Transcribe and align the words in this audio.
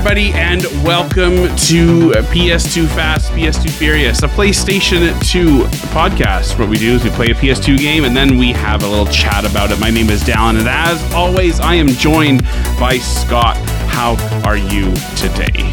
Everybody, 0.00 0.32
and 0.32 0.62
welcome 0.82 1.34
to 1.34 2.10
PS2 2.32 2.88
Fast, 2.88 3.30
PS2 3.32 3.68
Furious, 3.68 4.22
a 4.22 4.28
PlayStation 4.28 5.12
2 5.30 5.64
podcast. 5.92 6.58
What 6.58 6.70
we 6.70 6.78
do 6.78 6.94
is 6.94 7.04
we 7.04 7.10
play 7.10 7.26
a 7.26 7.34
PS2 7.34 7.76
game 7.76 8.04
and 8.04 8.16
then 8.16 8.38
we 8.38 8.50
have 8.52 8.82
a 8.82 8.88
little 8.88 9.04
chat 9.04 9.44
about 9.44 9.70
it. 9.70 9.78
My 9.78 9.90
name 9.90 10.08
is 10.08 10.22
Dallin, 10.22 10.58
and 10.58 10.66
as 10.66 11.12
always, 11.12 11.60
I 11.60 11.74
am 11.74 11.88
joined 11.88 12.44
by 12.80 12.96
Scott. 12.96 13.58
How 13.90 14.16
are 14.48 14.56
you 14.56 14.84
today? 15.16 15.68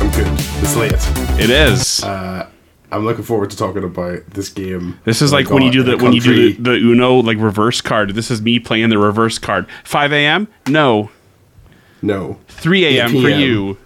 I'm 0.00 0.10
good. 0.10 0.26
It's 0.60 0.74
late. 0.74 0.94
It 1.40 1.50
is. 1.50 2.02
Uh, 2.02 2.50
I'm 2.90 3.04
looking 3.04 3.22
forward 3.22 3.50
to 3.50 3.56
talking 3.56 3.84
about 3.84 4.26
this 4.30 4.48
game. 4.48 4.98
this 5.04 5.22
is 5.22 5.32
like 5.32 5.48
when 5.48 5.62
you 5.62 5.70
do 5.70 5.84
the 5.84 5.96
when 5.96 6.12
you 6.12 6.20
do 6.20 6.54
the, 6.54 6.62
the 6.62 6.76
Uno 6.76 7.14
like 7.20 7.38
reverse 7.38 7.82
card. 7.82 8.16
This 8.16 8.32
is 8.32 8.42
me 8.42 8.58
playing 8.58 8.88
the 8.88 8.98
reverse 8.98 9.38
card. 9.38 9.68
5 9.84 10.12
a.m. 10.12 10.48
No. 10.66 11.10
No, 12.02 12.38
3 12.48 12.98
a.m. 12.98 13.10
for 13.10 13.28
you. 13.28 13.76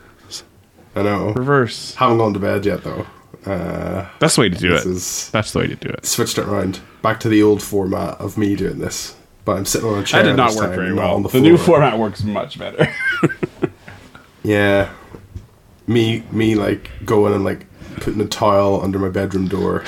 I 0.95 1.03
know. 1.03 1.33
Reverse. 1.33 1.95
Haven't 1.95 2.19
gone 2.19 2.35
to 2.35 2.39
bed 2.39 2.67
yet 2.67 2.85
though. 2.85 3.07
Uh, 3.47 4.09
That's 4.19 4.37
the 4.37 4.43
way 4.43 4.49
to 4.51 4.57
do 4.59 4.75
it. 4.75 4.85
is 4.87 5.31
That's 5.31 5.53
the 5.53 5.61
way 5.61 5.67
to 5.67 5.75
do 5.75 5.89
it. 5.89 6.07
switched 6.07 6.39
it 6.39 6.47
around 6.47 6.81
back 7.01 7.19
to 7.21 7.29
the 7.29 7.43
old 7.43 7.63
format 7.63 8.21
of 8.21 8.37
me 8.39 8.55
doing 8.55 8.79
this. 8.79 9.17
But 9.45 9.57
I'm 9.57 9.67
sitting 9.67 9.89
on 9.89 9.99
a 9.99 10.05
chair. 10.05 10.23
That 10.23 10.29
did 10.29 10.37
not 10.37 10.55
work 10.55 10.67
time, 10.67 10.75
very 10.77 10.93
well. 10.93 11.15
on 11.17 11.23
The, 11.25 11.31
the, 11.31 11.41
new 11.41 11.57
format 11.57 11.99
works 11.99 12.23
much 12.23 12.59
better. 12.59 12.93
Yeah, 14.45 14.93
me 15.87 16.25
me 16.33 16.55
like 16.55 16.91
going 17.05 17.33
and 17.33 17.45
like 17.45 17.67
putting 17.97 18.21
a 18.21 18.27
towel 18.27 18.83
under 18.83 18.99
my 18.99 19.09
bedroom 19.09 19.49
door, 19.49 19.85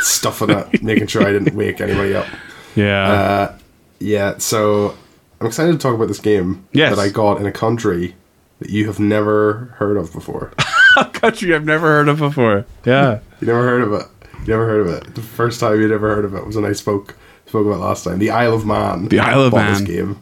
stuffing 0.00 0.50
it, 0.50 0.82
making 0.82 1.08
sure 1.08 1.22
I 1.22 1.32
didn't 1.32 1.54
wake 1.54 1.80
anybody 1.80 2.14
up. 2.14 2.26
yeah. 2.74 3.10
Uh, 3.10 3.58
yeah, 3.98 4.38
so 4.38 4.96
I'm 5.40 5.46
excited 5.46 5.72
to 5.72 5.78
talk 5.78 5.94
about 5.94 6.08
this 6.08 6.20
game 6.20 6.66
Yes. 6.72 6.94
that 6.94 7.00
I 7.00 7.08
got 7.08 7.40
in 7.40 7.46
a 7.46 7.52
country 7.52 8.14
that 8.58 8.70
you 8.70 8.86
have 8.86 9.00
never 9.00 9.74
heard 9.78 9.96
of 9.96 10.12
before. 10.12 10.52
a 10.96 11.06
country 11.06 11.54
I've 11.54 11.64
never 11.64 11.86
heard 11.86 12.08
of 12.08 12.18
before. 12.18 12.66
Yeah. 12.84 13.20
You 13.40 13.46
never 13.46 13.62
heard 13.62 13.80
of 13.80 13.92
it. 13.94 14.06
You 14.40 14.48
never 14.48 14.66
heard 14.66 14.86
of 14.86 14.88
it. 14.88 15.14
The 15.14 15.22
first 15.22 15.60
time 15.60 15.80
you'd 15.80 15.90
ever 15.92 16.14
heard 16.14 16.26
of 16.26 16.34
it 16.34 16.44
was 16.46 16.56
when 16.56 16.66
I 16.66 16.72
spoke 16.72 17.16
spoke 17.46 17.66
about 17.66 17.80
last 17.80 18.04
time. 18.04 18.18
The 18.18 18.28
Isle 18.30 18.52
of 18.52 18.66
Man. 18.66 19.08
The 19.08 19.18
Isle 19.18 19.44
of 19.44 19.54
Man. 19.54 19.72
This 19.72 19.80
game. 19.80 20.20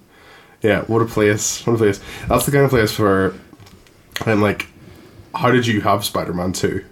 Yeah, 0.62 0.83
what 0.83 1.02
a 1.02 1.05
place! 1.05 1.66
What 1.66 1.75
a 1.75 1.78
place! 1.78 2.00
That's 2.28 2.47
the 2.47 2.53
kind 2.53 2.62
of 2.64 2.70
place 2.70 2.97
where 2.97 3.34
I'm 4.25 4.41
like, 4.41 4.69
how 5.34 5.50
did 5.50 5.66
you 5.66 5.80
have 5.80 6.05
Spider 6.05 6.32
Man 6.32 6.53
Two? 6.53 6.84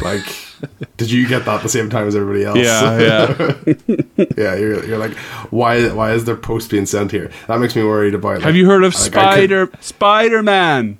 Like, 0.00 0.24
did 0.96 1.10
you 1.10 1.26
get 1.26 1.44
that 1.44 1.62
the 1.62 1.68
same 1.68 1.90
time 1.90 2.06
as 2.06 2.16
everybody 2.16 2.44
else? 2.44 2.58
Yeah, 2.58 2.98
yeah. 3.66 4.26
yeah. 4.36 4.54
You're, 4.54 4.84
you're 4.84 4.98
like, 4.98 5.16
why? 5.50 5.88
Why 5.90 6.12
is 6.12 6.24
there 6.24 6.36
post 6.36 6.70
being 6.70 6.86
sent 6.86 7.10
here? 7.10 7.30
That 7.48 7.58
makes 7.60 7.74
me 7.76 7.84
worried 7.84 8.14
about. 8.14 8.36
Like, 8.36 8.42
Have 8.42 8.56
you 8.56 8.66
heard 8.66 8.84
of 8.84 8.94
like, 8.94 9.16
I 9.16 9.34
Spider 9.34 9.70
Spider 9.80 10.42
Man? 10.42 10.98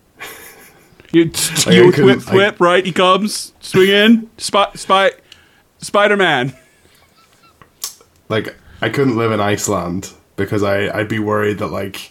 You, 1.13 1.31
I 1.67 1.71
you 1.71 1.93
whip 1.93 2.33
whip 2.33 2.61
right? 2.61 2.85
He 2.85 2.93
comes 2.93 3.53
swing 3.61 3.89
in. 3.89 4.31
Spy 4.37 4.71
spy 4.75 5.13
Spider 5.79 6.17
Man. 6.17 6.57
like 8.29 8.57
I 8.83 8.89
couldn't 8.89 9.17
live 9.17 9.31
in 9.31 9.41
Iceland 9.41 10.13
because 10.37 10.63
I 10.63 10.89
I'd 10.97 11.09
be 11.09 11.21
worried 11.21 11.59
that 11.59 11.69
like 11.69 12.11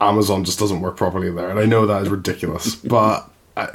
Amazon 0.00 0.44
just 0.44 0.58
doesn't 0.58 0.80
work 0.80 0.96
properly 0.96 1.30
there, 1.30 1.48
and 1.50 1.58
I 1.58 1.64
know 1.64 1.86
that 1.86 2.02
is 2.02 2.08
ridiculous, 2.08 2.74
but 2.84 3.30
I, 3.56 3.68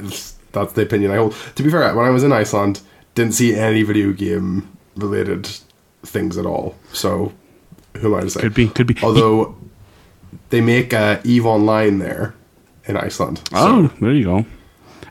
that's 0.52 0.72
the 0.74 0.82
opinion 0.82 1.10
I 1.10 1.16
hold. 1.16 1.34
To 1.56 1.62
be 1.62 1.70
fair, 1.70 1.94
when 1.94 2.06
I 2.06 2.10
was 2.10 2.24
in 2.24 2.32
Iceland, 2.32 2.80
didn't 3.14 3.34
see 3.34 3.54
any 3.54 3.82
video 3.82 4.12
game 4.12 4.68
related 4.96 5.48
things 6.04 6.36
at 6.38 6.46
all. 6.46 6.74
So 6.92 7.32
who 7.98 8.14
am 8.14 8.20
I 8.20 8.22
to 8.22 8.30
say? 8.30 8.40
Could 8.40 8.54
be, 8.54 8.68
could 8.68 8.86
be. 8.86 8.96
Although 9.02 9.56
they 10.50 10.60
make 10.60 10.92
uh, 10.94 11.20
Eve 11.24 11.46
Online 11.46 11.98
there 11.98 12.34
in 12.86 12.96
Iceland. 12.96 13.38
So 13.38 13.44
Oh, 13.54 13.90
there 14.00 14.12
you 14.12 14.24
go. 14.24 14.46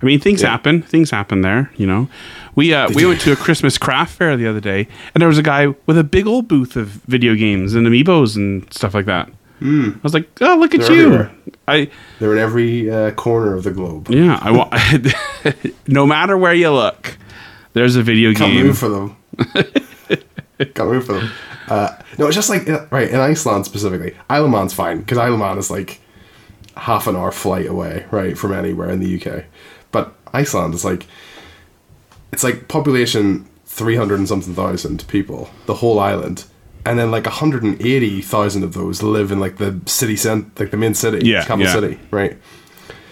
I 0.01 0.05
mean, 0.05 0.19
things 0.19 0.41
Yeah. 0.41 0.51
happen. 0.51 0.81
Things 0.81 1.11
happen 1.11 1.41
there. 1.41 1.71
You 1.75 1.85
know, 1.85 2.09
we 2.55 2.73
uh, 2.73 2.89
we 2.93 3.05
went 3.05 3.19
to 3.21 3.33
a 3.33 3.35
Christmas 3.35 3.77
craft 3.77 4.13
fair 4.13 4.37
the 4.37 4.47
other 4.47 4.61
day, 4.61 4.87
and 5.13 5.21
there 5.21 5.27
was 5.27 5.37
a 5.37 5.43
guy 5.43 5.67
with 5.85 5.97
a 5.97 6.03
big 6.05 6.25
old 6.25 6.47
booth 6.47 6.77
of 6.77 6.87
video 6.87 7.35
games 7.35 7.73
and 7.75 7.85
amiibos 7.85 8.37
and 8.37 8.71
stuff 8.73 8.93
like 8.93 9.05
that. 9.07 9.29
I 9.61 9.93
was 10.03 10.13
like, 10.13 10.29
oh, 10.39 10.55
look 10.55 10.73
at. 10.73 10.79
They're 10.79 10.95
you! 10.95 11.03
everywhere. 11.07 11.31
I 11.67 11.89
they're 12.19 12.31
in 12.31 12.39
every 12.39 12.89
uh, 12.89 13.11
corner 13.11 13.53
of 13.55 13.65
the 13.65 13.71
globe. 13.71 14.09
yeah, 14.09 14.39
I 14.41 14.51
want. 14.51 14.73
no 15.87 16.05
matter 16.07 16.37
where 16.37 16.53
you 16.53 16.71
look, 16.71 17.17
there's 17.73 17.95
a 17.95 18.03
video 18.03 18.33
Can't 18.33 18.53
game. 18.53 18.67
move 18.67 18.77
for 18.77 18.89
them. 18.89 19.15
Can't 20.73 20.89
move 20.89 21.05
for 21.05 21.13
them. 21.13 21.31
Uh, 21.67 21.95
no, 22.17 22.27
it's 22.27 22.35
just 22.35 22.49
like 22.49 22.67
right 22.91 23.09
in 23.09 23.19
Iceland 23.19 23.65
specifically. 23.65 24.15
Isle 24.29 24.45
of 24.45 24.51
Man's 24.51 24.73
fine 24.73 24.99
because 24.99 25.17
Isle 25.17 25.33
of 25.33 25.39
Man 25.39 25.57
is 25.57 25.69
like 25.71 26.01
half 26.75 27.07
an 27.07 27.15
hour 27.15 27.31
flight 27.31 27.67
away, 27.67 28.05
right, 28.11 28.37
from 28.37 28.53
anywhere 28.53 28.89
in 28.89 28.99
the 28.99 29.21
UK. 29.21 29.45
But 29.91 30.13
Iceland 30.33 30.73
is 30.73 30.83
like 30.83 31.05
it's 32.33 32.43
like 32.43 32.67
population 32.67 33.47
three 33.65 33.95
hundred 33.95 34.19
and 34.19 34.27
something 34.27 34.53
thousand 34.55 35.07
people, 35.07 35.49
the 35.67 35.75
whole 35.75 35.99
island, 35.99 36.45
and 36.85 36.99
then 36.99 37.11
like 37.11 37.25
hundred 37.27 37.63
and 37.63 37.79
eighty 37.81 38.21
thousand 38.21 38.63
of 38.63 38.73
those 38.73 39.01
live 39.03 39.31
in 39.31 39.39
like 39.39 39.57
the 39.57 39.79
city 39.85 40.15
cent, 40.15 40.59
like 40.59 40.71
the 40.71 40.77
main 40.77 40.93
city, 40.95 41.25
Yeah, 41.25 41.45
capital 41.45 41.65
yeah. 41.67 41.73
city, 41.73 41.99
right. 42.11 42.37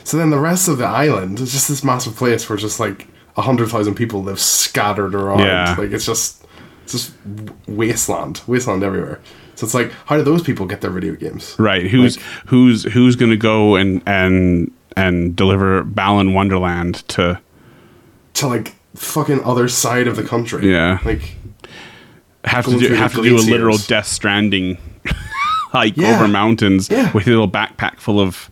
So 0.03 0.17
then 0.17 0.29
the 0.31 0.39
rest 0.39 0.67
of 0.67 0.77
the 0.79 0.85
island 0.85 1.39
is 1.39 1.51
just 1.53 1.67
this 1.67 1.83
massive 1.83 2.15
place 2.15 2.49
where 2.49 2.57
just 2.57 2.79
like 2.79 3.07
hundred 3.41 3.69
thousand 3.69 3.95
people 3.95 4.23
live 4.23 4.39
scattered 4.39 5.13
around. 5.15 5.39
Yeah. 5.39 5.75
Like 5.77 5.91
it's 5.91 6.05
just 6.05 6.43
it's 6.83 6.91
just 6.93 7.13
wasteland, 7.67 8.41
wasteland 8.47 8.83
everywhere. 8.83 9.19
So 9.55 9.65
it's 9.65 9.73
like, 9.73 9.91
how 10.05 10.17
do 10.17 10.23
those 10.23 10.41
people 10.43 10.65
get 10.67 10.81
their 10.81 10.91
video 10.91 11.15
games? 11.15 11.55
Right. 11.57 11.87
Who's 11.87 12.17
Like- 12.17 12.25
who's 12.47 12.83
who's 12.83 13.15
going 13.15 13.31
to 13.31 13.37
go 13.37 13.75
and 13.75 14.01
and 14.05 14.71
and 14.95 15.35
deliver 15.35 15.83
Balan 15.83 16.33
Wonderland 16.33 17.07
to 17.09 17.39
To 18.35 18.47
like 18.47 18.75
fucking 18.95 19.43
other 19.43 19.67
side 19.67 20.07
of 20.07 20.15
the 20.15 20.23
country. 20.23 20.71
Yeah. 20.71 20.99
Like 21.05 21.35
have 22.45 22.65
to 22.65 22.77
do 22.79 22.93
have 22.93 23.13
to 23.15 23.23
do 23.23 23.35
a 23.37 23.39
literal. 23.39 23.77
Death 23.77 24.07
Stranding 24.07 24.77
hike 25.71 25.97
Yeah. 25.97 26.15
over 26.15 26.27
mountains 26.27 26.89
Yeah. 26.89 27.11
with 27.13 27.27
a 27.27 27.29
little 27.29 27.49
backpack 27.49 27.99
full 27.99 28.19
of 28.19 28.49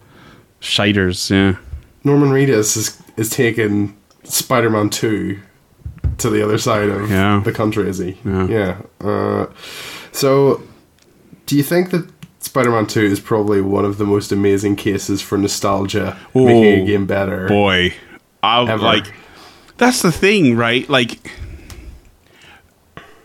shiters. 0.62 1.30
Yeah. 1.30 1.58
Norman 2.04 2.30
Reedus 2.30 2.76
is 2.78 3.02
is 3.18 3.30
taking 3.30 3.96
Spider 4.26 4.70
Man 4.70 4.90
two 4.90 5.40
to 6.18 6.30
the 6.30 6.44
other 6.44 6.58
side 6.58 6.90
of 6.90 7.10
Yeah. 7.10 7.42
the 7.44 7.52
country, 7.52 7.90
is 7.90 7.98
he? 7.98 8.18
Yeah. 8.26 8.48
Yeah. 8.48 8.78
Uh, 9.08 9.46
so 10.12 10.62
do 11.46 11.56
you 11.58 11.64
think 11.64 11.92
that 11.92 12.08
Spider 12.40 12.72
Man 12.72 12.88
two 12.88 13.02
is 13.02 13.20
probably 13.20 13.62
one 13.62 13.86
of 13.86 13.98
the 13.98 14.06
most 14.06 14.32
amazing 14.32 14.76
cases 14.76 15.22
for 15.22 15.38
nostalgia 15.38 16.18
making 16.34 16.64
a 16.84 16.86
game 16.86 17.06
better? 17.06 17.48
Boy, 17.48 17.94
I 18.44 18.62
Ever. 18.64 18.78
like 18.84 19.14
that's 19.78 20.02
the 20.02 20.12
thing, 20.12 20.56
right? 20.56 20.88
Like, 20.90 21.32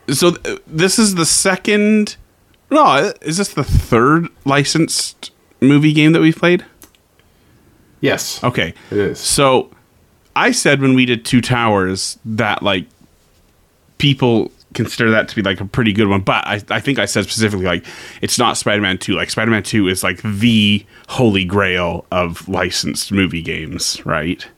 so 0.09 0.33
th- 0.33 0.59
this 0.67 0.99
is 0.99 1.15
the 1.15 1.27
second. 1.27 2.17
No, 2.71 3.13
is 3.23 3.37
this 3.37 3.49
the 3.55 3.65
third 3.65 4.29
licensed 4.45 5.31
movie 5.61 5.93
game 5.93 6.13
that 6.13 6.21
we've 6.21 6.37
played? 6.37 6.65
Yes. 8.01 8.43
Okay. 8.43 8.75
It 8.91 8.99
is. 8.99 9.19
So 9.21 9.71
I 10.41 10.53
said 10.53 10.81
when 10.81 10.95
we 10.95 11.05
did 11.05 11.27
Two 11.27 11.43
Towers 11.43 12.19
that 12.25 12.63
like 12.63 12.87
people 13.99 14.51
consider 14.73 15.11
that 15.11 15.29
to 15.29 15.37
be 15.37 15.43
like 15.43 15.61
a 15.61 15.67
pretty 15.67 15.93
good 15.93 16.09
one, 16.09 16.23
but 16.23 16.47
I, 16.47 16.63
I 16.71 16.81
think 16.81 16.99
I 16.99 17.05
said 17.05 17.25
specifically 17.25 17.67
like 17.67 17.85
it's 18.23 18.39
not 18.39 18.57
Spider 18.57 18.81
Man 18.81 18.97
2. 18.97 19.15
Like 19.15 19.29
Spider 19.29 19.51
Man 19.51 19.63
2 19.63 19.89
is 19.89 20.03
like 20.03 20.23
the 20.23 20.87
holy 21.09 21.45
grail 21.45 22.07
of 22.11 22.49
licensed 22.49 23.13
movie 23.13 23.43
games, 23.43 24.01
right? 24.07 24.49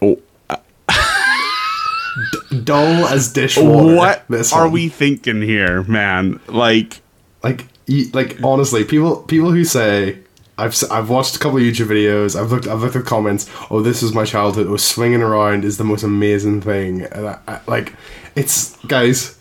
Oh, 0.00 0.18
Dull 2.64 3.06
as 3.08 3.30
dishwater. 3.30 3.94
what 3.94 4.24
are 4.54 4.62
one. 4.64 4.72
we 4.72 4.88
thinking 4.88 5.42
here, 5.42 5.82
man? 5.82 6.40
Like, 6.48 7.02
like 7.42 7.66
like 8.14 8.42
honestly 8.42 8.84
people 8.84 9.16
people 9.24 9.52
who 9.52 9.64
say 9.64 10.18
I've 10.60 10.74
I've 10.90 11.08
watched 11.08 11.36
a 11.36 11.38
couple 11.38 11.58
of 11.58 11.64
YouTube 11.64 11.86
videos 11.86 12.38
I've 12.40 12.50
looked 12.52 12.66
I've 12.66 12.82
looked 12.82 12.96
at 12.96 13.04
comments 13.04 13.48
oh 13.70 13.80
this 13.82 14.02
was 14.02 14.12
my 14.14 14.24
childhood 14.24 14.66
Or 14.66 14.78
swinging 14.78 15.22
around 15.22 15.64
is 15.64 15.76
the 15.78 15.84
most 15.84 16.02
amazing 16.02 16.60
thing. 16.60 17.02
And 17.02 17.26
I, 17.28 17.38
I, 17.48 17.60
like 17.66 17.94
it's 18.36 18.76
guys 18.86 19.38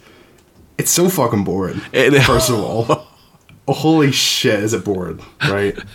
it's 0.78 0.92
so 0.92 1.10
fucking 1.10 1.44
boring 1.44 1.82
It- 1.92 2.14
first 2.24 2.50
of 2.50 2.56
all. 2.60 2.86
Oh, 3.68 3.74
holy 3.74 4.12
shit 4.12 4.60
is 4.64 4.74
it 4.74 4.84
boring 4.86 5.20
right? 5.48 5.78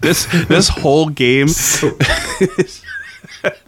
This 0.00 0.24
this 0.48 0.68
whole 0.68 1.08
game 1.10 1.48
so, 1.76 1.90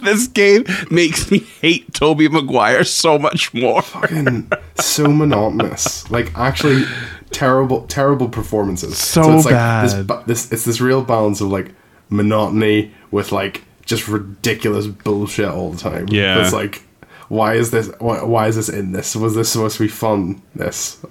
this 0.01 0.27
game 0.29 0.65
makes 0.91 1.31
me 1.31 1.39
hate 1.61 1.93
Tobey 1.93 2.29
Maguire 2.29 2.83
so 2.85 3.19
much 3.19 3.53
more. 3.55 3.83
fucking 3.83 4.51
so 4.81 5.07
monotonous. 5.09 6.11
Like 6.11 6.33
actually 6.37 6.85
terrible 7.31 7.83
terrible 7.87 8.29
performances 8.29 8.97
So 8.99 9.37
it's 9.37 9.45
like 9.45 9.83
this, 9.85 9.95
bad. 9.95 10.07
ba- 10.07 10.25
this 10.27 10.51
it's 10.53 10.65
this 10.65 10.81
real 10.81 11.03
balance 11.03 11.41
of 11.41 11.49
like 11.49 11.75
monotony 12.11 12.93
with 13.11 13.33
like 13.33 13.65
just 13.85 14.09
ridiculous 14.09 14.87
bullshit 14.87 15.49
all 15.49 15.71
the 15.71 15.79
time 15.79 16.07
Yeah. 16.11 16.41
it's 16.43 16.53
like 16.53 16.83
why 17.29 17.55
is 17.55 17.71
this 17.71 17.91
why, 17.99 18.23
why 18.23 18.49
is 18.49 18.57
this 18.57 18.69
in 18.69 18.93
this 18.93 19.15
was 19.17 19.35
this 19.35 19.51
supposed 19.53 19.77
to 19.77 19.85
be 19.85 19.89
fun 19.89 20.41
this 20.55 21.05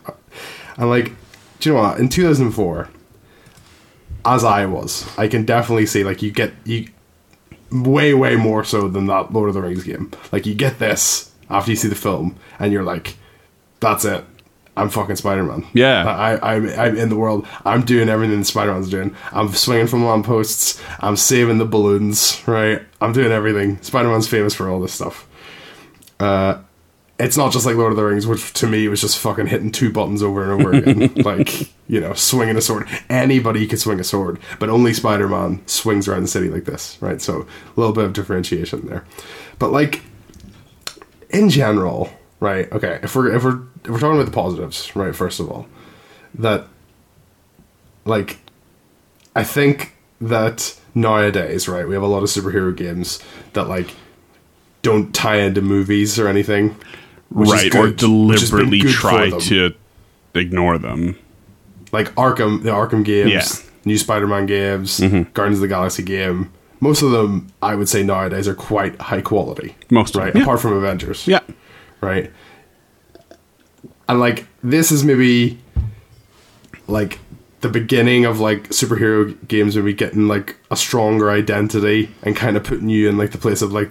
and 0.77 0.89
like 0.89 1.11
do 1.59 1.69
you 1.69 1.75
know 1.75 1.81
what 1.81 1.99
in 1.99 2.09
2004 2.09 2.89
as 4.25 4.43
I 4.43 4.65
was, 4.65 5.07
I 5.17 5.27
can 5.29 5.45
definitely 5.45 5.85
see 5.85 6.03
like 6.03 6.21
you 6.21 6.31
get 6.31 6.51
you 6.65 6.89
way 7.71 8.13
way 8.13 8.35
more 8.35 8.63
so 8.65 8.89
than 8.89 9.05
that 9.07 9.31
Lord 9.31 9.47
of 9.47 9.55
the 9.55 9.61
Rings 9.61 9.85
game. 9.85 10.11
Like 10.33 10.45
you 10.45 10.53
get 10.53 10.79
this 10.79 11.31
after 11.49 11.71
you 11.71 11.77
see 11.77 11.87
the 11.87 11.95
film, 11.95 12.35
and 12.59 12.73
you're 12.73 12.83
like, 12.83 13.15
that's 13.79 14.03
it. 14.03 14.25
I'm 14.77 14.89
fucking 14.89 15.15
Spider 15.15 15.43
Man. 15.43 15.65
Yeah. 15.73 16.05
I, 16.05 16.55
I'm 16.55 16.69
I'm 16.69 16.97
in 16.97 17.09
the 17.09 17.15
world. 17.15 17.47
I'm 17.65 17.81
doing 17.81 18.09
everything 18.09 18.43
Spider 18.43 18.73
Man's 18.73 18.89
doing. 18.89 19.15
I'm 19.31 19.49
swinging 19.49 19.87
from 19.87 20.05
lampposts. 20.05 20.81
I'm 20.99 21.17
saving 21.17 21.57
the 21.57 21.65
balloons. 21.65 22.41
Right. 22.47 22.81
I'm 23.01 23.11
doing 23.11 23.31
everything. 23.31 23.81
Spider 23.81 24.09
Man's 24.09 24.27
famous 24.27 24.53
for 24.53 24.69
all 24.69 24.79
this 24.79 24.93
stuff. 24.93 25.27
Uh, 26.19 26.59
it's 27.19 27.37
not 27.37 27.51
just 27.51 27.65
like 27.65 27.75
Lord 27.75 27.91
of 27.91 27.97
the 27.97 28.03
Rings, 28.03 28.27
which 28.27 28.53
to 28.53 28.67
me 28.67 28.87
was 28.87 29.01
just 29.01 29.17
fucking 29.17 29.47
hitting 29.47 29.71
two 29.71 29.91
buttons 29.91 30.21
over 30.21 30.43
and 30.43 30.61
over 30.61 30.71
again. 30.73 31.13
like, 31.23 31.71
you 31.87 31.99
know, 31.99 32.13
swinging 32.13 32.57
a 32.57 32.61
sword. 32.61 32.87
Anybody 33.09 33.65
could 33.67 33.79
swing 33.79 33.99
a 33.99 34.03
sword, 34.03 34.39
but 34.59 34.69
only 34.69 34.93
Spider 34.93 35.27
Man 35.27 35.65
swings 35.67 36.07
around 36.07 36.21
the 36.21 36.27
city 36.27 36.49
like 36.49 36.65
this, 36.65 36.97
right? 37.01 37.21
So, 37.21 37.41
a 37.41 37.79
little 37.79 37.93
bit 37.93 38.05
of 38.05 38.13
differentiation 38.13 38.85
there. 38.85 39.03
But, 39.57 39.71
like, 39.71 40.03
in 41.31 41.49
general, 41.49 42.11
right? 42.39 42.71
Okay, 42.71 42.99
if 43.03 43.15
we're, 43.15 43.35
if 43.35 43.43
we're, 43.43 43.59
if 43.83 43.89
we're 43.89 43.99
talking 43.99 44.15
about 44.19 44.25
the 44.25 44.31
positives, 44.31 44.95
right, 44.95 45.15
first 45.15 45.39
of 45.39 45.49
all, 45.51 45.67
that, 46.35 46.67
like, 48.05 48.37
I 49.35 49.43
think 49.43 49.95
that 50.21 50.77
nowadays, 50.95 51.67
right, 51.67 51.87
we 51.87 51.93
have 51.93 52.03
a 52.03 52.07
lot 52.07 52.23
of 52.23 52.29
superhero 52.29 52.75
games 52.75 53.19
that, 53.53 53.67
like, 53.67 53.91
don't 54.81 55.13
tie 55.13 55.37
into 55.37 55.61
movies 55.61 56.17
or 56.19 56.27
anything 56.27 56.75
which 57.29 57.49
right, 57.49 57.75
or 57.75 57.87
good, 57.87 57.97
been 57.97 58.09
deliberately 58.09 58.79
try 58.81 59.29
to 59.29 59.73
ignore 60.33 60.77
them. 60.77 61.17
like 61.91 62.13
Arkham, 62.15 62.63
the 62.63 62.69
Arkham 62.69 63.03
games, 63.03 63.31
Yeah. 63.31 63.39
Mm-hmm. 63.41 63.89
new 63.89 63.97
Spider-Man 63.97 64.45
games, 64.45 64.99
Guardians 64.99 65.57
of 65.57 65.61
the 65.61 65.67
Galaxy 65.67 66.03
game. 66.03 66.51
Most 66.79 67.01
of 67.01 67.11
them, 67.11 67.47
I 67.61 67.75
would 67.75 67.89
say 67.89 68.03
nowadays, 68.03 68.47
are 68.47 68.53
quite 68.55 68.99
high 69.01 69.21
quality. 69.21 69.75
Most 69.89 70.15
of 70.15 70.21
right, 70.21 70.31
them, 70.31 70.41
yeah. 70.41 70.43
apart 70.43 70.61
from 70.61 70.73
Avengers. 70.73 71.27
Yeah. 71.27 71.39
Right. 72.01 72.31
And 74.09 74.19
like 74.19 74.45
this 74.63 74.91
is 74.91 75.03
maybe 75.03 75.59
like 76.87 77.19
the 77.61 77.69
beginning 77.69 78.25
of 78.25 78.39
like 78.39 78.69
superhero 78.69 79.35
games 79.47 79.75
maybe 79.75 79.93
getting 79.93 80.27
like 80.27 80.55
a 80.71 80.75
stronger 80.77 81.29
identity 81.31 82.09
and 82.23 82.35
kind 82.35 82.55
of 82.55 82.63
putting 82.63 82.87
you 82.89 83.09
in 83.09 83.17
like 83.17 83.31
the 83.31 83.37
place 83.37 83.61
of 83.61 83.73
like 83.73 83.89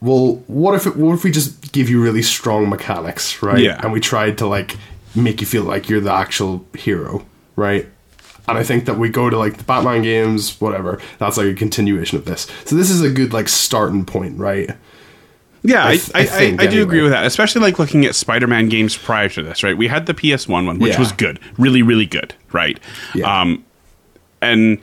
well 0.00 0.36
what 0.46 0.74
if 0.74 0.86
it, 0.86 0.96
what 0.96 1.14
if 1.14 1.24
we 1.24 1.30
just 1.30 1.72
give 1.72 1.88
you 1.90 2.00
really 2.02 2.22
strong 2.22 2.68
mechanics 2.70 3.42
right 3.42 3.58
Yeah. 3.58 3.80
and 3.82 3.92
we 3.92 4.00
tried 4.00 4.38
to 4.38 4.46
like 4.46 4.76
make 5.14 5.40
you 5.40 5.46
feel 5.46 5.64
like 5.64 5.88
you're 5.88 6.00
the 6.00 6.12
actual 6.12 6.64
hero 6.74 7.26
right 7.56 7.86
and 8.46 8.56
I 8.56 8.62
think 8.62 8.86
that 8.86 8.96
we 8.96 9.10
go 9.10 9.28
to 9.28 9.36
like 9.36 9.58
the 9.58 9.64
Batman 9.64 10.00
games, 10.00 10.58
whatever. 10.58 10.98
That's 11.18 11.36
like 11.36 11.48
a 11.48 11.54
continuation 11.54 12.16
of 12.16 12.24
this. 12.24 12.46
So 12.64 12.76
this 12.76 12.88
is 12.88 13.02
a 13.02 13.10
good 13.10 13.34
like 13.34 13.46
starting 13.46 14.06
point, 14.06 14.38
right? 14.38 14.70
Yeah, 15.62 15.84
I, 15.84 15.98
I, 16.14 16.20
I 16.28 16.56
I, 16.60 16.66
do 16.68 16.82
agree 16.82 17.02
with 17.02 17.10
that, 17.10 17.26
especially 17.26 17.62
like 17.62 17.78
looking 17.78 18.04
at 18.06 18.14
Spider-Man 18.14 18.68
games 18.68 18.96
prior 18.96 19.28
to 19.30 19.42
this, 19.42 19.62
right? 19.62 19.76
We 19.76 19.88
had 19.88 20.06
the 20.06 20.14
PS1 20.14 20.66
one, 20.66 20.78
which 20.78 20.92
Yeah. 20.92 21.00
was 21.00 21.10
good, 21.12 21.40
really, 21.58 21.82
really 21.82 22.06
good, 22.06 22.34
right? 22.52 22.78
Yeah. 23.14 23.40
Um, 23.40 23.64
and 24.40 24.78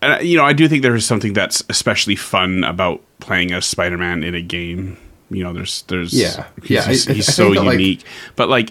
and 0.00 0.26
you 0.26 0.36
know, 0.36 0.44
I 0.44 0.52
do 0.52 0.68
think 0.68 0.82
there 0.82 0.94
is 0.94 1.04
something 1.04 1.32
that's 1.32 1.62
especially 1.68 2.14
fun 2.16 2.62
about 2.64 3.02
playing 3.18 3.52
as 3.52 3.66
Spider-Man 3.66 4.22
in 4.22 4.34
a 4.34 4.40
game. 4.40 4.96
You 5.28 5.42
know, 5.44 5.52
there's 5.52 5.82
there's 5.82 6.12
Yeah. 6.14 6.46
he's, 6.62 6.70
Yeah, 6.70 6.86
he's, 6.86 7.04
he's 7.06 7.34
so 7.34 7.52
that, 7.54 7.62
like- 7.64 7.72
unique. 7.78 8.04
but 8.36 8.48
like 8.48 8.70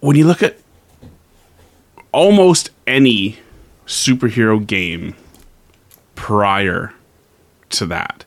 when 0.00 0.16
you 0.16 0.26
look 0.26 0.42
at 0.42 0.58
almost 2.12 2.70
any 2.86 3.38
superhero 3.86 4.64
game 4.66 5.14
prior 6.14 6.92
to 7.70 7.86
that 7.86 8.24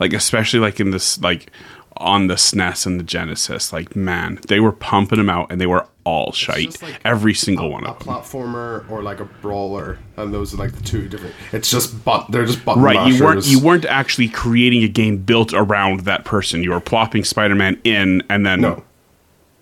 like 0.00 0.12
especially 0.12 0.60
like 0.60 0.80
in 0.80 0.90
this 0.90 1.20
like 1.20 1.50
on 1.96 2.26
the 2.26 2.34
SNES 2.34 2.86
and 2.86 2.98
the 2.98 3.04
Genesis 3.04 3.72
like 3.72 3.94
man 3.94 4.40
they 4.48 4.58
were 4.58 4.72
pumping 4.72 5.18
them 5.18 5.30
out 5.30 5.50
and 5.52 5.60
they 5.60 5.66
were 5.66 5.86
all 6.02 6.32
shite 6.32 6.82
like 6.82 7.00
every 7.04 7.32
single 7.32 7.70
one 7.70 7.84
a 7.84 7.92
of 7.92 7.98
them 8.00 8.08
platformer 8.14 8.88
or 8.90 9.02
like 9.02 9.20
a 9.20 9.24
brawler, 9.24 9.98
and 10.16 10.34
those 10.34 10.52
are 10.52 10.56
like 10.58 10.72
the 10.72 10.82
two 10.82 11.08
different. 11.08 11.34
It's 11.52 11.70
just 11.70 12.04
but 12.04 12.30
they're 12.30 12.44
just 12.44 12.64
button 12.64 12.82
right 12.82 13.10
you 13.10 13.22
weren't 13.24 13.46
you 13.46 13.60
weren't 13.60 13.84
actually 13.86 14.28
creating 14.28 14.82
a 14.82 14.88
game 14.88 15.18
built 15.18 15.52
around 15.54 16.00
that 16.00 16.24
person 16.24 16.62
you 16.62 16.72
were 16.72 16.80
plopping 16.80 17.22
Spider-Man 17.24 17.80
in 17.84 18.22
and 18.28 18.44
then 18.44 18.60
no. 18.60 18.82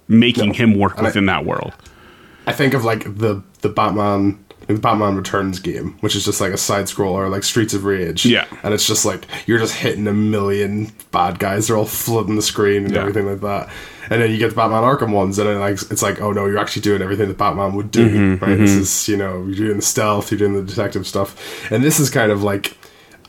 making 0.08 0.48
No. 0.48 0.54
him 0.54 0.74
work 0.78 0.96
And 0.98 1.06
I- 1.06 1.10
within 1.10 1.26
that 1.26 1.44
world 1.44 1.74
I 2.46 2.52
think 2.52 2.74
of 2.74 2.84
like 2.84 3.04
the 3.18 3.42
the 3.60 3.68
Batman 3.68 4.44
the 4.74 4.80
Batman 4.80 5.16
Returns 5.16 5.58
game, 5.58 5.96
which 6.00 6.14
is 6.16 6.24
just 6.24 6.40
like 6.40 6.52
a 6.52 6.56
side 6.58 6.86
scroller, 6.86 7.30
like 7.30 7.42
Streets 7.44 7.74
of 7.74 7.84
Rage. 7.84 8.24
Yeah. 8.26 8.46
and 8.62 8.72
it's 8.74 8.86
just 8.86 9.04
like 9.04 9.24
you're 9.46 9.58
just 9.58 9.74
hitting 9.76 10.06
a 10.08 10.12
million 10.12 10.92
bad 11.10 11.38
guys. 11.38 11.66
They're 11.68 11.76
all 11.76 11.84
flooding 11.86 12.36
the 12.36 12.42
screen 12.42 12.84
and 12.84 12.94
Yeah. 12.94 13.00
everything 13.00 13.26
like 13.26 13.40
that. 13.40 13.68
And 14.10 14.20
then 14.20 14.30
you 14.30 14.38
get 14.38 14.50
the 14.50 14.56
Batman 14.56 14.82
Arkham 14.82 15.12
ones, 15.12 15.38
and 15.38 15.48
then 15.48 15.60
like 15.60 15.80
it's 15.90 16.02
like, 16.02 16.20
oh 16.20 16.32
no, 16.32 16.46
you're 16.46 16.58
actually 16.58 16.82
doing 16.82 17.00
everything 17.02 17.28
that 17.28 17.38
Batman 17.38 17.74
would 17.74 17.90
do. 17.90 18.08
Mm-hmm, 18.10 18.44
right? 18.44 18.58
This 18.58 18.70
is 18.72 19.08
you 19.08 19.16
know 19.16 19.44
you're 19.46 19.66
doing 19.66 19.76
the 19.76 19.82
stealth, 19.82 20.30
you're 20.30 20.38
doing 20.38 20.54
the 20.54 20.62
detective 20.62 21.06
stuff, 21.06 21.70
and 21.70 21.82
this 21.84 21.98
is 22.00 22.10
kind 22.10 22.30
of 22.32 22.42
like 22.42 22.76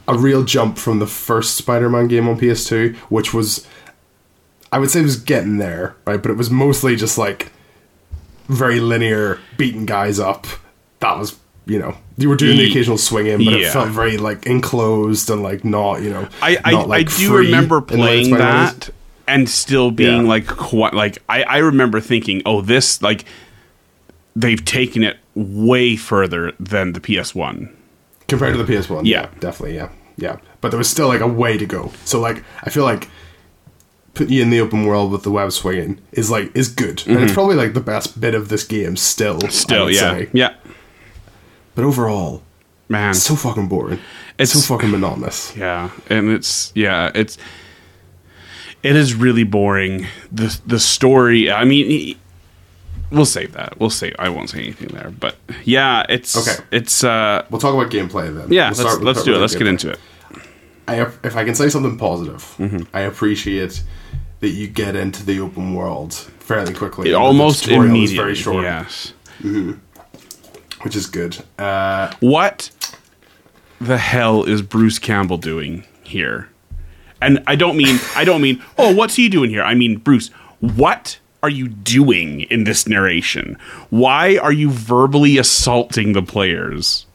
a 0.08 0.18
real 0.18 0.44
jump 0.44 0.78
from 0.78 1.00
the 1.00 1.08
first 1.08 1.56
Spider-Man 1.56 2.08
game 2.10 2.28
on 2.28 2.38
PS2, 2.38 2.96
which 3.10 3.34
was 3.34 3.66
I 4.72 4.80
would 4.80 4.90
say 4.90 5.00
it 5.00 5.04
was 5.04 5.16
getting 5.18 5.58
there, 5.60 5.96
right? 6.06 6.22
But 6.22 6.32
it 6.32 6.38
was 6.38 6.50
mostly 6.50 6.96
just 6.96 7.18
like 7.18 7.52
very 8.50 8.80
linear, 8.82 9.40
beating 9.58 9.86
guys 9.86 10.20
up. 10.20 10.48
That 11.04 11.20
was, 11.20 11.38
you 11.66 11.80
know, 11.80 11.96
you 12.18 12.30
were 12.30 12.36
doing 12.36 12.58
the 12.58 12.70
occasional 12.70 12.98
swing 12.98 13.28
in, 13.28 13.44
but 13.44 13.54
yeah. 13.60 13.68
it 13.68 13.74
felt 13.74 13.90
very 13.90 14.18
like 14.18 14.46
enclosed 14.46 15.30
and 15.30 15.44
like 15.44 15.64
not, 15.64 16.02
you 16.02 16.10
know. 16.10 16.28
I 16.42 16.58
I, 16.64 16.72
not, 16.72 16.88
like, 16.88 17.12
I 17.12 17.18
do 17.18 17.36
remember 17.38 17.78
in 17.80 17.86
the 17.86 17.94
way 17.94 18.00
playing 18.24 18.32
that 18.38 18.90
and 19.28 19.50
still 19.50 19.92
being 19.92 20.24
Yeah. 20.24 20.28
like 20.30 20.48
quite 20.48 20.94
like 20.94 21.20
I 21.30 21.44
I 21.44 21.58
remember 21.58 22.00
thinking, 22.02 22.42
oh, 22.46 22.62
this 22.62 23.02
like 23.02 23.26
they've 24.36 24.64
taken 24.64 25.04
it 25.04 25.18
way 25.36 25.96
further 25.96 26.54
than 26.60 26.94
the 26.94 27.00
PS1. 27.00 27.70
compared 28.28 28.56
to 28.56 28.64
the 28.64 28.74
PS1. 28.74 29.06
Yeah. 29.06 29.28
definitely, 29.40 29.76
yeah, 29.76 29.90
yeah. 30.18 30.38
But 30.62 30.70
there 30.70 30.78
was 30.78 30.90
still 30.90 31.08
like 31.08 31.22
a 31.22 31.28
way 31.28 31.58
to 31.58 31.66
go. 31.66 31.92
So 32.06 32.20
like, 32.20 32.44
I 32.64 32.70
feel 32.70 32.84
like 32.84 33.10
putting 34.14 34.34
you 34.34 34.42
in 34.44 34.50
the 34.52 34.60
open 34.60 34.86
world 34.86 35.12
with 35.12 35.24
the 35.24 35.32
web 35.32 35.52
swinging 35.52 36.00
is 36.12 36.30
like 36.30 36.56
is 36.56 36.70
good, 36.70 37.04
and 37.08 37.20
it's 37.24 37.34
probably 37.34 37.56
like 37.56 37.74
the 37.74 37.82
best 37.82 38.20
bit 38.22 38.36
of 38.36 38.50
this 38.50 38.64
game 38.64 38.96
still. 38.96 39.40
Mm-hmm. 39.40 39.50
Still, 39.50 39.90
yeah, 39.92 40.00
say. 40.00 40.30
yeah, 40.34 40.54
But 41.76 41.86
overall, 41.86 42.42
man, 42.90 43.12
it's 43.12 43.24
so 43.24 43.36
fucking 43.36 43.68
boring. 43.68 44.00
It's 44.38 44.52
It's- 44.52 44.66
so 44.66 44.74
fucking 44.76 44.92
monotonous. 44.92 45.54
yeah, 45.56 45.90
and 46.10 46.30
it's 46.30 46.72
yeah, 46.76 47.12
it's 47.16 47.38
it 48.84 48.96
is 48.96 49.14
really 49.16 49.44
boring. 49.44 50.08
the 50.32 50.60
The 50.68 50.80
story, 50.80 51.52
I 51.52 51.64
mean. 51.66 52.16
We'll 53.12 53.26
save 53.28 53.54
that. 53.54 53.80
We'll 53.80 53.92
say 53.92 54.12
I 54.18 54.30
won't 54.30 54.50
say 54.50 54.58
anything 54.58 54.88
there, 54.88 55.12
but 55.12 55.36
yeah, 55.66 56.04
it's 56.10 56.36
Okay. 56.36 56.64
It's 56.72 57.04
uh, 57.04 57.46
We'll 57.52 57.62
talk 57.62 57.76
about 57.76 57.92
gameplay 57.92 58.36
then. 58.36 58.52
yeah. 58.52 58.72
We'll 58.76 58.86
let's 58.86 59.02
let's 59.02 59.24
do 59.24 59.36
it. 59.36 59.38
Let's 59.38 59.56
get 59.56 59.68
into 59.68 59.92
it. 59.92 60.00
I, 60.88 61.02
if 61.24 61.36
I 61.36 61.44
can 61.46 61.54
say 61.54 61.70
something 61.70 61.96
positive, 62.00 62.42
Mm-hmm. 62.58 62.84
I 62.92 63.02
appreciate 63.02 63.84
that 64.40 64.50
you 64.50 64.68
get 64.68 64.96
into 64.96 65.24
the 65.24 65.40
open 65.42 65.76
world 65.76 66.14
fairly 66.40 66.74
quickly. 66.74 67.10
The 67.12 67.14
Almost 67.16 67.68
immediately. 67.68 68.16
very 68.18 68.36
short, 68.36 68.64
Yes. 68.64 69.14
Which 70.84 70.96
is 70.96 71.08
good. 71.08 71.38
Uh, 71.60 72.14
what 72.20 72.70
the 73.82 73.98
hell 73.98 74.44
is 74.44 74.62
Bruce 74.62 75.00
Campbell 75.00 75.38
doing 75.38 75.84
here? 76.04 76.48
And 77.22 77.44
I 77.48 77.56
don't 77.56 77.78
mean 77.78 78.00
I 78.16 78.24
don't 78.26 78.42
mean 78.42 78.62
oh 78.78 78.94
what's 78.94 79.16
he 79.16 79.30
doing 79.30 79.50
here? 79.50 79.64
I 79.64 79.74
mean 79.76 79.98
Bruce, 79.98 80.30
what 80.60 81.20
are 81.42 81.50
you 81.50 81.68
doing 81.68 82.42
in 82.42 82.64
this 82.66 82.88
narration? 82.88 83.58
Why 83.90 84.38
are 84.38 84.52
you 84.54 84.70
verbally 84.72 85.38
assaulting 85.38 86.14
the 86.14 86.22
players? 86.22 87.06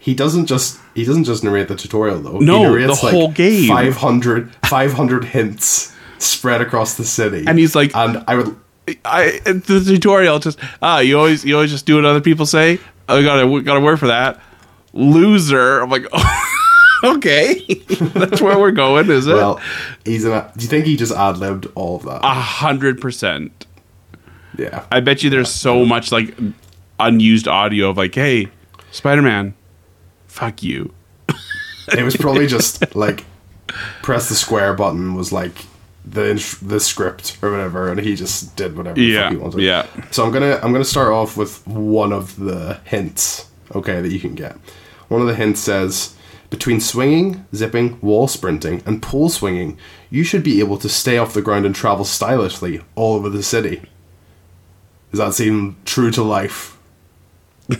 he 0.00 0.14
doesn't 0.14 0.46
just 0.46 0.78
he 0.94 1.04
doesn't 1.04 1.24
just 1.24 1.44
narrate 1.44 1.68
the 1.68 1.76
tutorial 1.76 2.18
though. 2.20 2.38
No, 2.38 2.58
he 2.58 2.62
narrates 2.64 3.00
the 3.02 3.10
whole 3.10 3.30
game. 3.30 3.68
500, 3.68 4.54
500 4.66 5.24
hints 5.24 5.94
spread 6.18 6.60
across 6.62 6.96
the 6.96 7.04
city, 7.04 7.44
And 7.46 7.58
he's 7.58 7.74
like- 7.76 7.94
and 7.94 8.24
I 8.26 8.36
would 8.36 8.56
I 9.04 9.40
the 9.44 9.82
tutorial 9.86 10.38
just 10.38 10.58
ah 10.82 11.00
you 11.00 11.18
always 11.18 11.44
you 11.44 11.54
always 11.54 11.70
just 11.70 11.86
do 11.86 11.96
what 11.96 12.04
other 12.04 12.20
people 12.20 12.46
say. 12.46 12.78
I 13.08 13.22
got 13.22 13.42
a 13.42 13.62
got 13.62 13.76
a 13.76 13.80
word 13.80 13.98
for 13.98 14.06
that. 14.08 14.40
Loser. 14.92 15.80
I'm 15.80 15.90
like 15.90 16.06
okay, 17.04 17.54
that's 18.14 18.40
where 18.40 18.58
we're 18.58 18.70
going, 18.72 19.10
is 19.10 19.26
it? 19.26 19.34
well, 19.34 19.60
he's 20.04 20.24
an. 20.24 20.44
Do 20.56 20.62
you 20.62 20.68
think 20.68 20.86
he 20.86 20.96
just 20.96 21.12
ad 21.12 21.38
libbed 21.38 21.66
all 21.74 21.96
of 21.96 22.02
that? 22.04 22.24
a 22.24 22.34
hundred 22.34 23.00
percent. 23.00 23.66
yeah, 24.56 24.84
I 24.90 25.00
bet 25.00 25.22
you 25.22 25.30
there's 25.30 25.50
so 25.50 25.84
much 25.84 26.10
like 26.12 26.34
unused 26.98 27.46
audio 27.48 27.90
of 27.90 27.96
like, 27.96 28.14
hey, 28.14 28.48
Spider 28.90 29.22
Man, 29.22 29.54
fuck 30.26 30.62
you. 30.62 30.92
it 31.96 32.02
was 32.02 32.16
probably 32.16 32.46
just 32.56 32.94
like 32.96 33.24
press 34.02 34.28
the 34.28 34.34
square 34.34 34.74
button 34.74 35.14
was 35.14 35.32
like 35.32 35.54
the 36.04 36.58
the 36.62 36.80
script 36.80 37.38
or 37.42 37.50
whatever, 37.50 37.90
and 37.90 38.00
he 38.00 38.14
just 38.16 38.56
did 38.56 38.76
whatever 38.76 38.94
the 38.94 39.02
Yeah, 39.02 39.22
fuck 39.24 39.32
he 39.32 39.36
wanted. 39.38 39.60
yeah. 39.60 39.86
So 40.10 40.24
I'm 40.24 40.32
gonna 40.32 40.58
I'm 40.62 40.72
gonna 40.72 40.84
start 40.84 41.12
off 41.12 41.36
with 41.36 41.66
one 41.66 42.12
of 42.12 42.36
the 42.38 42.80
hints 42.84 43.46
okay, 43.74 44.00
that 44.00 44.10
you 44.10 44.18
can 44.20 44.34
get. 44.34 44.56
One 45.08 45.20
of 45.20 45.26
the 45.26 45.34
hints 45.34 45.60
says 45.60 46.14
between 46.50 46.80
swinging, 46.80 47.44
zipping, 47.54 48.00
wall 48.00 48.26
sprinting, 48.28 48.82
and 48.86 49.02
pole 49.02 49.28
swinging, 49.28 49.76
you 50.08 50.24
should 50.24 50.42
be 50.42 50.60
able 50.60 50.78
to 50.78 50.88
stay 50.88 51.18
off 51.18 51.34
the 51.34 51.42
ground 51.42 51.66
and 51.66 51.74
travel 51.74 52.06
stylishly 52.06 52.80
all 52.94 53.16
over 53.16 53.28
the 53.28 53.42
city. 53.42 53.82
Does 55.10 55.18
that 55.20 55.34
seem 55.34 55.76
true 55.84 56.10
to 56.12 56.22
life? 56.22 56.78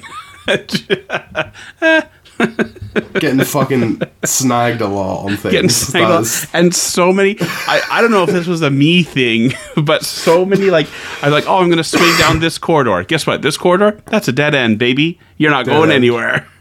Getting 3.15 3.41
fucking 3.45 4.01
snagged 4.25 4.81
a 4.81 4.87
lot 4.87 5.25
on 5.25 5.37
things. 5.37 5.53
Getting 5.53 5.71
snagged 5.71 6.23
is- 6.23 6.47
and 6.53 6.75
so 6.75 7.13
many. 7.13 7.37
I, 7.41 7.81
I 7.91 8.01
don't 8.01 8.11
know 8.11 8.23
if 8.25 8.31
this 8.31 8.47
was 8.47 8.63
a 8.63 8.71
me 8.71 9.03
thing, 9.03 9.53
but 9.83 10.05
so 10.05 10.45
many 10.45 10.71
like 10.71 10.87
I 11.23 11.27
was 11.27 11.33
like, 11.33 11.49
oh, 11.49 11.59
I'm 11.59 11.69
gonna 11.71 11.85
swing 11.85 12.17
down 12.19 12.41
this 12.41 12.59
corridor. 12.59 13.03
Guess 13.05 13.27
what? 13.27 13.43
This 13.43 13.57
corridor, 13.57 14.01
that's 14.07 14.29
a 14.29 14.33
dead 14.33 14.55
end, 14.55 14.79
baby. 14.79 15.19
You're 15.37 15.51
not 15.51 15.67
going 15.67 15.91
end. 15.91 15.93
anywhere. 15.93 16.47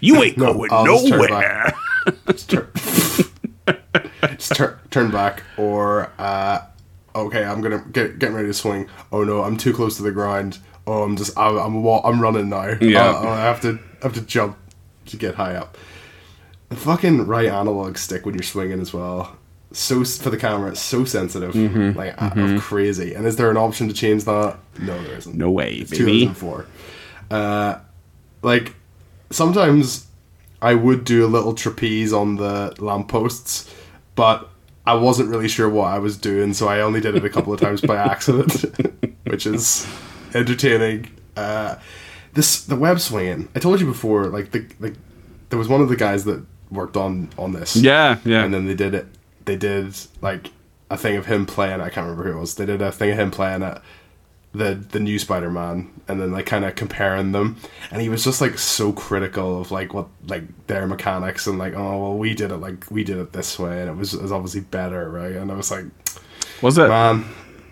You 0.00 0.22
ain't 0.22 0.38
No, 0.38 0.54
going 0.54 0.70
I'll 0.72 0.86
just 0.86 1.08
turn 1.08 1.18
nowhere. 1.18 1.74
just 2.30 2.48
turn, 2.50 2.68
just 4.36 4.54
turn, 4.54 4.78
turn 4.90 5.10
back 5.10 5.42
or 5.58 6.10
uh, 6.18 6.60
okay 7.14 7.44
i'm 7.44 7.60
gonna 7.60 7.84
get 7.92 8.18
getting 8.18 8.34
ready 8.36 8.46
to 8.48 8.54
swing 8.54 8.88
oh 9.12 9.24
no 9.24 9.42
i'm 9.42 9.56
too 9.56 9.72
close 9.74 9.96
to 9.96 10.02
the 10.02 10.12
grind. 10.12 10.58
oh 10.86 11.02
i'm 11.02 11.16
just 11.16 11.36
i'm 11.36 11.56
i'm, 11.58 11.84
I'm 11.86 12.20
running 12.22 12.48
now 12.48 12.76
Yeah. 12.80 13.10
Uh, 13.10 13.28
i 13.28 13.40
have 13.40 13.60
to 13.62 13.78
I 14.00 14.04
have 14.04 14.14
to 14.14 14.20
jump 14.22 14.56
to 15.08 15.16
get 15.16 15.34
high 15.36 15.54
up. 15.54 15.76
The 16.68 16.76
fucking 16.76 17.26
right 17.26 17.46
analog 17.48 17.96
stick 17.98 18.24
when 18.26 18.34
you're 18.34 18.42
swinging 18.42 18.80
as 18.80 18.92
well. 18.92 19.36
So 19.72 20.02
for 20.04 20.30
the 20.30 20.36
camera 20.38 20.70
it's 20.70 20.80
so 20.80 21.04
sensitive 21.04 21.52
Mm-hmm. 21.54 21.98
like 21.98 22.14
uh, 22.20 22.58
crazy. 22.60 23.14
And 23.14 23.26
is 23.26 23.36
there 23.36 23.50
an 23.50 23.56
option 23.56 23.88
to 23.88 23.94
change 23.94 24.24
that? 24.24 24.56
No 24.80 25.02
there 25.02 25.16
isn't. 25.16 25.34
No 25.36 25.50
way, 25.50 25.74
it's 25.74 25.90
baby. 25.90 26.26
2004 26.26 26.66
uh 27.30 27.78
like 28.42 28.74
sometimes 29.30 30.06
I 30.62 30.74
would 30.74 31.04
do 31.04 31.24
a 31.24 31.28
little 31.28 31.54
trapeze 31.54 32.12
on 32.12 32.36
the 32.36 32.74
lampposts, 32.78 33.72
but 34.14 34.48
I 34.86 34.94
wasn't 34.94 35.28
really 35.28 35.48
sure 35.48 35.68
what 35.68 35.88
I 35.88 35.98
was 35.98 36.16
doing, 36.16 36.54
so 36.54 36.66
I 36.66 36.80
only 36.80 37.00
did 37.00 37.14
it 37.14 37.24
a 37.24 37.28
couple 37.28 37.52
of 37.52 37.60
times 37.60 37.80
by 37.82 37.96
accident, 38.12 38.64
which 39.24 39.46
is 39.46 39.86
entertaining. 40.34 41.10
Uh, 41.36 41.76
this 42.38 42.64
the 42.64 42.76
web 42.76 43.00
swinging. 43.00 43.48
I 43.56 43.58
told 43.58 43.80
you 43.80 43.86
before, 43.86 44.26
like 44.26 44.52
the 44.52 44.64
like 44.80 44.94
there 45.50 45.58
was 45.58 45.68
one 45.68 45.80
of 45.80 45.88
the 45.88 45.96
guys 45.96 46.24
that 46.24 46.44
worked 46.70 46.96
on 46.96 47.28
on 47.36 47.52
this. 47.52 47.74
Yeah, 47.76 48.18
yeah. 48.24 48.44
And 48.44 48.54
then 48.54 48.66
they 48.66 48.74
did 48.74 48.94
it. 48.94 49.06
They 49.44 49.56
did 49.56 49.94
like 50.22 50.52
a 50.88 50.96
thing 50.96 51.16
of 51.16 51.26
him 51.26 51.46
playing. 51.46 51.80
I 51.80 51.88
can't 51.90 52.06
remember 52.06 52.30
who 52.30 52.38
it 52.38 52.40
was. 52.40 52.54
They 52.54 52.64
did 52.66 52.80
a 52.80 52.92
thing 52.92 53.10
of 53.10 53.18
him 53.18 53.30
playing 53.30 53.62
at 53.62 53.82
the 54.52 54.74
the 54.74 55.00
new 55.00 55.18
Spider 55.18 55.50
Man, 55.50 55.90
and 56.06 56.20
then 56.20 56.30
like 56.32 56.46
kind 56.46 56.64
of 56.64 56.74
comparing 56.76 57.32
them. 57.32 57.56
And 57.90 58.00
he 58.00 58.08
was 58.08 58.22
just 58.24 58.40
like 58.40 58.56
so 58.58 58.92
critical 58.92 59.60
of 59.60 59.70
like 59.70 59.92
what 59.92 60.06
like 60.28 60.44
their 60.68 60.86
mechanics 60.86 61.46
and 61.48 61.58
like 61.58 61.74
oh 61.74 61.98
well 62.02 62.18
we 62.18 62.34
did 62.34 62.52
it 62.52 62.58
like 62.58 62.90
we 62.90 63.02
did 63.04 63.18
it 63.18 63.32
this 63.32 63.58
way 63.58 63.80
and 63.80 63.90
it 63.90 63.96
was, 63.96 64.14
it 64.14 64.22
was 64.22 64.32
obviously 64.32 64.60
better 64.60 65.10
right. 65.10 65.32
And 65.36 65.50
I 65.50 65.54
was 65.54 65.70
like 65.70 65.86
Was 66.62 66.78
it? 66.78 66.88
man, 66.88 67.24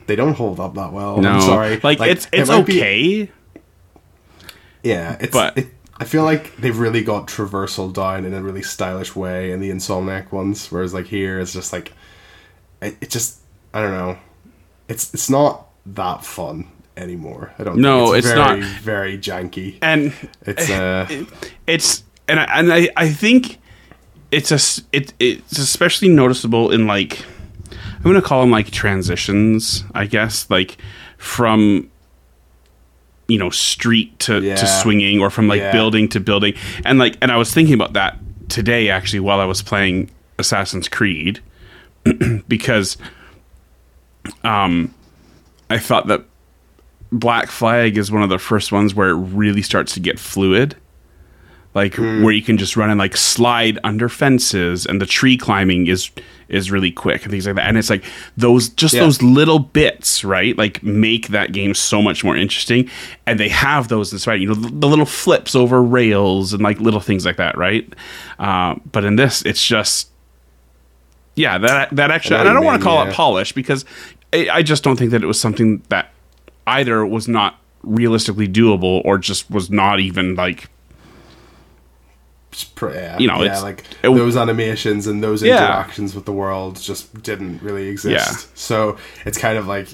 they 0.07 0.17
don't 0.17 0.35
hold 0.35 0.59
up 0.61 0.75
that 0.75 0.93
well. 0.93 1.19
no, 1.19 1.33
I'm 1.33 1.41
sorry. 1.41 1.81
Like, 1.83 2.01
it's 2.01 2.27
it 2.33 2.41
it's 2.41 2.51
be- 2.51 2.57
okay. 2.57 3.31
Yeah, 4.87 5.17
it's. 5.21 5.33
But- 5.33 5.59
it, 5.59 5.67
I 5.99 6.05
feel 6.05 6.25
like 6.25 6.55
they've 6.57 6.79
really 6.79 7.03
got 7.03 7.27
traversal 7.27 7.91
down 7.91 8.27
in 8.27 8.35
a 8.35 8.43
really 8.43 8.61
stylish 8.63 9.17
way 9.17 9.51
in 9.51 9.61
the 9.61 9.71
Insomniac 9.71 10.31
ones, 10.31 10.71
whereas 10.71 10.93
like 10.93 11.07
here 11.07 11.41
it's 11.41 11.55
just 11.55 11.73
like, 11.73 11.95
it, 12.83 12.97
it 13.01 13.09
just 13.09 13.39
I 13.73 13.81
don't 13.81 13.93
know, 13.93 14.19
it's 14.89 15.15
it's 15.15 15.31
not 15.31 15.69
that 15.87 16.23
fun 16.23 16.71
anymore. 16.99 17.55
I 17.59 17.65
don't. 17.65 17.79
No, 17.79 18.13
think. 18.13 18.19
it's 18.19 18.27
very, 18.27 18.61
not. 18.61 18.69
Very 18.81 19.19
janky. 19.19 19.79
and 19.81 20.13
It's 20.43 20.69
uh, 20.69 21.09
it's 21.67 22.05
and 22.29 22.41
I, 22.41 22.45
and 22.45 22.73
I, 22.73 22.91
I 22.95 23.09
think 23.09 23.59
it's 24.31 24.51
a 24.53 24.83
it 24.93 25.15
it's 25.19 25.59
especially 25.59 26.11
noticeable 26.11 26.73
in 26.73 26.87
like 26.87 27.25
I'm 27.73 28.03
gonna 28.03 28.21
call 28.21 28.43
them 28.43 28.51
like 28.51 28.71
transitions, 28.71 29.83
I 29.95 30.05
guess, 30.05 30.51
like 30.51 30.77
from 31.17 31.91
you 33.29 33.39
know 33.39 33.51
street 33.51 34.19
to, 34.21 34.41
Yeah. 34.41 34.57
to 34.57 34.67
swinging 34.67 35.21
or 35.21 35.31
from 35.31 35.49
like 35.49 35.61
Yeah. 35.61 35.73
building 35.73 36.09
to 36.11 36.21
building 36.21 36.55
and 36.85 36.99
like 36.99 37.17
and 37.21 37.33
I 37.33 37.37
was 37.37 37.53
thinking 37.53 37.75
about 37.75 37.93
that 37.95 38.19
today 38.49 38.89
actually 38.89 39.21
while 39.21 39.41
I 39.41 39.45
was 39.45 39.63
playing 39.63 40.11
Assassin's 40.39 40.89
Creed 40.89 41.41
because 42.49 42.97
um 44.45 44.95
I 45.71 45.79
thought 45.79 46.07
that 46.07 46.25
Black 47.13 47.51
Flag 47.51 47.97
is 47.97 48.11
one 48.11 48.23
of 48.23 48.29
the 48.29 48.39
first 48.39 48.73
ones 48.73 48.95
where 48.95 49.11
it 49.11 49.15
really 49.15 49.63
starts 49.63 49.95
to 49.95 50.01
get 50.01 50.19
fluid. 50.19 50.77
Like 51.77 51.97
where 51.97 52.33
you 52.33 52.41
can 52.41 52.57
just 52.57 52.75
run 52.75 52.89
and 52.89 52.99
like 52.99 53.19
slide 53.19 53.79
under 53.85 54.09
fences 54.09 54.87
and 54.87 54.99
the 54.99 55.05
tree 55.05 55.37
climbing 55.37 55.89
is 55.89 56.11
is 56.49 56.71
really 56.71 56.91
quick 56.91 57.23
and 57.23 57.31
things 57.31 57.47
like 57.47 57.57
that. 57.57 57.67
And 57.67 57.77
it's 57.77 57.91
like 57.91 58.03
those 58.35 58.71
just 58.71 58.95
Yeah. 58.95 59.01
those 59.01 59.21
little 59.21 59.59
bits, 59.59 60.25
right? 60.25 60.57
Like 60.57 60.83
make 60.83 61.29
that 61.29 61.53
game 61.53 61.75
so 61.75 62.01
much 62.01 62.25
more 62.25 62.35
interesting. 62.35 62.89
And 63.27 63.39
they 63.39 63.51
have 63.51 63.89
those 63.89 64.19
Spider, 64.19 64.39
you 64.39 64.49
know, 64.49 64.55
the, 64.55 64.71
the 64.71 64.89
little 64.89 65.05
flips 65.05 65.55
over 65.55 65.83
rails 65.83 66.55
and 66.55 66.63
like 66.63 66.81
little 66.81 67.01
things 67.01 67.27
like 67.27 67.37
that, 67.37 67.59
right? 67.59 67.93
Uh, 68.39 68.77
but 68.91 69.05
in 69.05 69.17
this, 69.17 69.43
it's 69.43 69.63
just 69.63 70.09
yeah, 71.35 71.59
that 71.59 71.95
that 71.95 72.11
actually, 72.11 72.37
I 72.37 72.41
and 72.41 72.49
I 72.49 72.53
don't 72.55 72.65
want 72.65 72.81
to 72.81 72.85
call 72.85 73.05
yeah. 73.05 73.11
it 73.11 73.15
polish 73.15 73.53
because 73.53 73.85
I, 74.33 74.49
I 74.51 74.63
just 74.63 74.83
don't 74.83 74.97
think 74.97 75.11
that 75.11 75.23
it 75.23 75.27
was 75.27 75.39
something 75.39 75.83
that 75.91 76.11
either 76.67 77.05
was 77.05 77.29
not 77.29 77.61
realistically 77.83 78.49
doable 78.49 79.03
or 79.05 79.19
just 79.19 79.51
was 79.51 79.71
not 79.71 80.01
even 80.01 80.37
like 80.37 80.71
yeah, 82.83 83.19
You 83.19 83.29
know, 83.29 83.39
yeah, 83.39 83.45
it's- 83.47 83.63
like 83.63 83.85
it- 84.03 84.15
those 84.15 84.37
animations 84.37 85.07
and 85.07 85.23
those 85.23 85.43
Yeah. 85.43 85.57
interactions 85.57 86.15
with 86.15 86.25
the 86.25 86.33
world 86.33 86.81
just 86.81 87.23
didn't 87.23 87.63
really 87.63 87.89
exist. 87.89 88.29
Yeah. 88.29 88.43
So 88.55 88.97
it's 89.25 89.39
kind 89.39 89.59
of 89.59 89.67
like, 89.67 89.89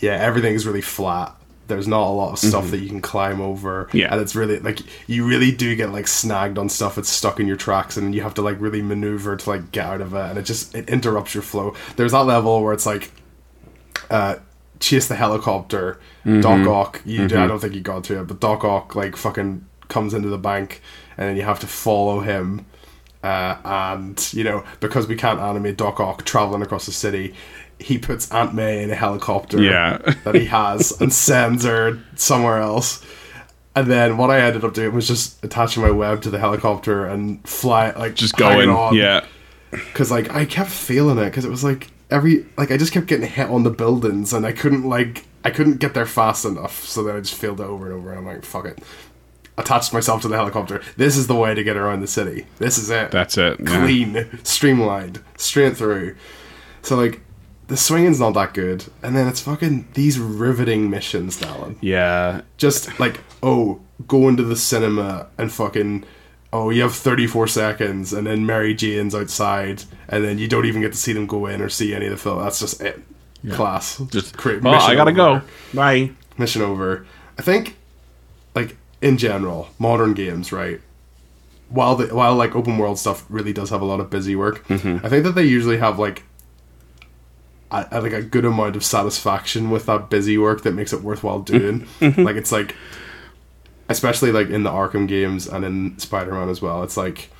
yeah, 0.00 0.12
everything 0.12 0.54
is 0.54 0.66
really 0.66 0.82
flat. 0.82 1.34
There's 1.68 1.88
not 1.88 2.06
a 2.06 2.10
lot 2.14 2.32
of 2.32 2.38
stuff 2.38 2.70
that 2.70 2.78
you 2.78 2.88
can 2.88 3.00
climb 3.00 3.40
over. 3.40 3.86
Mm-hmm. 3.86 3.96
Yeah. 3.96 4.12
And 4.12 4.20
it's 4.20 4.36
really 4.36 4.60
like 4.60 4.78
you 5.08 5.26
really 5.26 5.50
do 5.50 5.74
get 5.74 5.90
like 5.90 6.06
snagged 6.06 6.58
on 6.58 6.68
stuff 6.68 6.94
that's 6.94 7.08
stuck 7.08 7.40
in 7.40 7.48
your 7.48 7.56
tracks 7.56 7.96
and 7.96 8.14
you 8.14 8.22
have 8.22 8.34
to 8.34 8.42
like 8.42 8.56
really 8.60 8.82
maneuver 8.82 9.34
to 9.36 9.50
like 9.50 9.72
get 9.72 9.84
out 9.84 10.00
of 10.00 10.14
it 10.14 10.26
and 10.30 10.38
it 10.38 10.42
just 10.44 10.74
it 10.76 10.88
interrupts 10.88 11.34
your 11.34 11.42
flow. 11.42 11.74
There's 11.96 12.12
that 12.12 12.22
level 12.24 12.62
where 12.62 12.72
it's 12.72 12.86
like 12.86 13.10
uh 14.10 14.36
chase 14.78 15.08
the 15.08 15.16
helicopter, 15.16 15.98
Mm-hmm. 16.24 16.40
Doc 16.40 16.66
Ock, 16.68 17.02
you 17.04 17.24
I 17.24 17.28
don't 17.28 17.60
think 17.60 17.74
you 17.74 17.80
got 17.80 18.04
to 18.04 18.20
it, 18.20 18.26
but 18.28 18.40
Doc 18.40 18.64
Ock 18.64 18.94
like 18.94 19.16
fucking 19.16 19.64
comes 19.88 20.12
into 20.14 20.28
the 20.28 20.38
bank 20.38 20.82
and 21.16 21.28
then 21.28 21.36
you 21.36 21.42
have 21.42 21.60
to 21.60 21.66
follow 21.66 22.20
him 22.20 22.66
uh, 23.22 23.56
and 23.64 24.32
you 24.32 24.44
know 24.44 24.64
because 24.80 25.06
we 25.08 25.16
can't 25.16 25.40
animate 25.40 25.76
Doc 25.76 25.98
Ock 26.00 26.24
traveling 26.24 26.62
across 26.62 26.86
the 26.86 26.92
city, 26.92 27.34
he 27.78 27.98
puts 27.98 28.30
Aunt 28.30 28.54
May 28.54 28.82
in 28.82 28.90
a 28.90 28.94
helicopter 28.94 29.60
Yeah. 29.60 29.98
that 30.24 30.34
he 30.34 30.46
has 30.46 30.98
and 31.00 31.12
sends 31.12 31.64
her 31.64 31.98
somewhere 32.14 32.58
else. 32.58 33.04
And 33.74 33.90
then 33.90 34.16
what 34.16 34.30
I 34.30 34.40
ended 34.40 34.64
up 34.64 34.72
doing 34.72 34.94
was 34.94 35.06
just 35.06 35.44
attaching 35.44 35.82
my 35.82 35.90
web 35.90 36.22
to 36.22 36.30
the 36.30 36.38
helicopter 36.38 37.04
and 37.04 37.46
fly 37.46 37.90
like 37.90 38.14
just 38.14 38.36
going. 38.36 38.70
on. 38.70 38.94
Yeah, 38.94 39.24
because 39.70 40.10
like 40.10 40.34
I 40.34 40.46
kept 40.46 40.70
feeling 40.70 41.18
it 41.18 41.26
because 41.26 41.44
it 41.44 41.50
was 41.50 41.62
like 41.62 41.90
every 42.10 42.46
like 42.56 42.70
I 42.70 42.76
just 42.78 42.92
kept 42.92 43.06
getting 43.06 43.28
hit 43.28 43.50
on 43.50 43.64
the 43.64 43.70
buildings 43.70 44.32
and 44.32 44.46
I 44.46 44.52
couldn't 44.52 44.84
like 44.84 45.26
I 45.44 45.50
couldn't 45.50 45.76
get 45.78 45.92
there 45.92 46.06
fast 46.06 46.44
enough, 46.46 46.84
so 46.86 47.02
then 47.02 47.16
I 47.16 47.20
just 47.20 47.34
failed 47.34 47.60
it 47.60 47.64
over 47.64 47.84
and 47.86 47.94
over. 47.94 48.10
And 48.10 48.20
I'm 48.20 48.26
like, 48.26 48.44
fuck 48.44 48.64
it. 48.64 48.78
Attached 49.58 49.92
myself 49.92 50.20
to 50.22 50.28
the 50.28 50.36
helicopter. 50.36 50.82
This 50.96 51.16
is 51.16 51.28
the 51.28 51.34
way 51.34 51.54
to 51.54 51.64
get 51.64 51.76
around 51.76 52.00
the 52.00 52.06
city. 52.06 52.46
This 52.58 52.76
is 52.76 52.90
it. 52.90 53.10
that's 53.10 53.38
it. 53.38 53.58
Yeah. 53.58 53.66
clean, 53.84 54.40
streamlined, 54.44 55.22
straight 55.38 55.76
through. 55.76 56.14
So 56.82 56.94
like, 56.96 57.22
the 57.68 57.76
swinging's 57.76 58.20
not 58.20 58.34
that 58.34 58.54
good, 58.54 58.84
and 59.02 59.16
then 59.16 59.26
it's 59.26 59.40
fucking 59.40 59.88
these 59.94 60.18
riveting 60.20 60.88
missions, 60.90 61.40
Dallin. 61.40 61.76
Yeah, 61.80 62.42
Just 62.58 63.00
like, 63.00 63.20
oh, 63.42 63.80
go 64.06 64.28
into 64.28 64.42
the 64.42 64.56
cinema 64.56 65.28
and 65.38 65.50
fucking. 65.52 66.04
Oh, 66.52 66.70
you 66.70 66.82
have 66.82 66.94
34 66.94 67.48
seconds, 67.48 68.12
and 68.12 68.26
then 68.26 68.46
Mary 68.46 68.72
Jane's 68.72 69.14
outside, 69.14 69.82
and 70.08 70.22
then 70.24 70.38
you 70.38 70.46
don't 70.48 70.64
even 70.64 70.80
get 70.80 70.92
to 70.92 70.98
see 70.98 71.12
them 71.12 71.26
go 71.26 71.46
in 71.46 71.60
or 71.60 71.68
see 71.68 71.92
any 71.92 72.06
of 72.06 72.12
the 72.12 72.16
film. 72.16 72.40
That's 72.42 72.60
just 72.60 72.80
it. 72.80 73.02
Class. 73.50 73.98
just. 74.10 74.42
Well, 74.44 74.54
oh, 74.54 74.70
Mission 74.72 74.90
I 74.90 74.94
gotta 74.94 75.10
over. 75.10 75.40
go. 75.40 75.46
Bye. 75.74 76.10
Mission 76.38 76.62
over. 76.62 77.04
I 77.38 77.42
think, 77.42 77.76
like 78.54 78.76
in 79.02 79.18
general, 79.18 79.68
modern 79.78 80.14
games, 80.14 80.52
right? 80.52 80.80
While 81.68 81.96
the 81.96 82.14
while 82.14 82.34
like 82.36 82.54
open 82.54 82.78
world 82.78 82.98
stuff 82.98 83.24
really 83.28 83.52
does 83.52 83.70
have 83.70 83.80
a 83.82 83.84
lot 83.84 84.00
of 84.00 84.08
busy 84.10 84.36
work, 84.36 84.66
Mm-hmm. 84.68 85.04
I 85.04 85.08
think 85.08 85.24
that 85.24 85.34
they 85.34 85.44
usually 85.44 85.78
have 85.78 85.98
like 85.98 86.22
a, 87.70 87.86
a- 87.90 88.00
like 88.00 88.12
a 88.12 88.22
good 88.22 88.44
amount 88.44 88.76
of 88.76 88.84
satisfaction 88.84 89.70
with 89.70 89.86
that 89.86 90.08
busy 90.08 90.38
work 90.38 90.62
that 90.62 90.72
makes 90.74 90.92
it 90.92 91.02
worthwhile 91.02 91.40
doing. 91.40 91.86
Mm-hmm. 92.00 92.22
like 92.22 92.36
it's 92.36 92.52
like, 92.52 92.76
especially 93.88 94.30
like 94.32 94.48
in 94.48 94.62
the 94.62 94.70
Arkham 94.70 95.08
games 95.08 95.46
and 95.48 95.64
in 95.64 95.98
Spider 95.98 96.32
Man 96.32 96.48
as 96.48 96.62
well. 96.62 96.82
It's 96.84 96.96
like, 96.96 97.30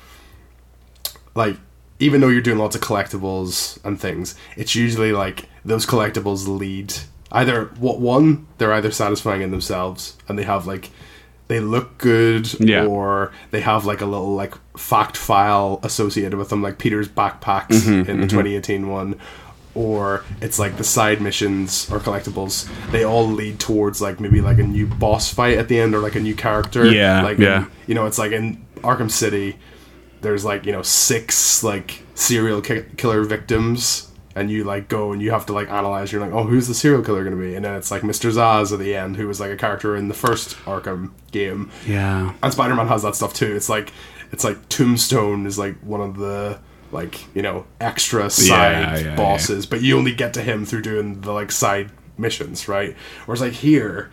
like 1.35 1.57
even 1.99 2.21
though 2.21 2.27
you're 2.27 2.41
doing 2.41 2.57
lots 2.59 2.75
of 2.75 2.81
collectibles 2.81 3.83
and 3.85 3.99
things, 3.99 4.35
it's 4.55 4.75
usually 4.75 5.11
like 5.13 5.45
those 5.65 5.85
collectibles 5.85 6.47
lead 6.47 6.93
either 7.31 7.65
what 7.79 7.99
one 7.99 8.45
they're 8.57 8.71
either 8.73 8.91
satisfying 8.91 9.41
in 9.41 9.51
themselves 9.51 10.15
and 10.29 10.39
they 10.39 10.43
have 10.43 10.65
like 10.65 10.89
they 11.47 11.59
look 11.59 11.97
good 11.97 12.59
Yeah. 12.59 12.85
or 12.85 13.31
they 13.51 13.61
have 13.61 13.85
like 13.85 14.01
a 14.01 14.05
little 14.05 14.35
like 14.35 14.53
fact 14.77 15.15
file 15.17 15.79
associated 15.83 16.35
with 16.37 16.49
them 16.49 16.61
like 16.61 16.77
peter's 16.77 17.07
backpacks 17.07 17.69
Mm-hmm, 17.69 18.09
in 18.09 18.21
the 18.21 18.27
2018 18.27 18.87
one 18.89 19.19
or 19.75 20.23
it's 20.41 20.57
like 20.59 20.77
the 20.77 20.83
side 20.83 21.21
missions 21.21 21.89
or 21.91 21.99
collectibles 21.99 22.67
they 22.91 23.03
all 23.03 23.27
lead 23.27 23.59
towards 23.59 24.01
like 24.01 24.19
maybe 24.19 24.41
like 24.41 24.57
a 24.59 24.63
new 24.63 24.87
boss 24.87 25.31
fight 25.33 25.57
at 25.57 25.67
the 25.67 25.79
end 25.79 25.93
or 25.95 25.99
like 25.99 26.15
a 26.15 26.19
new 26.19 26.33
character 26.35 26.85
Yeah, 26.85 27.21
like 27.21 27.37
yeah. 27.37 27.59
in- 27.65 27.67
you 27.87 27.95
know 27.95 28.05
it's 28.07 28.17
like 28.17 28.31
in 28.31 28.65
arkham 28.77 29.09
city 29.11 29.57
there's 30.21 30.43
like 30.43 30.65
you 30.65 30.71
know 30.71 30.81
six 30.81 31.63
like 31.63 32.01
serial 32.15 32.61
ki- 32.61 32.85
killer 32.97 33.23
victims 33.23 34.11
and 34.37 34.51
you 34.51 34.63
like 34.63 34.87
go 34.87 35.11
and 35.11 35.21
you 35.21 35.31
have 35.31 35.45
to 35.47 35.53
like 35.53 35.67
analyze 35.69 36.11
you're 36.11 36.21
like 36.21 36.31
oh 36.31 36.43
who's 36.43 36.67
the 36.67 36.73
serial 36.73 37.03
killer 37.03 37.23
going 37.23 37.35
to 37.35 37.41
be? 37.41 37.55
And 37.55 37.65
then 37.65 37.75
it's 37.75 37.89
like 37.89 38.03
mr 38.03 38.31
Zsasz 38.31 38.71
at 38.71 38.79
the 38.79 38.95
end 38.95 39.17
who 39.17 39.27
was 39.27 39.39
like 39.39 39.51
a 39.51 39.57
character 39.57 39.95
in 39.95 40.07
the 40.07 40.13
first 40.13 40.55
arkham 40.65 41.11
game. 41.31 41.71
Yeah. 41.87 42.33
and 42.43 42.53
spider-man 42.53 42.87
has 42.87 43.01
that 43.03 43.15
stuff 43.15 43.33
too. 43.33 43.55
It's 43.55 43.69
like 43.69 43.91
it's 44.31 44.43
like 44.43 44.69
tombstone 44.69 45.45
is 45.45 45.57
like 45.57 45.77
one 45.79 46.01
of 46.01 46.17
the 46.17 46.59
like 46.91 47.25
you 47.35 47.41
know 47.41 47.65
extra 47.81 48.29
side 48.29 49.05
yeah, 49.05 49.15
bosses 49.15 49.65
but 49.65 49.81
you 49.81 49.97
only 49.97 50.13
get 50.13 50.33
to 50.35 50.41
him 50.41 50.65
through 50.65 50.81
doing 50.81 51.19
the 51.21 51.31
like 51.31 51.51
side 51.51 51.89
missions 52.17 52.67
right? 52.67 52.95
Whereas 53.25 53.41
like 53.41 53.53
here 53.53 54.11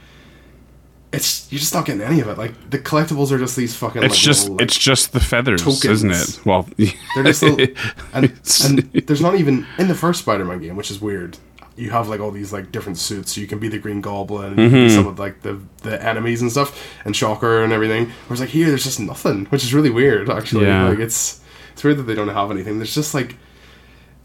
it's 1.15 1.51
you're 1.53 1.59
just 1.61 1.75
not 1.75 1.85
getting 1.87 2.03
any 2.03 2.21
of 2.21 2.29
it 2.29 2.37
like 2.39 2.53
the 2.71 2.79
collectibles 2.79 3.31
are 3.33 3.39
just 3.39 3.57
these 3.57 3.75
fucking 3.75 4.03
It's 4.03 4.15
like, 4.15 4.21
just 4.21 4.43
little, 4.43 4.57
like, 4.57 4.65
it's 4.67 4.79
just 4.79 5.13
the 5.13 5.21
feathers, 5.21 5.63
tokens. 5.63 5.85
isn't 6.05 6.11
it? 6.13 6.47
Well, 6.47 6.69
they're 6.77 7.25
just 7.25 7.43
little, 7.45 7.67
and, 8.13 8.33
and 8.65 8.79
there's 9.07 9.21
not 9.21 9.35
even 9.37 9.67
in 9.79 9.89
the 9.89 9.95
first 9.95 10.21
Spider-Man 10.21 10.61
game, 10.61 10.77
which 10.77 10.91
is 10.91 11.01
weird. 11.01 11.39
You 11.77 11.91
have 11.91 12.09
like 12.09 12.21
all 12.21 12.31
these 12.31 12.53
like 12.53 12.71
different 12.71 12.99
suits. 12.99 13.33
So 13.35 13.41
you 13.41 13.47
can 13.49 13.59
be 13.59 13.69
the 13.69 13.79
Green 13.79 14.01
Goblin, 14.01 14.55
can 14.55 14.71
mm-hmm. 14.71 14.95
some 14.95 15.07
of 15.09 15.19
like 15.19 15.43
the 15.43 15.61
the 15.83 16.01
enemies 16.01 16.41
and 16.41 16.51
stuff, 16.51 16.71
and 17.05 17.17
Shocker 17.17 17.65
and 17.65 17.73
everything. 17.73 18.13
Whereas 18.29 18.41
like 18.41 18.51
here, 18.51 18.69
there's 18.69 18.85
just 18.85 19.01
nothing, 19.01 19.47
which 19.47 19.65
is 19.65 19.75
really 19.75 19.91
weird. 19.91 20.31
Actually, 20.31 20.67
Yeah. 20.67 20.89
like 20.89 21.01
it's 21.01 21.41
it's 21.73 21.83
weird 21.83 21.97
that 21.99 22.05
they 22.05 22.15
don't 22.15 22.29
have 22.29 22.51
anything. 22.53 22.79
There's 22.79 22.95
just 22.95 23.13
like, 23.13 23.37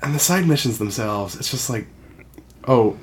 and 0.04 0.14
the 0.14 0.20
side 0.20 0.46
missions 0.48 0.78
themselves, 0.78 1.36
it's 1.36 1.50
just 1.50 1.70
like, 1.72 1.88
oh, 2.68 2.98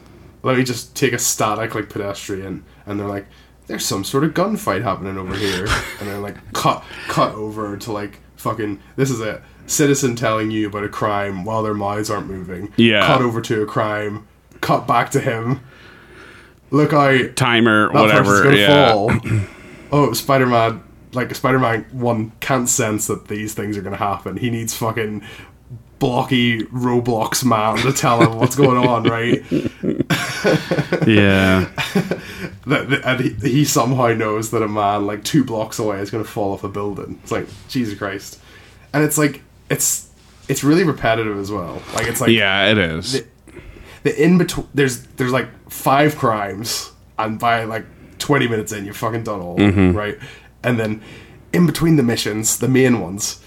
let 0.44 0.56
me 0.56 0.62
just 0.62 0.94
take 0.94 1.12
a 1.12 1.18
static 1.18 1.74
like 1.74 1.88
pedestrian, 1.88 2.64
and 2.86 3.00
they're 3.00 3.08
like, 3.08 3.26
there's 3.66 3.84
some 3.84 4.04
sort 4.04 4.24
of 4.24 4.32
gunfight 4.32 4.82
happening 4.82 5.18
over 5.18 5.34
here, 5.34 5.66
and 6.00 6.08
then 6.08 6.22
like 6.22 6.36
cut 6.52 6.84
cut 7.08 7.34
over 7.34 7.76
to 7.76 7.92
like 7.92 8.20
fucking 8.36 8.80
this 8.96 9.10
is 9.10 9.20
a 9.20 9.42
citizen 9.66 10.14
telling 10.14 10.50
you 10.50 10.68
about 10.68 10.84
a 10.84 10.88
crime 10.88 11.44
while 11.44 11.62
their 11.62 11.74
mouths 11.74 12.10
aren't 12.10 12.28
moving. 12.28 12.72
Yeah. 12.76 13.04
cut 13.06 13.20
over 13.22 13.40
to 13.42 13.62
a 13.62 13.66
crime, 13.66 14.26
cut 14.60 14.86
back 14.86 15.10
to 15.10 15.20
him. 15.20 15.60
Look 16.70 16.92
out, 16.92 17.36
timer, 17.36 17.92
that 17.92 18.00
whatever. 18.00 18.42
gonna 18.44 18.56
Yeah. 18.56 18.92
fall. 18.92 19.12
oh, 19.92 20.12
Spider 20.12 20.46
Man, 20.46 20.82
like 21.12 21.34
Spider 21.34 21.58
Man 21.58 21.86
one 21.92 22.32
can't 22.40 22.68
sense 22.68 23.06
that 23.08 23.28
these 23.28 23.54
things 23.54 23.76
are 23.76 23.82
gonna 23.82 23.96
happen. 23.96 24.36
He 24.36 24.50
needs 24.50 24.74
fucking 24.74 25.22
blocky 25.98 26.62
Roblox 26.64 27.42
man 27.44 27.78
to 27.78 27.92
tell 27.92 28.20
him 28.20 28.38
what's 28.38 28.54
going 28.54 28.76
on, 28.86 29.04
right? 29.04 29.42
Yeah. 31.06 31.68
that, 32.66 32.88
that- 32.90 33.04
and 33.04 33.20
he, 33.20 33.50
he 33.50 33.64
somehow 33.64 34.08
knows 34.12 34.50
that 34.50 34.62
a 34.62 34.68
man 34.68 35.06
like 35.06 35.24
two 35.24 35.44
blocks 35.44 35.78
away 35.78 35.98
is 36.00 36.10
going 36.10 36.24
to 36.24 36.30
fall 36.30 36.52
off 36.52 36.64
a 36.64 36.68
building. 36.68 37.18
It's 37.22 37.32
like 37.32 37.46
Jesus 37.68 37.96
Christ, 37.98 38.38
and 38.92 39.04
it's 39.04 39.16
like 39.18 39.42
it's 39.70 40.08
it's 40.48 40.62
really 40.62 40.84
repetitive 40.84 41.38
as 41.38 41.50
well. 41.50 41.82
Like 41.94 42.06
it's 42.06 42.20
like 42.20 42.30
Yeah, 42.30 42.66
it 42.70 42.78
is. 42.78 43.22
the 44.02 44.22
in 44.24 44.38
between. 44.38 44.66
There's 44.74 45.02
there's 45.16 45.32
like 45.32 45.48
five 45.70 46.16
crimes, 46.16 46.92
and 47.18 47.38
by 47.38 47.64
like 47.64 47.84
twenty 48.18 48.48
minutes 48.48 48.72
in, 48.72 48.84
you're 48.84 48.94
fucking 48.94 49.24
done 49.24 49.40
all 49.40 49.56
them, 49.56 49.96
right? 49.96 50.18
And 50.62 50.78
then 50.78 51.02
in 51.52 51.66
between 51.66 51.96
the 51.96 52.02
missions, 52.02 52.58
the 52.58 52.68
main 52.68 53.00
ones, 53.00 53.40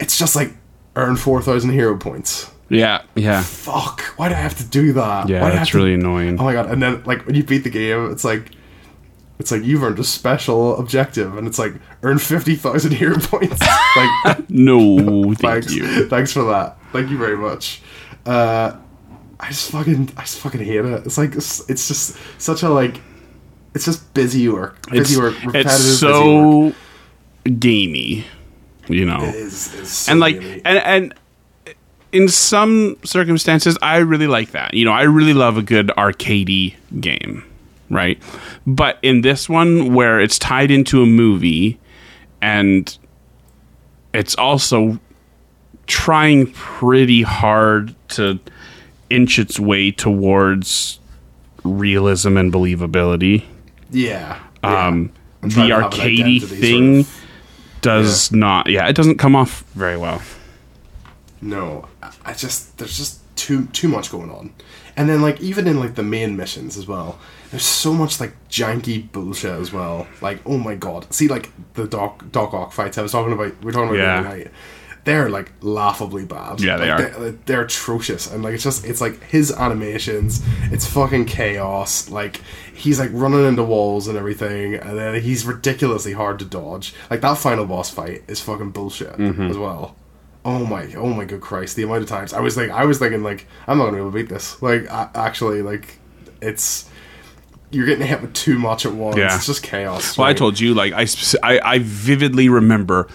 it's 0.00 0.18
just 0.18 0.34
like 0.36 0.54
earn 0.96 1.16
four 1.16 1.40
thousand 1.42 1.70
hero 1.70 1.96
points. 1.96 2.50
Yeah, 2.70 3.02
yeah. 3.14 3.42
Fuck! 3.42 4.00
Why 4.16 4.28
do 4.28 4.34
I 4.34 4.38
have 4.38 4.56
to 4.56 4.64
do 4.64 4.92
that? 4.94 5.28
Yeah, 5.28 5.42
Why 5.42 5.48
that's 5.50 5.58
have 5.58 5.68
to- 5.70 5.76
really 5.76 5.94
annoying. 5.94 6.40
Oh 6.40 6.44
my 6.44 6.52
god! 6.54 6.70
And 6.70 6.82
then 6.82 7.02
like 7.04 7.26
when 7.26 7.34
you 7.36 7.44
beat 7.44 7.62
the 7.64 7.70
game, 7.70 8.10
it's 8.10 8.24
like 8.24 8.50
it's 9.38 9.50
like 9.50 9.62
you've 9.64 9.82
earned 9.82 9.98
a 9.98 10.04
special 10.04 10.76
objective, 10.78 11.36
and 11.36 11.46
it's 11.46 11.58
like 11.58 11.74
earn 12.02 12.18
fifty 12.18 12.54
thousand 12.56 12.92
hero 13.00 13.16
points. 13.18 13.60
like 13.96 14.48
No, 14.50 15.24
thank 15.34 15.38
thanks, 15.38 15.74
you. 15.74 16.08
thanks 16.08 16.32
for 16.32 16.44
that. 16.44 16.78
Thank 16.92 17.10
you 17.10 17.18
very 17.18 17.36
much. 17.36 17.82
Uh, 18.26 18.76
I 19.40 19.48
just 19.48 19.70
fucking 19.72 20.10
I 20.16 20.20
just 20.22 20.38
fucking 20.40 20.60
hate 20.62 20.76
it. 20.84 21.06
It's 21.06 21.18
like 21.18 21.34
it's, 21.34 21.68
it's 21.68 21.88
just 21.88 22.16
such 22.38 22.62
a 22.62 22.68
like 22.68 23.00
it's 23.74 23.84
just 23.84 24.14
busy 24.14 24.48
work, 24.48 24.88
busy 24.90 25.14
It's, 25.14 25.16
work, 25.20 25.34
repetitive. 25.44 25.66
it's 25.66 26.00
busy 26.00 26.06
work. 26.06 26.74
so 26.74 27.50
gamey, 27.58 28.24
you 28.88 29.04
know. 29.04 29.18
It 29.22 29.34
is, 29.34 29.56
so 29.90 30.12
and 30.12 30.20
like 30.20 30.40
gamey. 30.40 30.62
and 30.64 30.78
and 30.78 31.14
in 32.12 32.28
some 32.28 32.96
circumstances 33.02 33.76
i 33.82 33.96
really 33.96 34.28
like 34.28 34.52
that 34.52 34.72
you 34.72 34.84
know 34.84 34.92
i 34.92 35.02
really 35.02 35.32
love 35.34 35.56
a 35.56 35.62
good 35.62 35.88
arcadey 35.98 36.72
game 37.00 37.42
right? 37.94 38.20
But 38.66 38.98
in 39.02 39.20
this 39.22 39.48
one 39.48 39.94
where 39.94 40.20
it's 40.20 40.38
tied 40.38 40.70
into 40.70 41.02
a 41.02 41.06
movie 41.06 41.78
and 42.42 42.96
it's 44.12 44.34
also 44.34 44.98
trying 45.86 46.52
pretty 46.52 47.22
hard 47.22 47.94
to 48.08 48.38
inch 49.10 49.38
its 49.38 49.58
way 49.60 49.90
towards 49.90 50.98
realism 51.62 52.36
and 52.36 52.52
believability. 52.52 53.44
Yeah, 53.90 54.38
yeah. 54.62 54.86
um 54.88 55.12
trying 55.48 55.68
the 55.68 55.74
to 55.74 55.80
have 55.80 55.84
an 55.84 55.90
arcadey 55.90 56.20
identity, 56.20 56.38
sort 56.40 56.60
thing 56.60 57.00
of. 57.00 57.20
does 57.82 58.32
not 58.32 58.68
yeah 58.68 58.88
it 58.88 58.94
doesn't 58.96 59.18
come 59.18 59.36
off 59.36 59.62
very 59.74 59.96
well. 59.96 60.20
No, 61.40 61.86
I- 62.02 62.10
I 62.26 62.32
just 62.32 62.78
there's 62.78 62.96
just 62.96 63.20
too 63.36 63.66
too 63.66 63.88
much 63.88 64.10
going 64.10 64.30
on, 64.30 64.52
and 64.96 65.08
then 65.08 65.20
like 65.22 65.40
even 65.40 65.66
in 65.66 65.78
like 65.80 65.94
the 65.96 66.02
main 66.02 66.36
missions 66.36 66.76
as 66.78 66.86
well, 66.86 67.18
there's 67.54 67.64
so 67.64 67.92
much 67.92 68.18
like 68.18 68.34
janky 68.48 69.10
bullshit 69.12 69.52
as 69.52 69.72
well. 69.72 70.08
Like 70.20 70.40
oh 70.44 70.58
my 70.58 70.74
god, 70.74 71.12
see 71.14 71.28
like 71.28 71.50
the 71.74 71.86
Doc 71.86 72.24
Doc 72.32 72.52
Ock 72.52 72.72
fights 72.72 72.98
I 72.98 73.02
was 73.02 73.12
talking 73.12 73.32
about. 73.32 73.62
We 73.62 73.70
are 73.70 73.72
talking 73.72 73.90
about 73.90 73.98
Yeah. 73.98 74.22
the 74.22 74.28
night. 74.28 74.50
They're 75.04 75.28
like 75.28 75.52
laughably 75.60 76.24
bad. 76.24 76.60
Yeah, 76.62 76.78
they 76.78 76.90
Like, 76.90 77.00
are. 77.14 77.20
They're, 77.20 77.30
they're 77.46 77.62
atrocious, 77.62 78.32
and 78.32 78.42
like 78.42 78.54
it's 78.54 78.64
just 78.64 78.84
it's 78.84 79.00
like 79.00 79.22
his 79.22 79.52
animations. 79.52 80.42
It's 80.72 80.86
fucking 80.86 81.26
chaos. 81.26 82.08
Like 82.10 82.40
he's 82.74 82.98
like 82.98 83.10
running 83.12 83.46
into 83.46 83.62
walls 83.62 84.08
and 84.08 84.18
everything, 84.18 84.74
and 84.74 84.98
then 84.98 85.20
he's 85.22 85.44
ridiculously 85.46 86.12
hard 86.14 86.38
to 86.40 86.44
dodge. 86.44 86.92
Like 87.10 87.20
that 87.20 87.38
final 87.38 87.66
boss 87.66 87.90
fight 87.90 88.24
is 88.28 88.40
fucking 88.40 88.70
bullshit 88.70 89.12
Mm-hmm. 89.16 89.42
as 89.50 89.56
well. 89.58 89.94
Oh 90.46 90.66
my, 90.66 90.92
oh 90.94 91.08
my 91.12 91.24
good 91.24 91.40
Christ! 91.40 91.76
The 91.76 91.84
amount 91.84 92.02
of 92.02 92.08
times 92.08 92.32
I 92.32 92.40
was 92.40 92.56
like, 92.56 92.70
I 92.70 92.84
was 92.84 92.98
thinking 92.98 93.22
like, 93.22 93.46
I'm 93.66 93.78
not 93.78 93.84
gonna 93.84 93.96
be 93.98 94.00
able 94.00 94.10
to 94.10 94.16
beat 94.16 94.28
this. 94.28 94.60
Like, 94.62 94.90
I, 94.90 95.08
actually, 95.14 95.62
like, 95.62 95.98
it's 96.42 96.88
you're 97.74 97.86
getting 97.86 98.06
hit 98.06 98.22
with 98.22 98.32
too 98.34 98.58
much 98.58 98.86
at 98.86 98.92
once. 98.92 99.16
Yeah. 99.16 99.34
It's 99.36 99.46
just 99.46 99.62
chaos. 99.62 100.16
Well, 100.16 100.26
I 100.26 100.32
told 100.34 100.58
you, 100.60 100.72
like 100.74 100.92
I, 100.92 101.06
I, 101.42 101.60
I 101.74 101.78
vividly 101.80 102.48
remember 102.48 103.08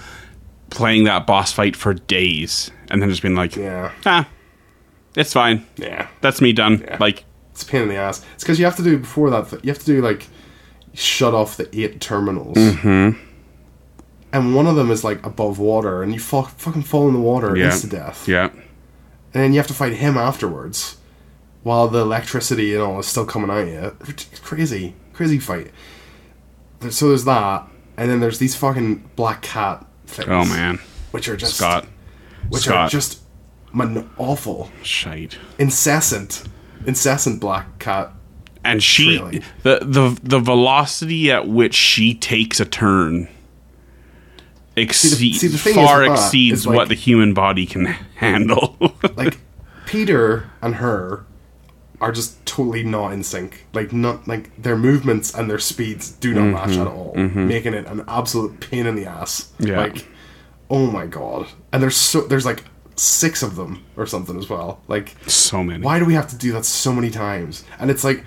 playing 0.69 1.06
that 1.06 1.26
boss 1.26 1.52
fight 1.52 1.76
for 1.76 1.93
days, 1.93 2.69
and 2.91 3.02
then 3.02 3.10
just 3.10 3.22
being 3.22 3.36
like, 3.36 3.56
Yeah, 3.56 3.91
ah, 4.06 4.28
it's 5.15 5.34
fine. 5.34 5.65
yeah. 5.78 6.08
That's 6.22 6.41
me 6.41 6.54
done. 6.54 6.82
Yeah. 6.82 6.98
Like, 7.00 7.26
It's 7.52 7.63
a 7.63 7.65
pain 7.65 7.84
in 7.84 7.88
the 7.89 7.95
ass. 7.95 8.24
It's 8.36 8.43
because 8.43 8.60
you 8.60 8.65
have 8.65 8.76
to 8.76 8.84
do 8.84 8.98
before 9.00 9.30
that. 9.32 9.50
th- 9.50 9.63
You 9.63 9.69
have 9.69 9.80
to 9.80 9.86
do 9.86 10.02
like 10.02 10.28
shut 10.93 11.34
off 11.34 11.58
the 11.58 11.67
eight 11.80 12.02
terminals, 12.02 12.58
mm-hmm. 12.58 13.17
and 14.34 14.56
one 14.56 14.67
of 14.67 14.76
them 14.76 14.91
is 14.91 15.04
like 15.04 15.26
above 15.26 15.58
water, 15.60 16.04
and 16.04 16.13
you 16.13 16.19
fall, 16.19 16.43
fucking 16.43 16.84
fall 16.84 17.08
in 17.08 17.13
the 17.13 17.19
water 17.19 17.56
yeah, 17.56 17.69
insta 17.69 17.89
death. 17.89 18.28
yeah, 18.28 18.50
and 18.52 18.63
then 19.43 19.54
you 19.54 19.60
have 19.60 19.67
to 19.67 19.74
fight 19.74 19.93
him 19.93 20.17
afterwards 20.17 20.98
while 21.63 21.88
the 21.88 22.00
electricity 22.00 22.74
and 22.74 22.82
all 22.84 23.00
is 23.00 23.08
still 23.08 23.26
coming 23.26 23.50
at 23.50 23.67
you. 23.67 23.95
It's 24.08 24.39
crazy, 24.39 24.95
crazy 25.13 25.39
fight. 25.39 25.72
So 26.89 27.10
there's 27.10 27.26
that, 27.26 27.67
and 27.98 28.10
then 28.10 28.19
there's 28.22 28.39
these 28.39 28.56
fucking 28.56 29.10
black 29.15 29.41
cat 29.41 29.86
things. 30.08 30.30
Oh 30.30 30.45
man, 30.45 30.80
which 31.12 31.28
are 31.28 31.36
just 31.36 31.56
Scott, 31.58 31.86
which 32.50 32.67
are 32.67 32.88
just 32.88 33.19
awful, 34.17 34.72
shite. 34.82 35.38
incessant, 35.58 36.43
incessant 36.86 37.39
black 37.41 37.80
cat. 37.80 38.13
And 38.63 38.82
she, 38.84 39.17
the 39.63 39.80
the 39.82 40.17
the 40.24 40.39
velocity 40.39 41.32
at 41.32 41.48
which 41.48 41.74
she 41.76 42.13
takes 42.13 42.60
a 42.60 42.65
turn. 42.65 43.28
Exceeds 44.76 45.41
see, 45.41 45.48
the 45.48 45.58
thing 45.58 45.78
is 45.78 45.86
far 45.89 46.04
exceeds 46.06 46.65
like- 46.65 46.76
what 46.78 46.88
the 46.88 46.95
human 46.95 47.34
body 47.34 47.65
can 47.65 47.86
handle. 48.15 48.78
Like 49.15 49.38
Peter 49.86 50.50
and 50.62 50.76
her 50.76 51.26
are 52.01 52.12
just 52.12 52.45
totally 52.45 52.83
not 52.83 53.12
in 53.13 53.23
sync. 53.23 53.65
Like 53.73 53.91
not 53.93 54.27
like 54.27 54.55
their 54.62 54.77
movements 54.77 55.33
and 55.33 55.49
their 55.49 55.59
speeds 55.59 56.12
do 56.12 56.33
not 56.33 56.45
match 56.45 56.77
at 56.77 56.88
all, 56.88 57.13
making 57.15 57.73
it 57.73 57.85
an 57.88 58.03
absolute 58.07 58.59
pain 58.59 58.85
in 58.85 58.95
the 58.95 59.05
ass. 59.05 59.51
Yeah. 59.59 59.79
Like, 59.79 60.07
oh 60.69 60.88
my 60.88 61.05
god! 61.05 61.47
And 61.71 61.81
there's 61.83 61.97
so 61.97 62.21
there's 62.21 62.45
like 62.45 62.63
six 62.95 63.43
of 63.43 63.55
them 63.55 63.85
or 63.95 64.05
something 64.05 64.38
as 64.38 64.49
well. 64.49 64.81
Like, 64.88 65.15
so 65.27 65.63
many. 65.63 65.83
why 65.83 65.99
do 65.99 66.05
we 66.05 66.13
have 66.13 66.27
to 66.29 66.35
do 66.38 66.51
that 66.53 66.65
so 66.65 66.91
many 66.93 67.09
times? 67.09 67.63
And 67.79 67.89
it's 67.89 68.03
like 68.03 68.23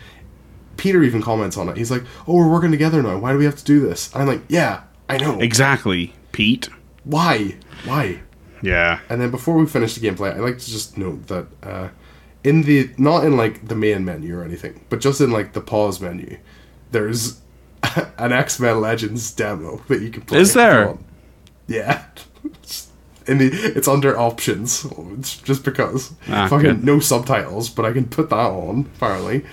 Peter 0.76 1.02
even 1.02 1.22
comments 1.22 1.56
on 1.56 1.68
it. 1.68 1.76
He's 1.76 1.90
like, 1.90 2.02
"Oh, 2.26 2.36
we're 2.36 2.50
working 2.50 2.70
together 2.70 3.02
now. 3.02 3.18
Why 3.18 3.32
do 3.32 3.38
we 3.38 3.44
have 3.44 3.56
to 3.56 3.64
do 3.64 3.80
this?" 3.80 4.12
And 4.12 4.22
I'm 4.22 4.28
like, 4.28 4.42
"Yeah, 4.48 4.82
I 5.08 5.18
know. 5.18 5.40
Exactly, 5.40 6.14
Pete. 6.32 6.68
Why? 7.04 7.56
Why?" 7.84 8.20
Yeah. 8.62 9.00
And 9.08 9.20
then 9.20 9.30
before 9.30 9.56
we 9.56 9.66
finish 9.66 9.94
the 9.94 10.08
gameplay, 10.08 10.34
I'd 10.34 10.40
like 10.40 10.58
to 10.58 10.70
just 10.70 10.96
note 10.96 11.26
that 11.26 11.46
uh, 11.62 11.88
in 12.44 12.62
the 12.62 12.90
not 12.98 13.24
in 13.24 13.36
like 13.36 13.68
the 13.68 13.74
main 13.74 14.04
menu 14.04 14.36
or 14.38 14.44
anything, 14.44 14.84
but 14.90 15.00
just 15.00 15.20
in 15.20 15.30
like 15.30 15.52
the 15.52 15.60
pause 15.60 16.00
menu, 16.00 16.38
there's 16.90 17.40
an 18.18 18.32
X 18.32 18.58
Men 18.60 18.80
Legends 18.80 19.32
demo 19.32 19.82
that 19.88 20.00
you 20.02 20.10
can 20.10 20.22
play. 20.22 20.40
Is 20.40 20.54
there? 20.54 20.86
want. 20.88 21.04
Yeah. 21.66 22.04
In 23.28 23.38
the, 23.38 23.46
it's 23.52 23.86
under 23.86 24.18
options. 24.18 24.84
It's 25.16 25.36
just 25.36 25.64
because 25.64 26.12
Ah, 26.28 26.48
fucking 26.48 26.66
good. 26.68 26.84
no 26.84 26.98
subtitles, 26.98 27.70
but 27.70 27.84
I 27.84 27.92
can 27.92 28.08
put 28.08 28.30
that 28.30 28.36
on. 28.36 28.90
Apparently, 28.96 29.44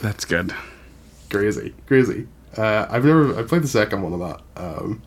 That's 0.00 0.24
good. 0.24 0.54
crazy, 1.28 1.74
crazy. 1.86 2.26
Uh, 2.56 2.86
I've 2.88 3.04
never 3.04 3.38
I 3.38 3.42
played 3.42 3.62
the 3.62 3.68
second 3.68 4.00
one 4.00 4.14
of 4.14 4.20
that. 4.20 4.40
Um, 4.56 5.02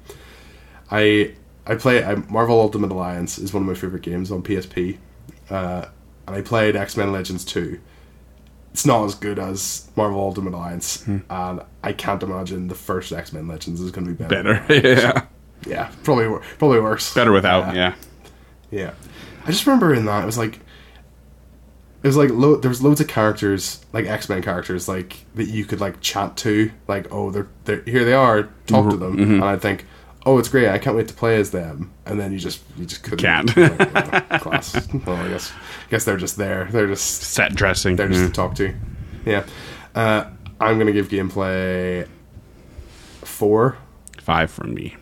I 0.91 1.34
I 1.65 1.74
play 1.76 2.04
I, 2.04 2.13
Marvel 2.30 2.60
Ultimate 2.62 2.91
Alliance 2.91 3.39
is 3.39 3.52
one 3.54 3.63
of 3.63 3.67
my 3.67 3.74
favorite 3.74 4.04
games 4.04 4.32
on 4.32 4.43
PSP, 4.43 4.97
uh, 5.50 5.86
I 6.27 6.41
played 6.41 6.75
X 6.75 6.95
Men 6.97 7.12
Legends 7.12 7.43
two. 7.45 7.79
It's 8.73 8.86
not 8.86 9.03
as 9.03 9.15
good 9.15 9.38
as 9.38 9.89
Marvel 9.97 10.19
Ultimate 10.19 10.53
Alliance, 10.53 11.03
Hmm. 11.03 11.17
and 11.29 11.62
I 11.84 11.91
can't 11.91 12.23
imagine 12.23 12.67
the 12.69 12.75
first 12.75 13.12
X 13.12 13.34
Men 13.34 13.47
Legends 13.47 13.81
is 13.81 13.91
going 13.91 14.07
to 14.07 14.13
be 14.13 14.23
better. 14.23 14.63
Better. 14.67 14.88
yeah. 14.88 15.25
Yeah, 15.67 15.91
probably 16.03 16.27
probably 16.57 16.79
worse. 16.79 17.13
Better 17.13 17.31
without. 17.31 17.69
Uh, 17.69 17.73
yeah. 17.73 17.95
yeah, 18.71 18.93
I 19.45 19.51
just 19.51 19.65
remember 19.67 19.93
in 19.93 20.05
that 20.05 20.23
it 20.23 20.25
was 20.25 20.38
like 20.38 20.55
it 22.03 22.07
was 22.07 22.17
like 22.17 22.31
lo- 22.31 22.55
there 22.55 22.69
was 22.69 22.81
loads 22.81 22.99
of 22.99 23.07
characters 23.07 23.86
like 23.93 24.05
X 24.07 24.27
Men 24.27 24.41
characters 24.41 24.88
like 24.88 25.23
that 25.36 25.49
you 25.49 25.65
could 25.65 25.79
like 25.79 26.01
chat 26.01 26.36
to 26.38 26.71
like 26.88 27.07
oh 27.12 27.29
they're 27.29 27.47
they're 27.65 27.81
here 27.84 28.03
they 28.05 28.13
are 28.13 28.49
talk 28.65 28.89
to 28.89 28.97
them 28.97 29.17
Mm-hmm. 29.17 29.34
and 29.36 29.43
I'd 29.43 29.62
think 29.62 29.86
oh 30.25 30.38
it's 30.38 30.49
great 30.49 30.69
I 30.69 30.77
can't 30.77 30.95
wait 30.95 31.07
to 31.07 31.13
play 31.13 31.38
as 31.39 31.51
them 31.51 31.91
and 32.05 32.19
then 32.19 32.31
you 32.31 32.39
just 32.39 32.62
you 32.77 32.86
just 32.86 33.03
couldn't 33.03 33.19
Can't. 33.19 33.55
Like, 33.57 34.31
uh, 34.31 34.39
class 34.39 34.88
well 35.05 35.15
I 35.17 35.29
guess 35.29 35.51
I 35.51 35.89
guess 35.89 36.05
they're 36.05 36.17
just 36.17 36.38
there 36.38 36.65
they're 36.71 36.88
just 36.88 37.21
Set 37.23 37.55
dressing. 37.55 37.95
they're 37.95 38.07
just 38.07 38.21
yeah. 38.21 38.27
to 38.27 38.34
talk 38.34 38.55
to 38.55 38.73
yeah 39.25 39.45
uh, 39.95 40.25
I'm 40.60 40.77
gonna 40.77 40.91
give 40.91 41.10
gameplay 41.10 42.07
four 43.23 43.77
Five 44.19 44.51
from 44.51 44.73
me. 44.75 44.95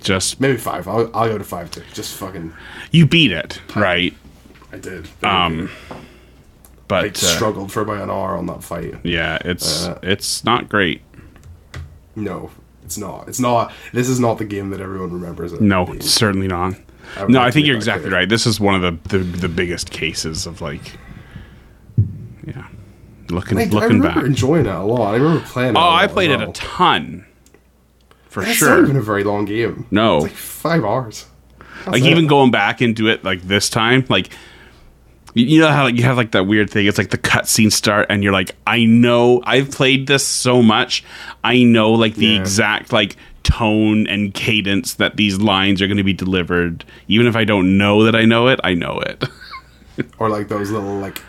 Just 0.00 0.40
maybe 0.40 0.56
five 0.56 0.88
I'll, 0.88 1.10
I'll 1.14 1.28
go 1.28 1.36
to 1.38 1.44
five 1.44 1.70
too 1.70 1.82
just 1.92 2.14
fucking 2.16 2.54
you 2.90 3.04
beat 3.06 3.30
it, 3.32 3.60
right? 3.76 4.14
I 4.72 4.78
did 4.78 5.08
Um, 5.22 5.70
I 5.90 5.96
but 6.88 7.22
uh, 7.22 7.26
struggled 7.26 7.70
for 7.72 7.82
about 7.82 8.00
an 8.02 8.10
hour 8.10 8.36
on 8.36 8.46
that 8.46 8.62
fight. 8.64 8.94
yeah, 9.02 9.38
it's 9.44 9.86
Uh, 9.86 9.98
it's 10.02 10.44
not 10.44 10.68
great. 10.68 11.02
No, 12.16 12.50
it's 12.88 12.96
not. 12.96 13.28
It's 13.28 13.38
not. 13.38 13.70
This 13.92 14.08
is 14.08 14.18
not 14.18 14.38
the 14.38 14.46
game 14.46 14.70
that 14.70 14.80
everyone 14.80 15.12
remembers. 15.12 15.52
It 15.52 15.60
No, 15.60 15.84
being. 15.84 16.00
certainly 16.00 16.48
not. 16.48 16.74
I 17.18 17.26
No, 17.26 17.38
I 17.42 17.50
think 17.50 17.66
you're 17.66 17.76
exactly 17.76 18.08
clear. 18.08 18.20
right. 18.20 18.28
This 18.30 18.46
is 18.46 18.58
one 18.58 18.74
of 18.74 18.80
the, 19.02 19.18
the 19.18 19.22
the 19.22 19.48
biggest 19.48 19.90
cases 19.90 20.46
of 20.46 20.62
like, 20.62 20.96
yeah, 22.46 22.66
looking 23.28 23.58
I, 23.58 23.62
I 23.62 23.64
looking 23.66 23.88
remember 24.00 24.08
back. 24.08 24.24
enjoying 24.24 24.64
it 24.64 24.72
a 24.74 24.82
lot. 24.82 25.12
I 25.14 25.18
remember 25.18 25.44
playing. 25.44 25.70
it 25.76 25.78
Oh, 25.78 25.90
I 25.90 26.06
played 26.06 26.30
it 26.30 26.40
a 26.40 26.50
ton, 26.52 27.26
for 28.30 28.42
It's 28.42 28.52
sure. 28.52 28.70
not 28.76 28.84
even 28.84 28.96
a 28.96 29.02
very 29.02 29.22
long 29.24 29.44
game. 29.44 29.86
No. 29.90 30.16
it's 30.16 30.24
like 30.24 30.32
five 30.32 30.82
hours. 30.84 31.26
That's 31.58 31.88
like 31.88 32.02
it. 32.02 32.06
even 32.10 32.26
going 32.26 32.50
back 32.50 32.80
into 32.80 33.06
it 33.08 33.22
like 33.22 33.42
this 33.42 33.68
time 33.68 34.06
like 34.08 34.30
you- 35.38 35.46
you 35.46 35.60
know 35.60 35.68
how 35.68 35.84
like, 35.84 35.96
you 35.96 36.02
have 36.04 36.16
like 36.16 36.32
that 36.32 36.46
weird 36.46 36.70
thing? 36.70 36.86
It's 36.86 36.98
like 36.98 37.10
the 37.10 37.18
cutscene 37.18 37.72
start 37.72 38.06
and 38.10 38.22
you're 38.22 38.32
like 38.32 38.54
i 38.66 38.84
know 38.84 39.40
i've 39.44 39.70
played 39.70 40.06
this 40.06 40.26
so 40.26 40.62
much. 40.62 41.04
I 41.44 41.62
know 41.62 41.92
like 41.92 42.14
the 42.16 42.26
Yeah. 42.26 42.40
exact 42.40 42.92
like 42.92 43.16
tone 43.42 44.06
and 44.06 44.34
cadence 44.34 44.94
that 44.94 45.16
these 45.16 45.38
lines 45.38 45.80
are 45.80 45.86
going 45.86 45.96
to 45.96 46.04
be 46.04 46.12
delivered. 46.12 46.84
Even 47.08 47.26
if 47.26 47.34
i 47.36 47.44
don't 47.44 47.78
know 47.78 48.04
that 48.04 48.14
i 48.14 48.24
know 48.24 48.48
it 48.48 48.60
i 48.64 48.74
know 48.74 48.98
it. 49.00 49.24
Or 50.18 50.28
like 50.28 50.46
those 50.48 50.70
little 50.70 50.98
like 51.00 51.20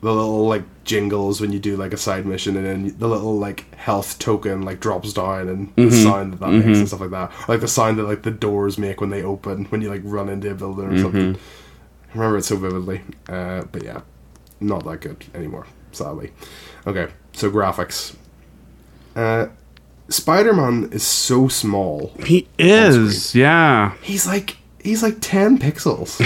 the 0.00 0.12
little 0.12 0.48
like 0.48 0.64
jingles 0.84 1.40
when 1.40 1.52
you 1.52 1.58
do 1.60 1.76
like 1.76 1.92
a 1.92 1.96
side 1.96 2.26
mission 2.26 2.56
and 2.56 2.66
then 2.66 2.98
the 2.98 3.06
little 3.06 3.38
like 3.38 3.72
health 3.76 4.18
token 4.18 4.62
like 4.62 4.80
drops 4.80 5.12
down 5.12 5.48
and 5.48 5.72
the 5.76 5.82
Mm-hmm. 5.82 6.02
sound 6.02 6.32
that 6.32 6.40
that 6.40 6.50
makes 6.50 6.78
and 6.78 6.88
stuff 6.88 7.00
like 7.02 7.10
that. 7.10 7.30
Or, 7.30 7.52
like 7.54 7.60
the 7.60 7.68
sound 7.68 7.98
that 7.98 8.04
like 8.04 8.22
the 8.22 8.30
doors 8.32 8.78
make 8.78 9.00
when 9.00 9.10
they 9.10 9.22
open 9.22 9.66
when 9.66 9.80
you 9.82 9.90
like 9.90 10.00
run 10.04 10.28
into 10.28 10.50
a 10.50 10.54
building 10.54 10.86
or 10.86 10.98
something. 10.98 11.34
Mm-hmm. 11.34 11.42
I 12.10 12.14
remember 12.18 12.38
it 12.38 12.44
so 12.44 12.56
vividly. 12.56 13.02
Uh, 13.28 13.62
but 13.70 13.82
yeah 13.84 14.02
not 14.60 14.84
that 14.84 15.00
good 15.00 15.24
anymore 15.34 15.66
sadly. 15.92 16.32
Okay 16.86 17.08
so 17.32 17.50
graphics. 17.50 18.14
Uh, 19.16 19.46
Spider-Man 20.08 20.90
is 20.92 21.02
so 21.04 21.48
small 21.48 22.12
he 22.26 22.48
is 22.58 23.34
yeah. 23.34 23.94
He's 24.02 24.26
like 24.26 24.56
he's 24.82 25.02
like 25.02 25.16
10 25.20 25.58
pixels. 25.58 26.20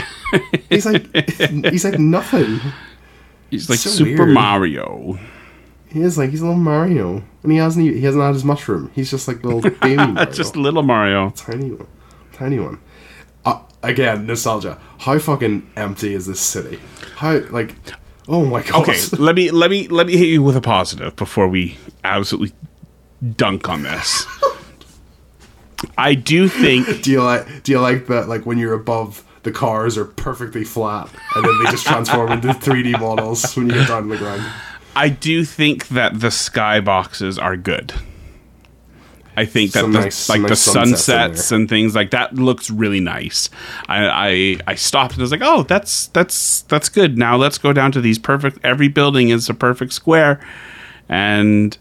He's 0.68 0.86
like 0.86 1.06
he's 1.70 1.84
like 1.84 1.98
nothing. 1.98 2.60
He's 3.50 3.68
like 3.70 3.78
So 3.78 3.90
super 3.90 4.24
weird. 4.24 4.34
mario. 4.34 5.18
He 5.88 6.00
is 6.00 6.18
like 6.18 6.30
he's 6.30 6.40
a 6.40 6.46
little 6.46 6.58
Mario, 6.60 7.22
and 7.44 7.52
he 7.52 7.58
hasn't 7.58 7.86
he 7.86 8.00
hasn't 8.00 8.24
had 8.24 8.34
his 8.34 8.44
mushroom. 8.44 8.90
He's 8.96 9.12
just 9.12 9.28
like 9.28 9.44
little 9.44 9.60
baby 9.80 9.94
Mario, 9.96 10.24
just 10.32 10.56
little 10.56 10.82
mario. 10.82 11.30
Tiny 11.36 11.70
one, 11.70 11.86
tiny 12.32 12.58
one. 12.58 12.80
Again, 13.84 14.26
nostalgia. 14.26 14.78
How 14.98 15.18
fucking 15.18 15.70
empty 15.76 16.14
is 16.14 16.26
this 16.26 16.40
city? 16.40 16.80
How 17.16 17.38
like, 17.50 17.74
oh 18.28 18.44
my 18.44 18.62
god. 18.62 18.88
okay 18.88 18.98
let 19.18 19.36
me 19.36 19.50
let 19.50 19.70
me 19.70 19.86
let 19.88 20.06
me 20.06 20.16
hit 20.16 20.28
you 20.28 20.42
with 20.42 20.56
a 20.56 20.60
positive 20.60 21.14
before 21.16 21.46
we 21.46 21.76
absolutely 22.04 22.56
dunk 23.36 23.68
on 23.68 23.82
this 23.82 24.26
i 25.98 26.14
do 26.14 26.48
think 26.48 26.86
do 27.02 27.10
you 27.10 27.22
like 27.22 27.62
do 27.62 27.72
you 27.72 27.80
like 27.80 28.06
that? 28.06 28.28
Like 28.28 28.46
when 28.46 28.58
you're 28.58 28.72
above, 28.74 29.22
the 29.42 29.52
cars 29.52 29.98
are 29.98 30.04
perfectly 30.04 30.64
flat, 30.64 31.08
and 31.34 31.44
then 31.44 31.52
they 31.62 31.70
just 31.70 31.86
transform 31.86 32.32
into 32.32 32.48
3D 32.66 32.98
models 32.98 33.54
when 33.56 33.68
you 33.68 33.74
get 33.74 33.88
down 33.88 34.04
on 34.04 34.08
the 34.08 34.16
ground. 34.16 34.42
I 34.96 35.08
do 35.08 35.44
think 35.44 35.88
that 35.88 36.20
the 36.20 36.28
skyboxes 36.28 37.42
are 37.42 37.56
good. 37.56 37.92
I 39.36 39.44
think 39.44 39.72
that 39.72 39.80
Some 39.80 39.92
the, 39.92 40.00
nice- 40.00 40.28
like 40.28 40.42
the 40.42 40.56
sunsets 40.56 41.04
sunsets 41.04 41.52
and 41.52 41.68
things 41.68 41.94
like 41.94 42.10
that 42.10 42.34
looks 42.34 42.70
really 42.70 43.00
nice. 43.00 43.50
I, 43.88 44.06
I 44.08 44.58
I 44.66 44.74
stopped 44.76 45.14
and 45.14 45.22
was 45.22 45.32
like, 45.32 45.42
oh, 45.42 45.64
that's 45.64 46.08
that's 46.08 46.62
that's 46.62 46.88
good. 46.88 47.18
Now 47.18 47.36
let's 47.36 47.58
go 47.58 47.72
down 47.72 47.92
to 47.92 48.00
these 48.00 48.18
perfect. 48.18 48.58
Every 48.62 48.88
building 48.88 49.30
is 49.30 49.48
a 49.48 49.54
perfect 49.54 49.92
square, 49.92 50.40
and 51.08 51.76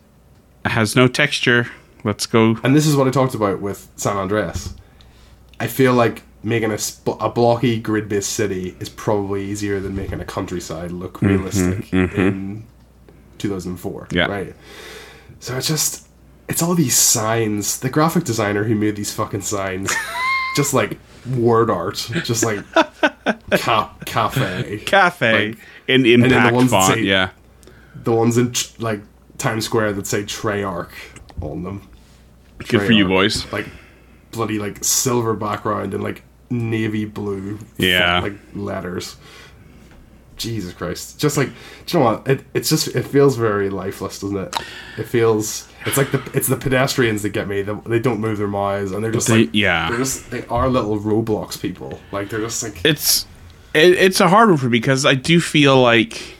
has 0.66 0.96
no 0.96 1.08
texture. 1.08 1.68
Let's 2.04 2.26
go. 2.26 2.58
And 2.64 2.76
this 2.76 2.86
is 2.86 2.96
what 2.96 3.08
I 3.08 3.12
talked 3.12 3.36
about 3.36 3.62
with 3.62 3.90
San 3.96 4.18
Andreas. 4.18 4.74
I 5.60 5.68
feel 5.68 5.94
like 5.94 6.24
making 6.44 6.72
a, 6.72 6.78
sp- 6.78 7.20
a 7.22 7.30
blocky 7.30 7.80
grid 7.80 8.10
based 8.10 8.34
city 8.34 8.76
is 8.80 8.90
probably 8.90 9.46
easier 9.46 9.80
than 9.80 9.96
making 9.96 10.20
a 10.20 10.26
countryside 10.26 10.92
look 10.92 11.14
mm-hmm, 11.14 11.28
realistic 11.28 11.86
mm-hmm. 11.86 12.20
in 12.20 12.68
2004. 13.38 14.10
Yeah. 14.12 14.26
Right. 14.26 14.54
So 15.40 15.58
it's 15.58 15.68
just, 15.68 16.03
it's 16.50 16.62
all 16.62 16.76
these 16.76 16.98
signs. 16.98 17.80
The 17.80 17.90
graphic 17.90 18.24
designer 18.24 18.64
who 18.64 18.76
made 18.76 18.96
these 18.96 19.12
fucking 19.14 19.42
signs, 19.42 19.92
just 20.56 20.74
like 20.74 20.98
word 21.36 21.70
art, 21.70 21.96
just 22.24 22.44
like 22.44 22.60
ca- 23.52 23.94
cafe. 24.06 24.80
Cafe 24.86 25.48
Like- 25.50 25.58
in 25.88 26.04
then 26.04 26.22
the 26.54 26.68
font. 26.70 26.94
say- 26.96 27.02
yeah, 27.02 27.30
The 27.96 28.12
ones 28.12 28.38
in 28.38 28.54
like 28.80 29.02
Times 29.38 29.66
Square 29.66 29.94
that 29.94 30.08
say 30.08 30.24
Treyarch 30.24 30.90
on 31.42 31.64
them. 31.64 31.88
good 32.68 32.82
for 32.82 32.92
you, 32.92 33.08
boys. 33.08 33.46
Like 33.52 33.68
bloody 34.32 34.58
like 34.60 34.84
silver 34.84 35.34
background 35.34 35.94
and 35.94 36.04
like 36.04 36.24
navy 36.50 37.06
blue 37.06 37.60
Yeah. 37.78 38.20
like 38.22 38.34
letters. 38.56 39.16
Jesus 40.38 40.74
Christ. 40.74 41.20
Just 41.20 41.38
like 41.38 41.50
do 41.86 41.98
you 41.98 42.04
know 42.04 42.12
what? 42.12 42.28
It 42.28 42.44
it's 42.54 42.70
just 42.70 42.88
it 42.90 43.04
feels 43.04 43.38
very 43.38 43.70
lifeless, 43.70 44.20
doesn't 44.20 44.38
it? 44.38 44.56
It 44.98 45.08
feels 45.08 45.68
it's 45.86 45.98
like 45.98 46.12
the 46.12 46.22
it's 46.34 46.48
the 46.48 46.56
pedestrians 46.58 47.22
that 47.24 47.30
get 47.30 47.48
me. 47.48 47.62
They, 47.62 47.74
they 47.86 48.00
don't 48.00 48.20
move 48.20 48.38
their 48.38 48.48
mouths 48.48 48.92
and 48.92 49.04
they're 49.04 49.12
just 49.12 49.28
They- 49.28 49.42
like 49.42 49.50
yeah. 49.54 49.90
They're 49.90 49.98
just 50.00 50.30
they 50.32 50.46
are 50.48 50.70
little 50.70 51.00
Roblox 51.00 51.60
people. 51.60 52.00
Like 52.12 52.30
they're 52.30 52.42
just 52.42 52.62
like 52.64 52.84
it's 52.86 53.26
it, 53.74 53.94
it's 53.94 54.20
a 54.20 54.28
hard 54.30 54.50
one 54.50 54.58
for 54.58 54.66
me 54.66 54.72
because 54.80 55.06
I 55.06 55.16
do 55.16 55.40
feel 55.42 55.82
like 55.82 56.36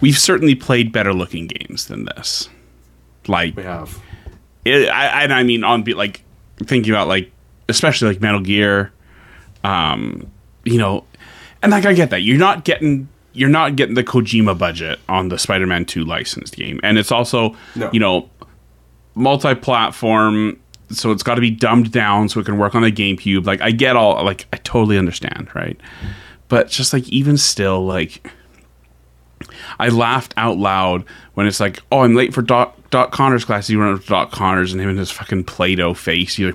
we've 0.00 0.18
certainly 0.18 0.54
played 0.54 0.92
better 0.92 1.12
looking 1.12 1.46
games 1.46 1.86
than 1.86 2.04
this. 2.06 2.48
Like, 3.28 3.54
we 3.56 3.62
have. 3.62 3.98
it, 4.64 4.88
I, 4.88 5.22
and 5.24 5.32
I 5.32 5.42
mean, 5.42 5.62
on 5.62 5.84
like 5.84 6.22
thinking 6.64 6.92
about 6.92 7.06
like, 7.06 7.30
especially 7.68 8.08
like 8.08 8.20
Metal 8.20 8.40
Gear, 8.40 8.92
um, 9.62 10.30
you 10.64 10.78
know, 10.78 11.04
and 11.62 11.70
like 11.70 11.84
I 11.86 11.92
get 11.92 12.10
that 12.10 12.22
you're 12.22 12.38
not 12.38 12.64
getting 12.64 13.08
you're 13.32 13.48
not 13.48 13.76
getting 13.76 13.94
the 13.94 14.02
Kojima 14.04 14.58
budget 14.58 14.98
on 15.08 15.28
the 15.28 15.38
Spider-Man 15.38 15.84
Two 15.84 16.04
licensed 16.04 16.56
game, 16.56 16.80
and 16.82 16.98
it's 16.98 17.12
also 17.12 17.54
No. 17.76 17.88
you 17.92 18.00
know 18.00 18.28
multi-platform 19.14 20.58
so 20.90 21.12
it's 21.12 21.22
got 21.22 21.36
to 21.36 21.40
be 21.40 21.50
dumbed 21.50 21.92
down 21.92 22.28
so 22.28 22.40
it 22.40 22.46
can 22.46 22.58
work 22.58 22.74
on 22.74 22.82
the 22.82 22.90
GameCube. 22.90 23.46
Like 23.46 23.60
I 23.60 23.70
get 23.70 23.94
all 23.94 24.24
like 24.24 24.46
I 24.52 24.56
totally 24.56 24.98
understand, 24.98 25.48
right? 25.54 25.78
But 26.48 26.68
just 26.68 26.92
like 26.92 27.08
even 27.08 27.36
still 27.36 27.84
like 27.86 28.28
I 29.78 29.88
laughed 29.88 30.34
out 30.36 30.58
loud 30.58 31.04
when 31.34 31.46
it's 31.46 31.60
like, 31.60 31.78
"Oh, 31.92 32.00
I'm 32.00 32.14
late 32.16 32.34
for 32.34 32.42
Doc, 32.42 32.76
Doc 32.90 33.12
Connors 33.12 33.44
class." 33.44 33.70
You 33.70 33.80
run 33.80 33.94
up 33.94 34.00
to 34.02 34.06
Doc 34.08 34.32
Connors 34.32 34.72
and 34.72 34.80
him 34.80 34.88
and 34.90 34.98
his 34.98 35.10
fucking 35.12 35.44
Play-Doh 35.44 35.94
face. 35.94 36.38
You're 36.38 36.54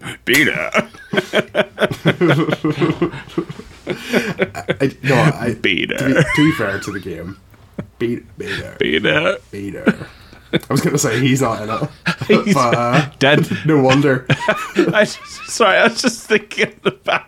like, 0.00 0.18
"Beta, 0.24 0.88
I, 3.98 4.96
no, 5.02 5.14
I, 5.14 5.54
Beta. 5.60 5.96
To 5.98 6.04
be, 6.06 6.14
to 6.14 6.24
be 6.36 6.52
fair 6.52 6.78
to 6.80 6.92
the 6.92 7.00
game, 7.00 7.38
beta, 7.98 8.22
beta, 8.36 8.76
beta, 8.78 9.40
beta. 9.50 10.06
I 10.52 10.58
was 10.68 10.80
gonna 10.80 10.98
say 10.98 11.20
he's 11.20 11.42
not 11.42 11.62
in 11.62 11.70
it, 11.70 12.54
but 12.54 12.74
uh, 12.74 13.10
dead." 13.18 13.48
no 13.64 13.80
wonder. 13.80 14.26
I 14.30 15.04
just, 15.04 15.46
sorry, 15.48 15.78
I 15.78 15.84
was 15.84 16.02
just 16.02 16.26
thinking 16.26 16.74
about. 16.84 17.26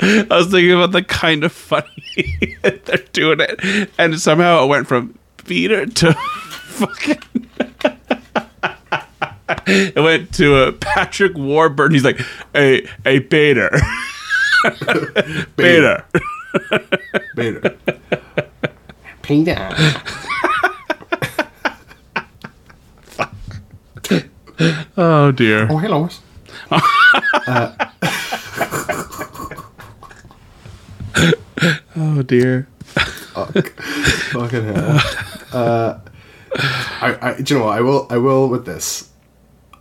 I 0.00 0.26
was 0.28 0.50
thinking 0.50 0.72
about 0.72 0.90
the 0.92 1.04
kind 1.04 1.44
of 1.44 1.52
funny 1.52 1.86
they're 2.62 3.04
doing 3.12 3.38
it, 3.40 3.90
and 3.96 4.18
somehow 4.20 4.64
it 4.64 4.68
went 4.68 4.88
from 4.88 5.16
Peter 5.44 5.86
to 5.86 6.12
fucking. 6.64 7.48
it 9.66 10.02
went 10.02 10.34
to 10.34 10.56
uh, 10.56 10.72
Patrick 10.72 11.36
Warburton. 11.36 11.94
He's 11.94 12.04
like, 12.04 12.20
"Hey, 12.52 12.88
hey, 13.04 13.20
Peter, 13.20 13.70
Peter." 15.56 16.04
Beta. 17.34 17.74
Peter. 19.22 19.58
Oh 24.96 25.32
dear. 25.32 25.66
Oh, 25.70 25.78
hey, 25.78 25.88
Lois. 25.88 26.20
Oh 31.94 32.22
dear. 32.22 32.66
Fuck. 32.84 33.68
Fucking 34.32 34.64
hell. 34.64 35.00
Uh, 35.52 35.98
I, 36.54 37.18
I, 37.20 37.40
do 37.40 37.54
you 37.54 37.60
know 37.60 37.66
what? 37.66 37.78
I 37.78 37.80
will, 37.82 38.06
I 38.10 38.16
will 38.16 38.48
with 38.48 38.64
this. 38.66 39.10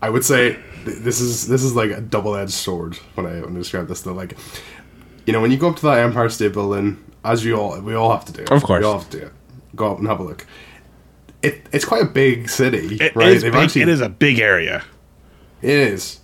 I 0.01 0.09
would 0.09 0.25
say 0.25 0.59
this 0.85 1.21
is 1.21 1.47
this 1.47 1.63
is 1.63 1.75
like 1.75 1.91
a 1.91 2.01
double 2.01 2.35
edged 2.35 2.51
sword 2.53 2.95
when 3.15 3.25
I 3.25 3.41
when 3.41 3.55
I 3.55 3.59
describe 3.59 3.87
this. 3.87 4.01
Though, 4.01 4.13
like, 4.13 4.37
you 5.25 5.33
know, 5.33 5.41
when 5.41 5.51
you 5.51 5.57
go 5.57 5.69
up 5.69 5.75
to 5.77 5.81
that 5.83 5.99
Empire 5.99 6.29
State 6.29 6.53
Building, 6.53 7.03
as 7.23 7.43
you 7.45 7.55
all 7.57 7.79
we 7.81 7.93
all 7.95 8.11
have 8.11 8.25
to 8.25 8.33
do, 8.33 8.43
Of 8.53 8.63
course. 8.63 8.81
we 8.81 8.85
all 8.85 8.99
have 8.99 9.09
to 9.11 9.19
do 9.19 9.25
it. 9.27 9.33
Go 9.75 9.91
up 9.91 9.99
and 9.99 10.07
have 10.07 10.19
a 10.19 10.23
look. 10.23 10.45
It, 11.41 11.65
it's 11.71 11.85
quite 11.85 12.03
a 12.03 12.05
big 12.05 12.49
city, 12.49 12.97
It 12.97 13.15
right? 13.15 13.29
is 13.29 13.43
big- 13.43 13.55
actually- 13.55 13.81
it 13.83 13.89
is 13.89 14.01
a 14.01 14.09
big 14.09 14.37
area. 14.39 14.83
It 15.61 15.71
is. 15.71 16.19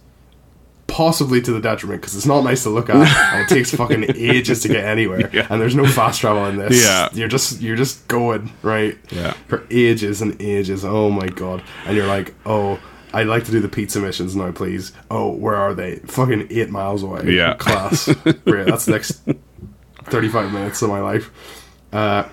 Possibly 0.87 1.41
to 1.41 1.51
the 1.51 1.59
detriment 1.59 2.01
because 2.01 2.15
it's 2.15 2.25
not 2.25 2.43
nice 2.43 2.63
to 2.63 2.69
look 2.69 2.89
at 2.89 2.95
and 3.33 3.41
it 3.41 3.49
takes 3.53 3.73
fucking 3.75 4.05
ages 4.15 4.61
to 4.61 4.67
get 4.69 4.85
anywhere. 4.85 5.29
Yeah. 5.33 5.45
And 5.49 5.59
there's 5.61 5.75
no 5.75 5.85
fast 5.85 6.21
travel 6.21 6.45
in 6.45 6.55
this. 6.57 6.81
Yeah. 6.83 7.09
You're 7.13 7.27
just 7.27 7.61
you're 7.61 7.75
just 7.75 8.07
going, 8.07 8.51
right? 8.63 8.97
Yeah. 9.09 9.33
For 9.47 9.65
ages 9.69 10.21
and 10.21 10.41
ages. 10.41 10.85
Oh 10.85 11.09
my 11.09 11.27
god. 11.27 11.61
And 11.85 11.97
you're 11.97 12.07
like, 12.07 12.33
oh, 12.45 12.79
I'd 13.17 13.27
like 13.27 13.45
to 13.45 13.51
do 13.51 13.59
the 13.59 13.67
pizza 13.69 13.99
missions 13.99 14.35
now, 14.35 14.51
please. 14.51 14.91
Oh, 15.09 15.31
where 15.31 15.55
are 15.55 15.73
they? 15.73 15.95
Fucking 15.97 16.47
eight 16.51 16.69
miles 16.69 17.01
away. 17.03 17.23
Yeah. 17.35 17.55
Class. 17.55 18.13
Great. 18.45 18.67
That's 18.67 18.85
the 18.85 18.91
next 18.91 19.21
thirty 20.05 20.29
five 20.29 20.51
minutes 20.51 20.81
of 20.81 20.89
my 20.89 20.99
life. 20.99 21.31
Uh, 21.91 22.27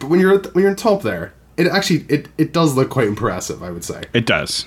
but 0.00 0.08
when 0.10 0.20
you're 0.20 0.38
when 0.38 0.62
you're 0.62 0.70
on 0.70 0.76
top 0.76 1.02
there, 1.02 1.32
it 1.56 1.66
actually 1.68 2.04
it, 2.08 2.28
it 2.38 2.52
does 2.52 2.74
look 2.74 2.90
quite 2.90 3.06
impressive, 3.08 3.62
I 3.62 3.70
would 3.70 3.84
say 3.84 4.02
It 4.12 4.26
does. 4.26 4.66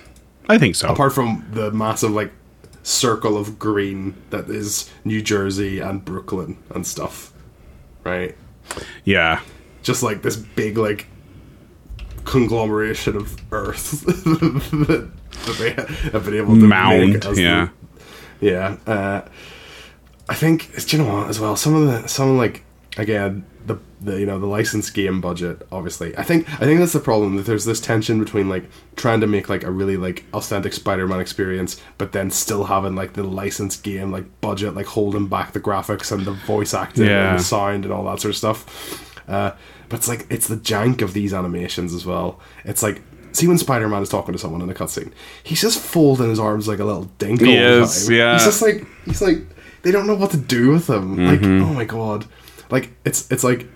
I 0.49 0.57
think 0.57 0.75
so. 0.75 0.89
apart 0.89 1.13
from 1.13 1.45
the 1.51 1.71
massive 1.71 2.11
like 2.11 2.31
circle 2.81 3.37
of 3.37 3.57
green 3.59 4.13
that 4.31 4.49
is 4.49 4.89
New 5.05 5.21
Jersey 5.21 5.79
and 5.79 6.03
Brooklyn 6.03 6.57
and 6.73 6.85
stuff, 6.85 7.31
right? 8.03 8.35
yeah. 9.05 9.41
Just 9.83 10.03
like 10.03 10.21
this 10.21 10.35
big 10.35 10.77
like 10.77 11.07
conglomeration 12.25 13.15
of 13.15 13.35
Earth 13.51 14.01
that, 14.05 15.11
that 15.45 15.57
they 15.57 16.09
have 16.11 16.25
been 16.25 16.35
able 16.35 16.55
to 16.55 16.67
Mound. 16.67 17.23
Yeah. 17.37 17.69
the- 18.39 18.45
yeah. 18.45 18.77
Uh, 18.87 19.21
I 20.29 20.35
think 20.35 20.73
do 20.87 20.97
you 20.97 21.03
know 21.03 21.13
what 21.13 21.29
as 21.29 21.39
well? 21.39 21.55
Some 21.55 21.75
of 21.75 21.87
the 21.87 22.07
some 22.07 22.37
like 22.37 22.63
again 22.97 23.45
the 23.65 23.77
the 24.01 24.19
you 24.19 24.25
know 24.25 24.37
the 24.39 24.45
licensed 24.45 24.93
game 24.93 25.19
budget 25.21 25.65
obviously. 25.71 26.15
I 26.17 26.23
think 26.23 26.47
I 26.61 26.65
think 26.65 26.79
that's 26.79 26.93
the 26.93 26.99
problem 26.99 27.35
that 27.37 27.45
there's 27.45 27.65
this 27.65 27.79
tension 27.81 28.19
between 28.23 28.49
like 28.49 28.65
trying 28.95 29.21
to 29.21 29.27
make 29.27 29.49
like 29.49 29.63
a 29.63 29.71
really 29.71 29.97
like 29.97 30.25
authentic 30.33 30.73
Spider-Man 30.73 31.19
experience, 31.19 31.81
but 31.97 32.11
then 32.13 32.29
still 32.31 32.65
having 32.65 32.95
like 32.95 33.13
the 33.13 33.23
licensed 33.23 33.83
game 33.83 34.11
like 34.11 34.25
budget 34.41 34.75
like 34.75 34.85
holding 34.87 35.27
back 35.27 35.53
the 35.53 35.61
graphics 35.61 36.11
and 36.11 36.25
the 36.25 36.31
voice 36.31 36.73
acting 36.73 37.05
Yeah. 37.05 37.31
and 37.31 37.39
the 37.39 37.43
sound 37.43 37.85
and 37.85 37.93
all 37.93 38.03
that 38.05 38.19
sort 38.21 38.31
of 38.31 38.37
stuff. 38.37 39.19
Uh, 39.29 39.51
but 39.89 39.97
it's 39.97 40.07
like 40.09 40.25
it's 40.29 40.47
the 40.47 40.57
jank 40.57 41.01
of 41.01 41.13
these 41.13 41.33
animations 41.33 41.93
as 41.93 42.05
well. 42.05 42.39
It's 42.65 42.83
like. 42.83 43.01
See 43.33 43.47
when 43.47 43.57
Spider-Man 43.57 44.01
is 44.01 44.09
talking 44.09 44.31
to 44.33 44.37
someone 44.39 44.61
in 44.61 44.69
a 44.69 44.73
cutscene, 44.73 45.11
he's 45.43 45.59
just 45.61 45.79
folding 45.79 46.29
his 46.29 46.39
arms 46.39 46.67
like 46.67 46.79
a 46.79 46.85
little 46.85 47.09
Yes, 47.19 48.05
the 48.05 48.11
time. 48.11 48.15
yeah. 48.15 48.33
He's 48.33 48.45
just 48.45 48.61
like 48.61 48.85
he's 49.05 49.21
like 49.21 49.39
they 49.81 49.91
don't 49.91 50.07
know 50.07 50.15
what 50.15 50.31
to 50.31 50.37
do 50.37 50.69
with 50.71 50.89
him. 50.89 51.17
Like 51.25 51.39
Mm-hmm. 51.41 51.63
oh 51.69 51.73
my 51.73 51.83
god, 51.85 52.25
like 52.69 52.91
it's 53.05 53.29
it's 53.31 53.43
like 53.43 53.67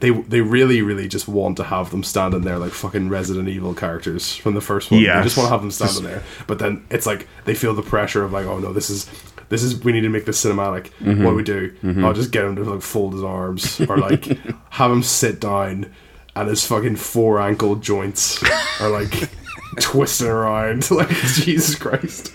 they 0.00 0.10
they 0.10 0.40
really 0.40 0.80
really 0.82 1.08
just 1.08 1.28
want 1.28 1.56
to 1.58 1.64
have 1.64 1.90
them 1.90 2.02
standing 2.02 2.42
there 2.42 2.58
like 2.58 2.72
fucking 2.72 3.08
Resident 3.08 3.48
Evil 3.48 3.74
characters 3.74 4.34
from 4.36 4.54
the 4.54 4.60
first 4.60 4.90
one. 4.90 5.00
They 5.00 5.06
Yes. 5.06 5.24
just 5.24 5.36
want 5.36 5.46
to 5.48 5.50
have 5.52 5.60
them 5.62 5.70
standing 5.70 6.04
there. 6.04 6.22
But 6.46 6.58
then 6.58 6.86
it's 6.90 7.06
like 7.06 7.26
they 7.46 7.54
feel 7.54 7.74
the 7.74 7.82
pressure 7.82 8.22
of 8.22 8.32
like 8.32 8.46
oh 8.46 8.58
no 8.58 8.72
this 8.72 8.90
is 8.90 9.10
this 9.48 9.62
is 9.62 9.82
we 9.82 9.92
need 9.92 10.02
to 10.02 10.08
make 10.08 10.26
this 10.26 10.42
cinematic. 10.44 10.90
Mm-hmm. 11.00 11.24
What 11.24 11.30
do 11.30 11.36
we 11.36 11.42
do? 11.42 12.04
I'll 12.04 12.12
just 12.12 12.30
get 12.32 12.44
him 12.44 12.54
to 12.56 12.62
like 12.64 12.82
fold 12.82 13.14
his 13.14 13.24
arms 13.24 13.80
or 13.80 13.96
like 13.98 14.24
have 14.70 14.90
him 14.92 15.02
sit 15.02 15.40
down 15.40 15.92
and 16.36 16.48
his 16.48 16.66
fucking 16.66 16.96
four 16.96 17.40
ankle 17.40 17.76
joints 17.76 18.42
are 18.80 18.88
like 18.90 19.30
twisting 19.80 20.28
around 20.28 20.90
like 20.90 21.08
Jesus 21.08 21.74
Christ. 21.74 22.32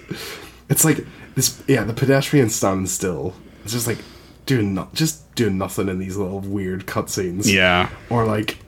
It's 0.69 0.85
like 0.85 1.05
this 1.35 1.61
yeah, 1.67 1.83
the 1.83 1.93
pedestrian 1.93 2.49
standing 2.49 2.87
still. 2.87 3.33
It's 3.63 3.73
just 3.73 3.87
like 3.87 3.99
doing 4.45 4.73
not 4.73 4.93
just 4.93 5.33
doing 5.35 5.57
nothing 5.57 5.89
in 5.89 5.99
these 5.99 6.17
little 6.17 6.39
weird 6.39 6.85
cutscenes. 6.85 7.51
Yeah. 7.51 7.89
Or 8.09 8.25
like 8.25 8.59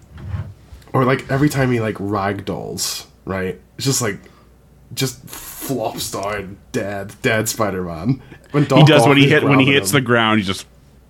or 0.93 1.05
like 1.05 1.29
every 1.31 1.49
time 1.49 1.71
he 1.71 1.79
like 1.79 1.95
ragdolls, 1.95 3.05
right? 3.25 3.59
It's 3.77 3.85
just 3.85 4.01
like 4.01 4.19
just 4.93 5.27
flops 5.27 6.11
down 6.11 6.57
dead, 6.71 7.13
dead 7.21 7.49
Spider 7.49 7.83
Man. 7.83 8.21
When 8.51 8.63
He 8.63 8.83
does 8.85 9.05
when 9.05 9.17
he 9.17 9.27
hit 9.27 9.43
when 9.43 9.59
he 9.59 9.73
hits 9.73 9.91
the 9.91 10.01
ground. 10.01 10.39
He 10.39 10.45
just 10.45 10.65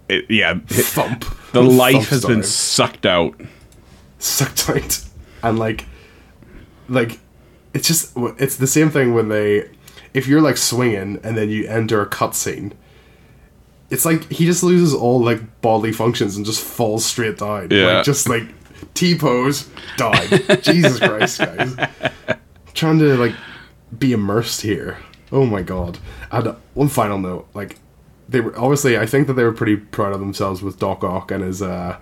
it, 0.09 0.25
yeah. 0.29 0.55
hit- 0.55 0.85
thump. 0.85 1.25
the 1.53 1.61
life 1.61 2.09
has 2.09 2.25
been 2.25 2.43
sucked 2.43 3.05
out. 3.05 3.39
Out 4.39 5.03
and 5.43 5.59
like 5.59 5.85
like 6.89 7.19
it's 7.73 7.87
just 7.87 8.13
it's 8.37 8.55
the 8.57 8.67
same 8.67 8.89
thing 8.89 9.13
when 9.13 9.29
they 9.29 9.69
if 10.13 10.27
you're 10.27 10.41
like 10.41 10.57
swinging 10.57 11.19
and 11.23 11.37
then 11.37 11.49
you 11.49 11.67
enter 11.67 12.01
a 12.01 12.05
cutscene 12.05 12.73
it's 13.89 14.05
like 14.05 14.29
he 14.31 14.45
just 14.45 14.63
loses 14.63 14.93
all 14.93 15.23
like 15.23 15.61
bodily 15.61 15.91
functions 15.91 16.35
and 16.35 16.45
just 16.45 16.61
falls 16.61 17.05
straight 17.05 17.37
down. 17.37 17.69
Yeah. 17.71 17.97
like 17.97 18.05
just 18.05 18.27
like 18.27 18.43
t-pose 18.93 19.69
died. 19.95 20.61
Jesus 20.61 20.99
christ 20.99 21.39
guys. 21.39 21.75
Trying 22.73 22.99
to 22.99 23.15
like 23.15 23.33
be 23.97 24.11
immersed 24.11 24.61
here. 24.61 24.97
Oh 25.31 25.45
my 25.45 25.61
god. 25.61 25.99
And 26.31 26.55
one 26.73 26.89
final 26.89 27.17
note 27.17 27.47
like 27.53 27.77
they 28.29 28.41
were 28.41 28.57
obviously 28.59 28.97
i 28.97 29.05
think 29.05 29.25
that 29.27 29.33
they 29.33 29.43
were 29.43 29.53
pretty 29.53 29.77
proud 29.77 30.11
of 30.11 30.19
themselves 30.19 30.61
with 30.61 30.77
doc 30.79 31.01
ock 31.01 31.31
and 31.31 31.43
his 31.43 31.61
uh 31.61 31.97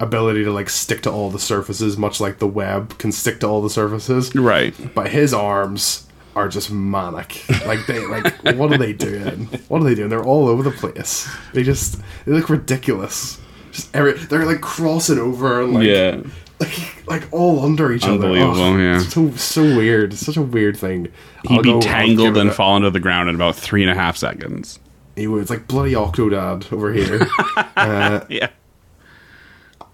ability 0.00 0.42
to 0.44 0.50
like 0.52 0.68
stick 0.68 1.02
to 1.02 1.10
all 1.10 1.30
the 1.30 1.38
surfaces 1.38 1.96
much 1.96 2.20
like 2.20 2.38
the 2.38 2.46
web 2.48 2.98
can 2.98 3.12
stick 3.12 3.38
to 3.40 3.46
all 3.46 3.60
the 3.62 3.70
surfaces 3.70 4.34
Right. 4.34 4.74
but 4.94 5.10
his 5.10 5.32
arms 5.32 6.06
are 6.34 6.48
just 6.48 6.70
manic 6.70 7.44
like 7.66 7.86
they 7.86 8.04
like 8.06 8.32
what 8.56 8.72
are 8.72 8.78
they 8.78 8.92
doing 8.92 9.46
what 9.68 9.80
are 9.82 9.84
they 9.84 9.94
doing 9.94 10.08
they're 10.08 10.24
all 10.24 10.48
over 10.48 10.62
the 10.62 10.70
place 10.70 11.28
they 11.52 11.62
just 11.62 12.00
they 12.24 12.32
look 12.32 12.48
ridiculous 12.48 13.38
just 13.72 13.94
every 13.94 14.14
they're 14.14 14.46
like 14.46 14.60
crossing 14.60 15.18
over 15.18 15.60
and 15.62 15.74
like 15.74 15.86
Yeah. 15.86 16.20
like 16.60 17.06
like 17.06 17.28
all 17.32 17.64
under 17.64 17.92
each 17.92 18.04
other. 18.04 18.28
Ugh, 18.28 18.78
yeah. 18.78 18.98
So 19.00 19.30
so 19.32 19.62
weird. 19.62 20.12
It's 20.12 20.24
such 20.24 20.36
a 20.36 20.42
weird 20.42 20.76
thing. 20.76 21.08
He'd 21.48 21.56
I'll 21.56 21.62
be 21.62 21.72
go- 21.72 21.80
tangled 21.80 22.36
and 22.36 22.52
fall 22.52 22.76
into 22.76 22.90
the 22.90 23.00
ground 23.00 23.28
in 23.28 23.34
about 23.34 23.56
three 23.56 23.82
and 23.82 23.90
a 23.90 23.94
half 23.94 24.16
seconds. 24.16 24.78
He 25.16 25.26
would. 25.26 25.40
It's 25.42 25.50
like 25.50 25.66
bloody 25.66 25.92
Octodad 25.94 26.70
over 26.72 26.92
here. 26.92 27.26
uh, 27.76 28.20
Yeah. 28.28 28.50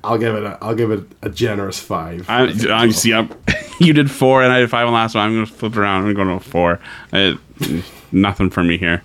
I'll 0.06 0.18
give 0.18 0.36
it. 0.36 0.44
A, 0.44 0.56
I'll 0.62 0.74
give 0.76 0.92
it 0.92 1.04
a 1.22 1.28
generous 1.28 1.80
five. 1.80 2.30
I, 2.30 2.44
I 2.70 2.90
see. 2.90 3.12
I'm, 3.12 3.28
you 3.80 3.92
did 3.92 4.08
four, 4.08 4.42
and 4.44 4.52
I 4.52 4.60
did 4.60 4.70
five 4.70 4.86
on 4.86 4.92
the 4.92 4.96
last 4.96 5.16
one. 5.16 5.26
I'm 5.26 5.34
going 5.34 5.46
to 5.46 5.52
flip 5.52 5.76
around. 5.76 6.06
I'm 6.06 6.14
going 6.14 6.28
to 6.28 6.34
go 6.34 6.38
four. 6.38 6.80
Nothing 8.12 8.50
for 8.50 8.62
me 8.62 8.78
here. 8.78 9.02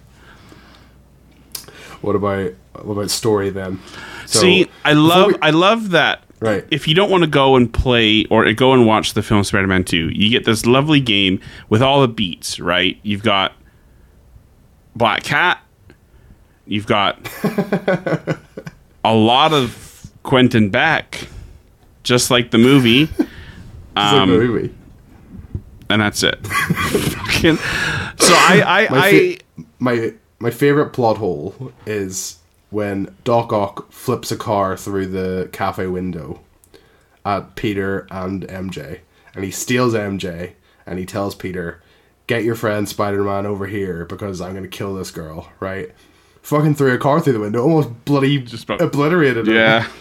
what 2.02 2.16
about 2.16 2.52
what 2.84 2.94
about 2.94 3.10
story 3.10 3.50
then? 3.50 3.80
So, 4.28 4.42
see, 4.42 4.70
I 4.86 4.94
love. 4.94 5.30
we- 5.30 5.38
I 5.42 5.50
love 5.50 5.90
that. 5.90 6.22
Right. 6.40 6.66
If 6.72 6.88
you 6.88 6.96
don't 6.96 7.12
want 7.12 7.24
to 7.24 7.30
go 7.30 7.56
and 7.56 7.72
play 7.72 8.26
or 8.26 8.52
go 8.54 8.74
and 8.74 8.88
watch 8.88 9.14
the 9.14 9.22
film 9.22 9.44
Spider-Man 9.44 9.84
Two, 9.84 10.10
you 10.10 10.30
get 10.30 10.46
this 10.46 10.66
lovely 10.66 11.00
game 11.00 11.40
with 11.70 11.82
all 11.82 12.02
the 12.02 12.08
beats. 12.08 12.60
Right. 12.60 13.00
You've 13.04 13.24
got 13.24 13.54
Black 14.96 15.24
Cat. 15.24 15.60
You've 16.66 16.88
got 16.88 17.20
a 19.04 19.14
lot 19.14 19.54
of 19.54 19.91
Quentin 20.24 20.70
Beck, 20.70 21.28
just 22.04 22.30
like 22.32 22.52
the 22.52 22.58
movie, 22.58 23.10
Um, 23.96 24.30
the 24.30 24.38
movie. 24.38 24.74
and 25.90 26.02
that's 26.02 26.24
it. 26.24 26.40
So 27.42 28.34
I, 28.36 28.62
I, 28.66 28.90
My, 28.92 28.98
I, 29.08 29.36
fa- 29.36 29.66
my 29.80 30.14
my 30.40 30.52
favorite 30.52 30.92
plot 30.92 31.18
hole 31.18 31.72
is 31.88 32.38
when 32.70 33.14
Doc 33.24 33.52
Ock 33.52 33.92
flips 33.92 34.32
a 34.32 34.38
car 34.38 34.78
through 34.78 35.08
the 35.08 35.50
cafe 35.52 35.88
window 35.88 36.40
at 37.26 37.56
Peter 37.56 38.08
and 38.12 38.44
MJ, 38.48 39.00
and 39.34 39.44
he 39.44 39.50
steals 39.52 39.94
MJ, 39.96 40.54
and 40.86 41.00
he 41.00 41.06
tells 41.06 41.34
Peter, 41.34 41.82
"Get 42.28 42.44
your 42.44 42.56
friend 42.56 42.88
Spider 42.88 43.24
Man 43.24 43.46
over 43.48 43.66
here 43.66 44.06
because 44.06 44.40
I'm 44.40 44.54
gonna 44.54 44.68
kill 44.68 44.94
this 44.94 45.10
girl." 45.12 45.50
Right? 45.60 45.92
Fucking 46.44 46.76
threw 46.76 46.94
a 46.94 46.98
car 47.00 47.20
through 47.22 47.34
the 47.34 47.40
window, 47.40 47.64
almost 47.64 48.06
bloody 48.06 48.40
Just 48.40 48.66
about- 48.66 48.82
obliterated 48.82 49.48
him. 49.48 49.56
yeah. 49.56 49.88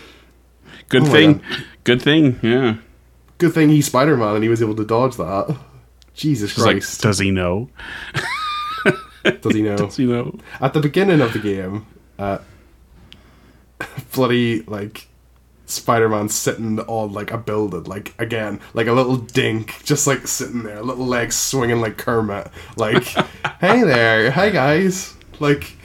Good 0.90 1.04
Oh 1.04 1.06
thing. 1.06 1.42
Good 1.84 2.02
thing. 2.02 2.38
Yeah. 2.42 2.76
Good 3.38 3.54
thing 3.54 3.70
he's 3.70 3.86
Spider 3.86 4.16
Man 4.16 4.34
and 4.34 4.44
he 4.44 4.50
was 4.50 4.60
able 4.60 4.76
to 4.76 4.84
dodge 4.84 5.16
that. 5.16 5.56
Jesus 6.14 6.50
It's 6.50 6.58
like, 6.58 6.74
Christ! 6.74 7.00
does 7.00 7.18
he 7.18 7.30
know? 7.30 7.70
Does 9.42 9.54
he 9.54 9.62
know? 9.62 9.76
Does 9.76 9.96
he 9.96 10.06
know? 10.06 10.38
at 10.60 10.72
the 10.72 10.80
beginning 10.80 11.20
of 11.20 11.34
the 11.34 11.38
game, 11.38 11.86
uh, 12.18 12.38
bloody 14.12 14.62
like 14.62 15.08
Spider-Man 15.66 16.28
sitting 16.28 16.80
on 16.80 17.12
like 17.12 17.30
a 17.30 17.38
building, 17.38 17.84
like 17.84 18.14
again, 18.18 18.60
like 18.74 18.86
a 18.86 18.92
little 18.92 19.16
dink, 19.16 19.82
just 19.84 20.06
like 20.06 20.26
sitting 20.26 20.62
there, 20.62 20.82
little 20.82 21.06
legs 21.06 21.36
swinging 21.36 21.80
like 21.80 21.96
Kermit, 21.96 22.48
like, 22.76 23.04
hey 23.60 23.82
there, 23.82 24.30
hi 24.30 24.50
guys, 24.50 25.14
like, 25.38 25.76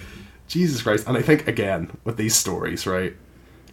Jesus 0.48 0.82
Christ. 0.82 1.08
And 1.08 1.18
I 1.18 1.22
think 1.22 1.48
again 1.48 1.92
with 2.04 2.18
these 2.18 2.36
stories, 2.36 2.88
right, 2.88 3.16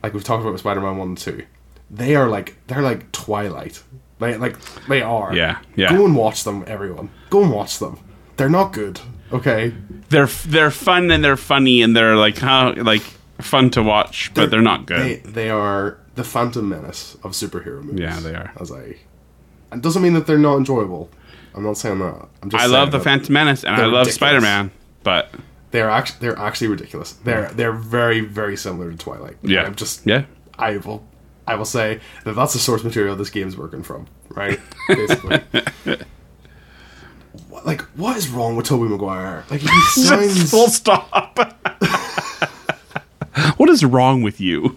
like 0.02 0.14
we've 0.14 0.24
talked 0.24 0.40
about 0.42 0.52
with 0.52 0.60
Spider-Man 0.60 0.96
one 0.96 1.08
and 1.08 1.18
two, 1.18 1.44
they 1.90 2.14
are 2.16 2.28
like 2.28 2.56
they're 2.66 2.82
like 2.82 3.10
Twilight, 3.12 3.82
like 4.20 4.38
like 4.38 4.56
they 4.88 5.02
are. 5.02 5.34
Yeah, 5.34 5.58
yeah. 5.76 5.96
Go 5.96 6.04
and 6.04 6.16
watch 6.16 6.44
them, 6.44 6.64
everyone. 6.66 7.10
Go 7.30 7.42
and 7.42 7.52
watch 7.52 7.78
them. 7.78 7.98
They're 8.36 8.48
not 8.48 8.72
good. 8.72 9.00
Okay, 9.32 9.72
They're 10.10 10.26
they're 10.26 10.70
fun 10.70 11.10
and 11.10 11.24
they're 11.24 11.38
funny 11.38 11.80
and 11.82 11.96
they're 11.96 12.16
like 12.16 12.36
how 12.36 12.74
like 12.74 13.02
fun 13.40 13.70
to 13.70 13.82
watch, 13.82 14.32
but 14.34 14.50
they're 14.50 14.60
not 14.60 14.84
good. 14.86 15.00
They 15.00 15.16
they 15.30 15.50
are 15.50 15.98
the 16.16 16.24
Phantom 16.24 16.68
Menace 16.68 17.14
of 17.22 17.32
superhero 17.32 17.82
movies. 17.82 18.00
Yeah, 18.00 18.20
they 18.20 18.34
are. 18.34 18.52
As 18.60 18.70
I, 18.70 18.96
it 19.72 19.80
doesn't 19.80 20.02
mean 20.02 20.12
that 20.14 20.26
they're 20.26 20.36
not 20.38 20.56
enjoyable. 20.58 21.08
I'm 21.54 21.62
not 21.62 21.78
saying 21.78 21.98
that. 22.00 22.28
I'm 22.42 22.50
just. 22.50 22.62
I 22.62 22.66
love 22.66 22.90
the 22.92 23.00
Phantom 23.00 23.32
Menace 23.32 23.64
and 23.64 23.74
I 23.74 23.86
love. 23.86 24.10
Spider 24.10 24.40
Man, 24.40 24.70
but 25.02 25.30
They're 25.72 25.90
actually 25.90 26.18
they're 26.20 26.38
actually 26.38 26.68
ridiculous. 26.68 27.12
They're 27.12 27.48
they're 27.50 27.72
very 27.72 28.20
very 28.20 28.56
similar 28.56 28.90
to 28.92 28.96
Twilight. 28.96 29.36
yeah, 29.42 29.64
I'm 29.64 29.74
just 29.74 30.06
yeah. 30.06 30.24
I 30.58 30.76
will 30.76 31.04
I 31.46 31.54
will 31.56 31.64
say 31.64 32.00
that 32.24 32.34
that's 32.34 32.52
the 32.52 32.58
source 32.60 32.84
material 32.84 33.16
this 33.16 33.30
game's 33.30 33.56
working 33.56 33.82
from. 33.82 34.06
Right. 34.28 34.60
Basically. 34.88 35.40
What- 37.48 37.64
like 37.66 37.80
what 37.96 38.16
is 38.18 38.28
wrong 38.28 38.56
with 38.56 38.66
Tobey 38.66 38.88
Maguire? 38.90 39.44
Like 39.50 39.62
he 39.62 39.80
sounds. 40.02 40.50
Full 40.50 40.68
stop. 40.68 41.38
what 43.56 43.70
is 43.70 43.84
wrong 43.84 44.22
with 44.22 44.40
you? 44.40 44.76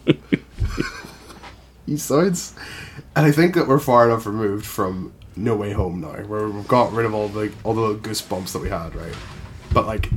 he 1.86 1.98
sounds 1.98 2.56
and 3.16 3.26
I 3.26 3.32
think 3.32 3.56
that 3.56 3.68
we're 3.68 3.80
far 3.80 4.06
enough 4.10 4.26
removed 4.26 4.66
from 4.66 5.14
No 5.36 5.56
Way 5.56 5.74
Home 5.74 6.02
now, 6.02 6.14
where 6.24 6.48
we've 6.48 6.68
got 6.68 6.92
rid 6.94 7.06
of 7.06 7.14
all 7.14 7.28
the 7.28 7.52
all 7.64 7.74
the 7.74 7.96
goosebumps 7.96 8.54
that 8.54 8.60
we 8.60 8.70
had, 8.70 8.96
right? 8.96 9.14
But 9.74 9.86
like 9.86 10.10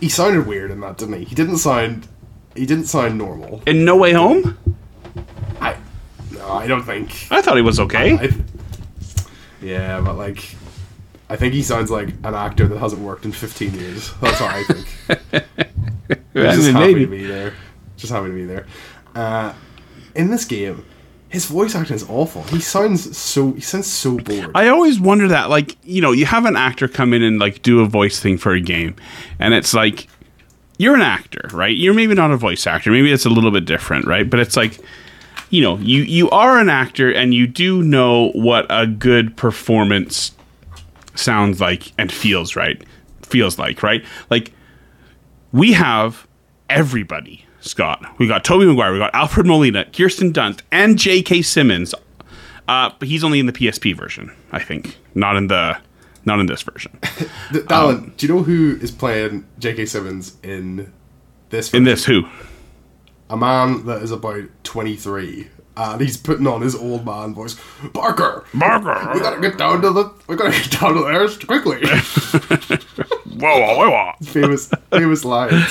he 0.00 0.08
sounded 0.08 0.46
weird 0.46 0.70
in 0.70 0.80
that, 0.80 0.98
didn't 0.98 1.18
he? 1.18 1.24
He 1.24 1.34
didn't 1.34 1.58
sound 1.58 2.08
he 2.54 2.66
didn't 2.66 2.86
sound 2.86 3.18
normal. 3.18 3.62
In 3.66 3.84
No 3.84 3.96
Way 3.96 4.12
Home? 4.12 4.58
I 5.60 5.76
no, 6.32 6.52
I 6.52 6.66
don't 6.66 6.82
think. 6.82 7.26
I 7.30 7.42
thought 7.42 7.56
he 7.56 7.62
was 7.62 7.80
okay. 7.80 8.16
I, 8.18 8.30
yeah, 9.60 10.00
but 10.00 10.16
like 10.16 10.56
I 11.28 11.36
think 11.36 11.54
he 11.54 11.62
sounds 11.62 11.90
like 11.90 12.08
an 12.24 12.34
actor 12.34 12.66
that 12.68 12.78
hasn't 12.78 13.02
worked 13.02 13.24
in 13.24 13.32
15 13.32 13.74
years. 13.74 14.12
That's 14.20 14.40
what 14.40 14.50
I 14.50 14.64
think. 14.64 14.86
I 16.34 16.54
just 16.54 16.70
happy 16.70 16.72
maybe. 16.72 17.00
to 17.00 17.10
be 17.10 17.26
there. 17.26 17.54
Just 17.96 18.12
happy 18.12 18.28
to 18.28 18.34
be 18.34 18.44
there. 18.44 18.66
Uh, 19.14 19.52
in 20.14 20.30
this 20.30 20.44
game, 20.44 20.84
his 21.36 21.44
voice 21.44 21.74
acting 21.74 21.96
is 21.96 22.08
awful. 22.08 22.44
He 22.44 22.60
sounds 22.60 23.14
so 23.14 23.52
he 23.52 23.60
sounds 23.60 23.86
so 23.86 24.16
bored. 24.16 24.52
I 24.54 24.68
always 24.68 24.98
wonder 24.98 25.28
that, 25.28 25.50
like, 25.50 25.76
you 25.84 26.00
know, 26.00 26.12
you 26.12 26.24
have 26.24 26.46
an 26.46 26.56
actor 26.56 26.88
come 26.88 27.12
in 27.12 27.22
and 27.22 27.38
like 27.38 27.60
do 27.60 27.80
a 27.80 27.86
voice 27.86 28.18
thing 28.18 28.38
for 28.38 28.54
a 28.54 28.60
game, 28.60 28.96
and 29.38 29.52
it's 29.52 29.74
like 29.74 30.08
you're 30.78 30.94
an 30.94 31.02
actor, 31.02 31.50
right? 31.52 31.76
You're 31.76 31.92
maybe 31.92 32.14
not 32.14 32.30
a 32.30 32.38
voice 32.38 32.66
actor. 32.66 32.90
Maybe 32.90 33.12
it's 33.12 33.26
a 33.26 33.28
little 33.28 33.50
bit 33.50 33.66
different, 33.66 34.06
right? 34.06 34.28
But 34.28 34.40
it's 34.40 34.56
like, 34.56 34.80
you 35.50 35.60
know, 35.60 35.76
you 35.76 36.04
you 36.04 36.30
are 36.30 36.58
an 36.58 36.70
actor 36.70 37.12
and 37.12 37.34
you 37.34 37.46
do 37.46 37.82
know 37.82 38.30
what 38.30 38.64
a 38.70 38.86
good 38.86 39.36
performance 39.36 40.32
sounds 41.16 41.60
like 41.60 41.92
and 41.98 42.10
feels 42.10 42.56
right. 42.56 42.82
Feels 43.20 43.58
like, 43.58 43.82
right? 43.82 44.02
Like 44.30 44.52
we 45.52 45.74
have 45.74 46.26
everybody, 46.70 47.44
Scott. 47.66 48.04
We 48.18 48.26
got 48.26 48.44
Tobey 48.44 48.66
Maguire, 48.66 48.92
we 48.92 48.98
got 48.98 49.14
Alfred 49.14 49.46
Molina, 49.46 49.84
Kirsten 49.86 50.32
Dunst, 50.32 50.60
and 50.70 50.98
J.K. 50.98 51.42
Simmons. 51.42 51.94
Uh, 52.68 52.90
but 52.98 53.08
he's 53.08 53.22
only 53.22 53.38
in 53.38 53.46
the 53.46 53.52
PSP 53.52 53.96
version, 53.96 54.32
I 54.52 54.60
think, 54.60 54.98
not 55.14 55.36
in 55.36 55.46
the 55.48 55.78
not 56.24 56.40
in 56.40 56.46
this 56.46 56.62
version. 56.62 56.98
Th- 57.52 57.64
Dallin, 57.66 58.16
do 58.16 58.26
you 58.26 58.34
know 58.34 58.42
who 58.42 58.76
is 58.80 58.90
playing 58.90 59.46
J.K. 59.60 59.86
Simmons 59.86 60.36
in 60.42 60.92
this? 61.50 61.72
In 61.72 61.84
this, 61.84 62.04
who? 62.04 62.24
a 63.28 63.36
man 63.36 63.84
that 63.86 64.02
is 64.02 64.10
about 64.10 64.44
23 64.64 65.48
and 65.76 66.00
he's 66.00 66.16
putting 66.16 66.46
on 66.46 66.62
his 66.62 66.74
old 66.74 67.04
man 67.04 67.34
voice 67.34 67.56
Parker 67.92 68.44
we 68.54 68.60
gotta 68.60 69.40
get 69.40 69.58
down 69.58 69.82
to 69.82 69.90
the 69.90 70.12
we 70.28 70.36
gotta 70.36 70.50
get 70.50 70.70
down 70.80 70.94
to 70.94 71.02
there 71.02 71.28
quickly 71.46 71.86
Whoa, 73.38 73.60
whoa, 73.60 73.76
whoa, 73.76 73.90
whoa. 73.90 74.12
famous 74.22 74.70
famous 74.90 75.24
lines 75.24 75.66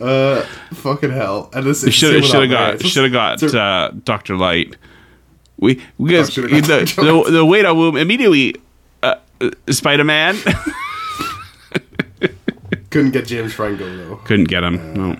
uh 0.00 0.42
fucking 0.74 1.10
hell 1.10 1.50
and 1.52 1.66
this 1.66 1.82
Should 1.92 2.22
have 2.24 2.50
got 2.50 2.80
should 2.82 3.04
have 3.04 3.12
got 3.12 3.42
uh, 3.54 3.90
Doctor 4.04 4.36
Light. 4.36 4.76
We 5.58 5.82
we 5.98 6.16
Oh, 6.16 6.22
the, 6.22 6.30
shoulda 6.30 6.60
got 6.60 6.66
Dr. 6.66 7.02
Light. 7.02 7.24
the 7.26 7.30
the 7.38 7.44
wait 7.44 7.66
I 7.66 7.72
will 7.72 7.96
immediately 7.96 8.54
uh, 9.02 9.16
Spider 9.70 10.04
Man 10.04 10.36
couldn't 12.90 13.10
get 13.12 13.26
James 13.26 13.52
Franco 13.52 13.84
though 13.96 14.16
couldn't 14.24 14.48
get 14.48 14.62
him. 14.64 14.94
No. 14.94 15.16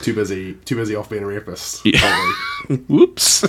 too 0.00 0.14
busy 0.14 0.54
too 0.64 0.76
busy 0.76 0.94
off 0.96 1.08
being 1.10 1.22
a 1.22 1.26
rapist 1.26 1.84
Yeah. 1.84 2.32
Whoops. 2.88 3.42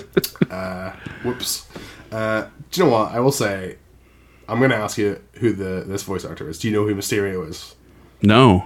whoops 1.23 1.67
uh 2.11 2.45
do 2.71 2.81
you 2.81 2.85
know 2.87 2.91
what 2.93 3.11
I 3.11 3.19
will 3.19 3.31
say 3.31 3.77
I'm 4.47 4.59
gonna 4.59 4.75
ask 4.75 4.97
you 4.97 5.19
who 5.35 5.53
the 5.53 5.83
this 5.87 6.03
voice 6.03 6.25
actor 6.25 6.49
is 6.49 6.59
do 6.59 6.67
you 6.67 6.73
know 6.73 6.85
who 6.87 6.95
Mysterio 6.95 7.47
is 7.47 7.75
no. 8.21 8.65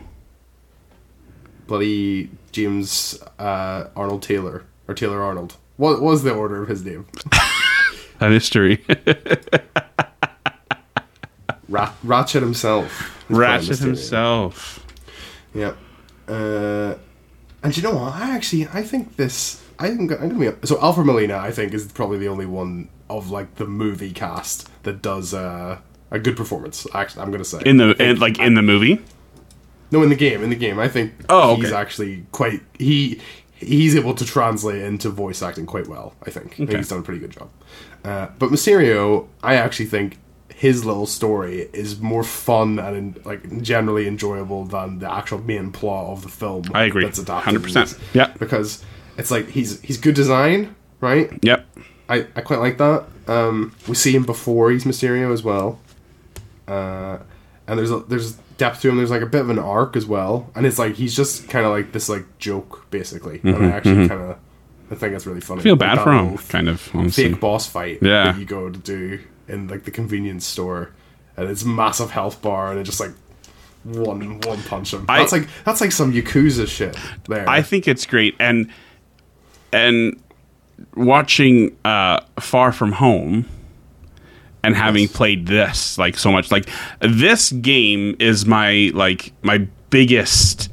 Bloody 1.68 2.30
James 2.52 3.22
uh, 3.38 3.88
Arnold 3.96 4.24
Taylor 4.24 4.64
or 4.88 4.94
Taylor 4.94 5.22
Arnold. 5.22 5.56
What 5.76 6.02
was 6.02 6.24
the 6.24 6.34
order 6.34 6.64
of 6.64 6.70
his 6.70 6.84
name? 6.86 7.06
A 8.20 8.30
mystery. 8.30 8.84
Rat- 11.70 11.94
Ratchet 12.04 12.42
himself. 12.42 13.26
Ratchet 13.30 13.80
himself. 13.80 14.84
Yep. 15.54 15.78
Uh, 16.28 16.96
and 17.64 17.76
you 17.76 17.84
know 17.84 17.94
what? 17.96 18.14
I 18.14 18.36
actually 18.36 18.68
I 18.74 18.84
think 18.84 19.16
this. 19.18 19.64
I 19.80 19.90
think 19.90 20.12
I'm 20.14 20.30
gonna 20.30 20.52
be 20.52 20.68
so 20.68 20.80
Alfred 20.82 21.06
Molina. 21.06 21.38
I 21.38 21.52
think 21.52 21.74
is 21.74 21.92
probably 21.92 22.18
the 22.18 22.28
only 22.28 22.46
one 22.46 22.90
of 23.10 23.30
like 23.30 23.56
the 23.56 23.66
movie 23.66 24.12
cast 24.12 24.68
that 24.84 25.02
does 25.02 25.34
uh, 25.34 25.80
a 26.10 26.20
good 26.20 26.36
performance. 26.38 26.88
Actually, 26.94 27.24
I'm 27.24 27.32
gonna 27.32 27.46
say 27.46 27.62
In 27.66 27.78
the 27.78 27.92
in, 28.02 28.20
like 28.20 28.40
in 28.40 28.54
the 28.56 28.62
movie. 28.62 29.04
No 29.92 30.02
in 30.04 30.10
the 30.10 30.16
game 30.16 30.44
in 30.44 30.50
the 30.50 30.56
game. 30.56 30.80
I 30.80 30.88
think 30.88 31.14
Oh, 31.30 31.56
he's 31.56 31.72
actually 31.72 32.26
quite 32.32 32.62
he 32.78 33.20
he's 33.56 33.96
able 33.96 34.14
to 34.16 34.26
translate 34.26 34.82
into 34.82 35.10
voice 35.10 35.42
acting 35.42 35.66
quite 35.66 35.88
well. 35.88 36.14
I 36.26 36.30
think. 36.32 36.54
I 36.54 36.56
think 36.58 36.72
he's 36.76 36.90
done 36.90 37.00
a 37.00 37.04
pretty 37.04 37.20
good 37.20 37.32
job. 37.32 37.50
Uh, 38.04 38.28
but 38.40 38.50
Mysterio, 38.50 39.28
I 39.44 39.56
actually 39.56 39.88
think 39.88 40.18
his 40.54 40.86
little 40.86 41.06
story 41.06 41.70
is 41.74 42.00
more 42.00 42.24
fun 42.24 42.80
and 42.80 43.24
like 43.26 43.62
generally 43.62 44.08
enjoyable 44.08 44.66
than 44.66 44.98
the 45.00 45.12
actual 45.12 45.38
main 45.40 45.72
plot 45.72 46.08
of 46.12 46.24
the 46.24 46.30
film. 46.30 46.64
I 46.74 46.86
agree. 46.86 47.04
That's 47.04 47.20
adapted. 47.20 47.62
100%. 47.62 48.00
Yeah. 48.16 48.34
Because 48.40 48.84
it's 49.18 49.30
like 49.30 49.50
he's 49.50 49.80
he's 49.82 49.98
good 49.98 50.16
design, 50.16 50.76
right? 51.02 51.32
Yep. 51.44 51.66
I, 52.10 52.26
I 52.36 52.42
quite 52.42 52.60
like 52.60 52.78
that. 52.78 53.06
Um, 53.28 53.76
we 53.88 53.96
see 53.96 54.14
him 54.16 54.24
before 54.24 54.72
he's 54.72 54.86
Mysterio 54.86 55.34
as 55.34 55.44
well, 55.44 55.80
uh, 56.68 57.18
and 57.68 57.78
there's 57.78 57.92
a, 57.92 58.00
there's 58.00 58.38
depth 58.58 58.82
to 58.82 58.90
him. 58.90 58.98
There's 58.98 59.12
like 59.12 59.22
a 59.22 59.26
bit 59.28 59.42
of 59.42 59.50
an 59.50 59.60
arc 59.60 59.96
as 59.96 60.06
well, 60.06 60.50
and 60.56 60.66
it's 60.66 60.78
like 60.80 60.96
he's 60.96 61.16
just 61.16 61.48
kind 61.50 61.66
of 61.66 61.72
like 61.72 61.92
this 61.92 62.10
like 62.10 62.26
joke 62.40 62.86
basically. 62.92 63.40
and 63.44 63.66
I 63.66 63.70
actually 63.72 64.08
kind 64.08 64.22
of 64.22 64.38
I 64.92 64.96
think 64.96 65.14
it's 65.14 65.26
really 65.26 65.42
funny. 65.42 65.60
Mm-hmm, 65.60 65.64
Feel 65.64 65.74
Like 65.74 65.80
bad 65.98 66.04
for 66.04 66.14
him, 66.14 66.38
kind 66.50 66.70
of. 66.70 66.90
Honestly. 66.96 67.30
Fake 67.32 67.40
boss 67.42 67.68
fight 67.68 68.00
Yeah. 68.02 68.32
that 68.32 68.40
you 68.40 68.46
go 68.46 68.70
to 68.70 68.80
do 68.80 69.20
in 69.48 69.68
like 69.68 69.84
the 69.84 69.92
convenience 69.92 70.46
store, 70.46 70.92
and 71.36 71.50
it's 71.50 71.64
massive 71.66 72.12
health 72.12 72.42
bar, 72.42 72.72
and 72.72 72.80
it 72.80 72.84
just 72.84 73.00
like 73.00 73.12
one 73.84 74.40
one 74.42 74.62
punch 74.64 74.94
him. 74.94 75.06
I- 75.10 75.20
that's 75.20 75.32
like 75.32 75.48
that's 75.66 75.82
like 75.82 75.92
some 75.92 76.12
yakuza 76.14 76.68
shit. 76.68 76.98
There, 77.28 77.48
I 77.50 77.62
think 77.62 77.88
it's 77.88 78.06
great, 78.06 78.36
and 78.40 78.70
and 79.74 80.22
watching 80.96 81.76
uh, 81.86 82.22
Far 82.40 82.72
From 82.72 82.94
Home 82.94 83.46
and 84.64 84.76
having 84.76 85.08
played 85.08 85.48
this 85.48 85.98
like 85.98 86.18
so 86.18 86.32
much, 86.32 86.52
like 86.52 86.70
this 87.00 87.52
game 87.52 88.16
is 88.20 88.46
my 88.46 88.92
like 88.94 89.32
my 89.44 89.68
biggest. 89.90 90.70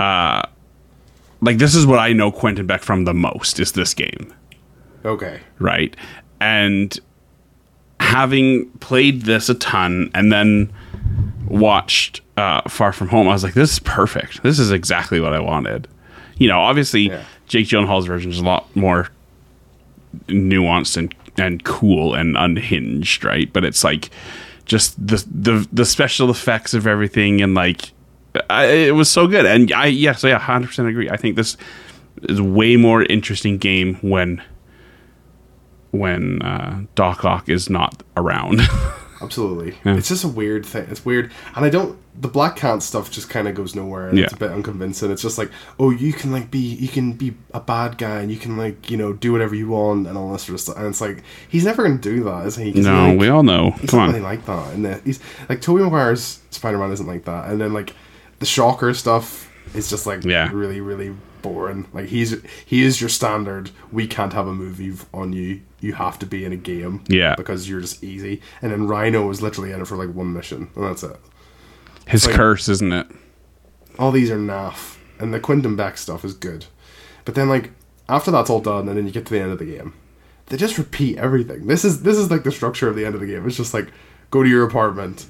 Uh, 0.00 0.42
like 1.40 1.58
this 1.58 1.74
is 1.74 1.86
what 1.86 1.98
I 1.98 2.12
know 2.12 2.32
Quentin 2.32 2.66
Beck 2.66 2.82
from 2.82 3.04
the 3.04 3.14
most 3.14 3.60
is 3.60 3.72
this 3.72 3.92
game 3.94 4.32
Okay. 5.04 5.40
right? 5.58 5.94
And 6.40 6.98
having 8.00 8.68
played 8.80 9.22
this 9.22 9.48
a 9.48 9.54
ton 9.54 10.10
and 10.14 10.32
then 10.32 10.72
watched 11.46 12.22
uh, 12.36 12.62
Far 12.68 12.92
From 12.92 13.08
Home, 13.08 13.28
I 13.28 13.32
was 13.32 13.44
like, 13.44 13.54
this 13.54 13.72
is 13.74 13.78
perfect. 13.78 14.42
This 14.42 14.58
is 14.58 14.72
exactly 14.72 15.20
what 15.20 15.32
I 15.34 15.38
wanted. 15.40 15.86
You 16.38 16.48
know, 16.48 16.58
obviously, 16.60 17.02
Yeah. 17.08 17.22
Jake 17.46 17.66
Gyllenhaal's 17.68 18.06
version 18.06 18.30
is 18.30 18.38
a 18.40 18.44
lot 18.44 18.74
more 18.74 19.08
nuanced 20.28 20.96
and 20.96 21.14
and 21.36 21.64
cool 21.64 22.14
and 22.14 22.36
unhinged, 22.36 23.24
right? 23.24 23.52
But 23.52 23.64
it's 23.64 23.84
like 23.84 24.10
just 24.64 24.94
the 25.06 25.24
the 25.30 25.68
the 25.72 25.84
special 25.84 26.30
effects 26.30 26.74
of 26.74 26.86
everything 26.86 27.42
and 27.42 27.54
like 27.54 27.92
I, 28.50 28.66
it 28.66 28.94
was 28.94 29.10
so 29.10 29.26
good. 29.26 29.46
And 29.46 29.70
I 29.72 29.86
yes, 29.86 30.24
yeah, 30.24 30.38
hundred 30.38 30.68
percent 30.68 30.88
agree. 30.88 31.10
I 31.10 31.16
think 31.16 31.36
this 31.36 31.56
is 32.22 32.40
way 32.40 32.76
more 32.76 33.02
interesting 33.02 33.58
game 33.58 33.96
when 33.96 34.42
when 35.90 36.42
uh, 36.42 36.82
Doc 36.94 37.24
Ock 37.24 37.48
is 37.48 37.70
not 37.70 38.02
around. 38.16 38.60
Absolutely. 39.20 39.76
It's 39.84 40.08
just 40.08 40.24
a 40.24 40.28
weird 40.28 40.66
thing. 40.66 40.86
It's 40.90 41.04
weird. 41.04 41.32
And 41.54 41.64
I 41.64 41.70
don't 41.70 41.98
the 42.20 42.28
Black 42.28 42.54
Cat 42.56 42.82
stuff 42.82 43.10
just 43.10 43.28
kind 43.28 43.48
of 43.48 43.54
goes 43.56 43.74
nowhere 43.74 44.08
and 44.08 44.18
it's 44.18 44.32
a 44.32 44.36
bit 44.36 44.50
unconvincing. 44.52 45.10
It's 45.10 45.22
just 45.22 45.36
like, 45.36 45.50
"Oh, 45.80 45.90
you 45.90 46.12
can 46.12 46.30
like 46.30 46.50
be 46.50 46.58
you 46.60 46.86
can 46.88 47.12
be 47.12 47.34
a 47.52 47.60
bad 47.60 47.98
guy 47.98 48.20
and 48.20 48.30
you 48.30 48.36
can 48.38 48.56
like, 48.56 48.88
you 48.90 48.96
know, 48.96 49.12
do 49.12 49.32
whatever 49.32 49.54
you 49.54 49.68
want 49.68 50.06
and 50.06 50.16
all 50.16 50.32
this 50.32 50.42
sort 50.44 50.54
of 50.54 50.60
stuff." 50.60 50.76
And 50.76 50.86
it's 50.86 51.00
like 51.00 51.24
he's 51.48 51.64
never 51.64 51.82
going 51.82 51.98
to 52.00 52.10
do 52.16 52.22
that, 52.24 52.46
is 52.46 52.56
he? 52.56 52.70
no, 52.72 53.08
like, 53.10 53.18
we 53.18 53.28
all 53.28 53.42
know. 53.42 53.72
He's 53.80 53.90
Come 53.90 53.98
not 53.98 54.08
on. 54.08 54.14
really 54.14 54.24
like 54.24 54.46
that. 54.46 54.74
And 54.74 54.84
the, 54.84 55.00
he's 55.04 55.18
like 55.48 55.60
Tobey 55.60 55.82
Maguire's 55.82 56.40
Spider-Man 56.50 56.92
isn't 56.92 57.06
like 57.06 57.24
that. 57.24 57.50
And 57.50 57.60
then 57.60 57.72
like 57.72 57.94
the 58.38 58.46
Shocker 58.46 58.94
stuff 58.94 59.50
is 59.74 59.90
just 59.90 60.06
like 60.06 60.24
Yeah. 60.24 60.50
really 60.52 60.80
really 60.80 61.14
boring. 61.42 61.86
Like 61.92 62.06
he's 62.06 62.36
he 62.64 62.82
is 62.84 63.00
your 63.00 63.10
standard. 63.10 63.70
We 63.90 64.06
can't 64.06 64.32
have 64.32 64.46
a 64.46 64.54
movie 64.54 64.92
on 65.12 65.32
you. 65.32 65.62
You 65.80 65.94
have 65.94 66.18
to 66.20 66.26
be 66.26 66.44
in 66.44 66.52
a 66.52 66.56
game. 66.56 67.02
Yeah. 67.08 67.34
Because 67.34 67.68
you're 67.68 67.80
just 67.80 68.02
easy. 68.04 68.40
And 68.62 68.70
then 68.72 68.86
Rhino 68.86 69.26
was 69.26 69.42
literally 69.42 69.72
in 69.72 69.80
it 69.80 69.86
for 69.86 69.96
like 69.96 70.14
one 70.14 70.32
mission, 70.32 70.70
and 70.76 70.84
that's 70.84 71.02
it. 71.02 71.16
His 72.06 72.26
like- 72.26 72.36
curse, 72.36 72.68
isn't 72.68 72.92
it? 72.92 73.06
All 73.98 74.10
these 74.10 74.30
are 74.30 74.38
naff, 74.38 74.96
and 75.20 75.32
the 75.32 75.38
Quentin 75.40 75.76
Beck 75.76 75.96
stuff 75.98 76.24
is 76.24 76.34
good. 76.34 76.66
But 77.24 77.34
then 77.34 77.48
like 77.48 77.70
after 78.08 78.30
that's 78.30 78.50
all 78.50 78.60
done, 78.60 78.88
and 78.88 78.98
then 78.98 79.06
you 79.06 79.12
get 79.12 79.26
to 79.26 79.32
the 79.32 79.40
end 79.40 79.52
of 79.52 79.58
the 79.58 79.64
game, 79.64 79.94
they 80.46 80.56
just 80.56 80.78
repeat 80.78 81.16
everything. 81.18 81.66
This 81.66 81.84
is 81.84 82.02
this 82.02 82.18
is 82.18 82.30
like 82.30 82.42
the 82.44 82.52
structure 82.52 82.88
of 82.88 82.96
the 82.96 83.04
end 83.04 83.14
of 83.14 83.20
the 83.20 83.26
game. 83.26 83.46
It's 83.46 83.56
just 83.56 83.72
like 83.72 83.88
go 84.30 84.42
to 84.42 84.48
your 84.48 84.64
apartment, 84.64 85.26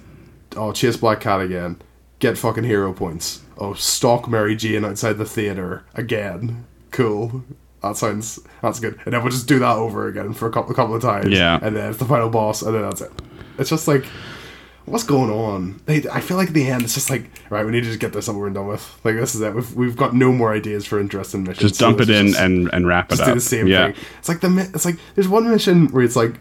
oh 0.57 0.73
chase 0.73 0.97
Black 0.97 1.21
Cat 1.21 1.41
again, 1.41 1.81
get 2.19 2.39
fucking 2.39 2.65
hero 2.65 2.93
points. 2.93 3.43
Oh 3.59 3.75
stalk 3.75 4.29
Mary 4.29 4.57
Jane 4.57 4.85
outside 4.85 5.19
the 5.19 5.25
theater 5.27 5.85
again. 5.95 6.65
Cool. 6.91 7.45
That 7.83 7.97
sounds 7.99 8.41
that's 8.63 8.81
good. 8.81 8.99
And 9.05 9.13
then 9.13 9.23
we'll 9.23 9.31
just 9.31 9.47
do 9.47 9.59
that 9.59 9.77
over 9.77 10.09
again 10.09 10.33
for 10.33 10.49
a 10.49 10.51
couple, 10.51 10.73
a 10.73 10.75
couple 10.75 10.95
of 10.95 11.03
times. 11.03 11.29
Yeah. 11.29 11.59
And 11.61 11.77
then 11.77 11.91
it's 11.91 11.99
the 11.99 12.07
final 12.07 12.31
boss, 12.31 12.63
and 12.63 12.75
then 12.75 12.83
that's 12.83 13.03
it. 13.03 13.13
It's 13.59 13.69
just 13.71 13.87
like 13.87 14.07
what's 14.87 15.05
going 15.05 15.31
on? 15.31 15.81
They, 15.87 16.09
I 16.09 16.21
feel 16.21 16.37
like 16.37 16.49
at 16.49 16.55
the 16.55 16.67
end 16.67 16.83
it's 16.83 16.95
just 16.95 17.11
like, 17.11 17.31
right, 17.51 17.65
we 17.65 17.73
need 17.73 17.83
to 17.83 17.89
just 17.89 18.01
get 18.01 18.13
this 18.13 18.29
over 18.29 18.47
and 18.47 18.55
done 18.55 18.67
with. 18.67 19.01
Like 19.05 19.17
this 19.17 19.35
is 19.35 19.41
it. 19.41 19.55
We've, 19.55 19.75
we've 19.75 19.97
got 19.97 20.15
no 20.15 20.33
more 20.33 20.53
ideas 20.53 20.87
for 20.87 21.01
interesting 21.01 21.45
missions. 21.45 21.71
Just 21.71 21.81
dump 21.81 21.99
let's 21.99 22.11
it 22.11 22.17
in 22.17 22.27
just- 22.29 22.41
and, 22.41 22.73
and 22.73 22.87
wrap 22.87 23.07
it 23.07 23.17
just 23.17 23.23
up. 23.23 23.29
do 23.29 23.35
the 23.35 23.41
same 23.41 23.67
yeah. 23.67 23.93
thing. 23.93 24.05
It's 24.19 24.29
like 24.29 24.41
the 24.41 24.71
it's 24.75 24.85
like 24.85 24.97
there's 25.15 25.29
one 25.29 25.49
mission 25.49 25.89
where 25.89 26.05
it's 26.05 26.17
like 26.17 26.35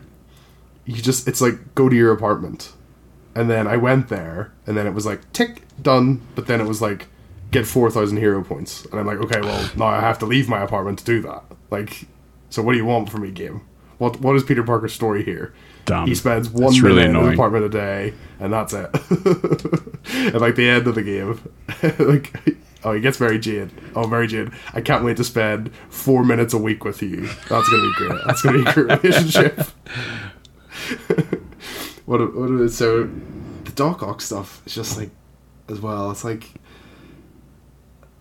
you 0.86 1.02
just 1.02 1.28
it's 1.28 1.42
like 1.42 1.76
go 1.76 1.88
to 1.90 1.96
your 1.96 2.12
apartment, 2.12 2.74
and 3.36 3.50
then 3.50 3.68
I 3.68 3.78
went 3.78 4.10
there, 4.10 4.52
and 4.68 4.76
then 4.76 4.86
it 4.88 4.94
was 4.94 5.06
like 5.06 5.32
tick 5.34 5.64
done, 5.82 6.22
but 6.36 6.48
then 6.48 6.60
it 6.60 6.68
was 6.68 6.82
like 6.82 7.08
get 7.52 7.66
four 7.66 7.90
thousand 7.90 8.18
hero 8.18 8.44
points, 8.44 8.86
and 8.86 9.00
I'm 9.00 9.06
like 9.06 9.20
okay, 9.20 9.40
well 9.42 9.70
now 9.78 9.86
I 9.86 10.02
have 10.02 10.20
to 10.20 10.26
leave 10.26 10.50
my 10.50 10.62
apartment 10.62 11.00
to 11.00 11.06
do 11.06 11.22
that. 11.22 11.44
Like, 11.72 12.06
so 12.50 12.62
what 12.62 12.74
do 12.74 12.78
you 12.78 12.86
want 12.86 13.10
from 13.10 13.22
me, 13.22 13.32
game? 13.32 13.62
What 13.98 14.20
what 14.20 14.36
is 14.36 14.44
Peter 14.44 14.64
Parker's 14.64 14.94
story 14.94 15.24
here? 15.24 15.54
Dumb. 15.86 16.08
He 16.08 16.16
spends 16.16 16.50
one 16.50 16.64
That's 16.64 16.82
minute 16.82 16.88
really 16.96 17.04
in 17.04 17.10
annoying. 17.16 17.34
apartment 17.34 17.66
a 17.66 17.70
day, 17.70 18.14
and 18.40 18.54
that's 18.54 18.74
it. 18.74 18.90
and 20.14 20.40
like 20.40 20.56
the 20.56 20.70
end 20.70 20.88
of 20.88 20.96
the 20.96 21.04
game, 21.04 21.40
like 22.00 22.56
oh, 22.86 22.94
he 22.94 23.02
gets 23.02 23.20
Mary 23.20 23.38
Jane. 23.38 23.70
Oh, 23.96 24.08
Mary 24.08 24.28
Jane, 24.28 24.54
I 24.74 24.80
can't 24.82 25.04
wait 25.04 25.18
to 25.18 25.24
spend 25.26 25.72
four 25.90 26.24
minutes 26.24 26.54
a 26.54 26.58
week 26.58 26.86
with 26.86 27.02
you. 27.02 27.28
That's 27.50 27.68
gonna 27.70 27.84
be 27.84 27.94
great. 27.98 28.22
That's 28.26 28.42
gonna 28.42 28.64
be 28.64 28.70
a 28.70 28.74
great 28.74 29.04
relationship. 29.04 29.60
what? 32.06 32.22
a- 32.22 32.26
What? 32.28 32.50
a- 32.50 32.70
So 32.70 33.04
the 33.66 33.72
Doc 33.74 34.04
Ock 34.04 34.22
stuff 34.22 34.62
is 34.66 34.74
just 34.76 34.98
like 34.98 35.10
as 35.70 35.80
well. 35.82 36.12
It's 36.12 36.24
like. 36.24 36.50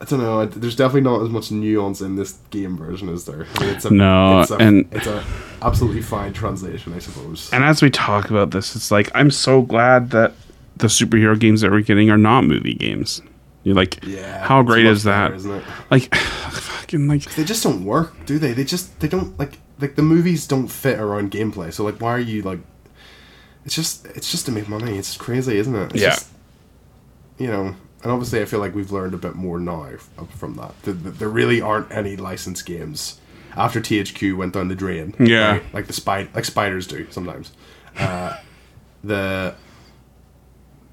I 0.03 0.05
don't 0.05 0.19
know. 0.21 0.45
There's 0.47 0.75
definitely 0.75 1.03
not 1.03 1.23
as 1.23 1.29
much 1.29 1.53
nuance 1.53 2.01
in 2.01 2.17
this 2.17 2.33
game 2.51 2.77
version, 2.77 3.09
is 3.09 3.25
there? 3.25 3.47
I 3.57 3.61
mean, 3.65 3.75
it's 3.77 3.85
a, 3.85 3.91
No, 3.91 4.41
it's 4.41 4.51
a, 4.51 4.57
and- 4.57 4.89
it's 4.91 5.07
a 5.07 5.25
absolutely 5.63 6.03
fine 6.03 6.33
translation, 6.33 6.93
I 6.93 6.99
suppose. 6.99 7.49
And 7.53 7.63
as 7.63 7.81
we 7.83 7.89
talk 7.89 8.29
about 8.29 8.51
this, 8.51 8.75
it's 8.75 8.91
like 8.91 9.11
I'm 9.15 9.31
so 9.31 9.63
glad 9.63 10.11
that 10.11 10.33
the 10.77 10.89
superhero 10.89 11.39
games 11.39 11.61
that 11.61 11.71
we're 11.71 11.83
getting 11.83 12.11
are 12.11 12.19
not 12.19 12.43
movie 12.45 12.75
games. 12.75 13.23
You're 13.63 13.77
like, 13.77 14.05
Yeah, 14.05 14.45
how 14.45 14.63
great 14.63 14.87
is 14.87 15.05
that? 15.05 15.31
better? 15.41 15.63
Like, 15.89 16.13
fucking 16.17 17.07
like, 17.07 17.23
they 17.37 17.45
just 17.45 17.63
don't 17.63 17.85
work, 17.85 18.27
do 18.27 18.41
they? 18.41 18.53
They 18.55 18.65
just 18.65 18.99
they 18.99 19.07
don't 19.07 19.39
like 19.39 19.59
like 19.81 19.95
the 19.95 20.03
movies 20.03 20.49
don't 20.49 20.67
fit 20.67 20.99
around 20.99 21.31
gameplay. 21.31 21.73
So 21.73 21.85
like, 21.85 22.01
why 22.01 22.11
are 22.11 22.19
you 22.19 22.43
like? 22.43 22.59
It's 23.65 23.77
just 23.77 24.05
it's 24.07 24.33
just 24.33 24.47
to 24.47 24.53
make 24.53 24.69
money. 24.69 24.99
It's 24.99 25.17
crazy, 25.17 25.59
isn't 25.59 25.77
it? 25.77 25.93
It's 25.93 26.03
Yeah. 26.03 26.11
Just, 26.11 26.29
you 27.39 27.47
know, 27.47 27.77
and 28.03 28.13
obviously, 28.13 28.41
I 28.41 28.45
feel 28.47 28.61
like 28.61 28.75
we've 28.75 28.91
learned 28.93 29.15
a 29.15 29.19
bit 29.19 29.35
more 29.35 29.59
now 29.59 29.85
f- 29.95 30.09
from 30.37 30.55
that. 30.57 30.73
Th- 30.85 31.01
th- 31.03 31.15
There 31.17 31.29
really 31.29 31.61
aren't 31.61 31.91
any 31.93 32.17
licensed 32.17 32.67
games 32.67 33.21
after 33.57 33.81
THQ 33.81 34.37
went 34.37 34.55
down 34.55 34.69
the 34.69 34.75
drain. 34.75 35.15
Yeah. 35.21 35.61
like 35.73 35.87
the 35.87 35.93
spy 35.93 36.29
like 36.35 36.45
spiders 36.45 36.87
do 36.87 37.07
sometimes. 37.11 37.53
Uh, 37.99 38.37
the 39.05 39.55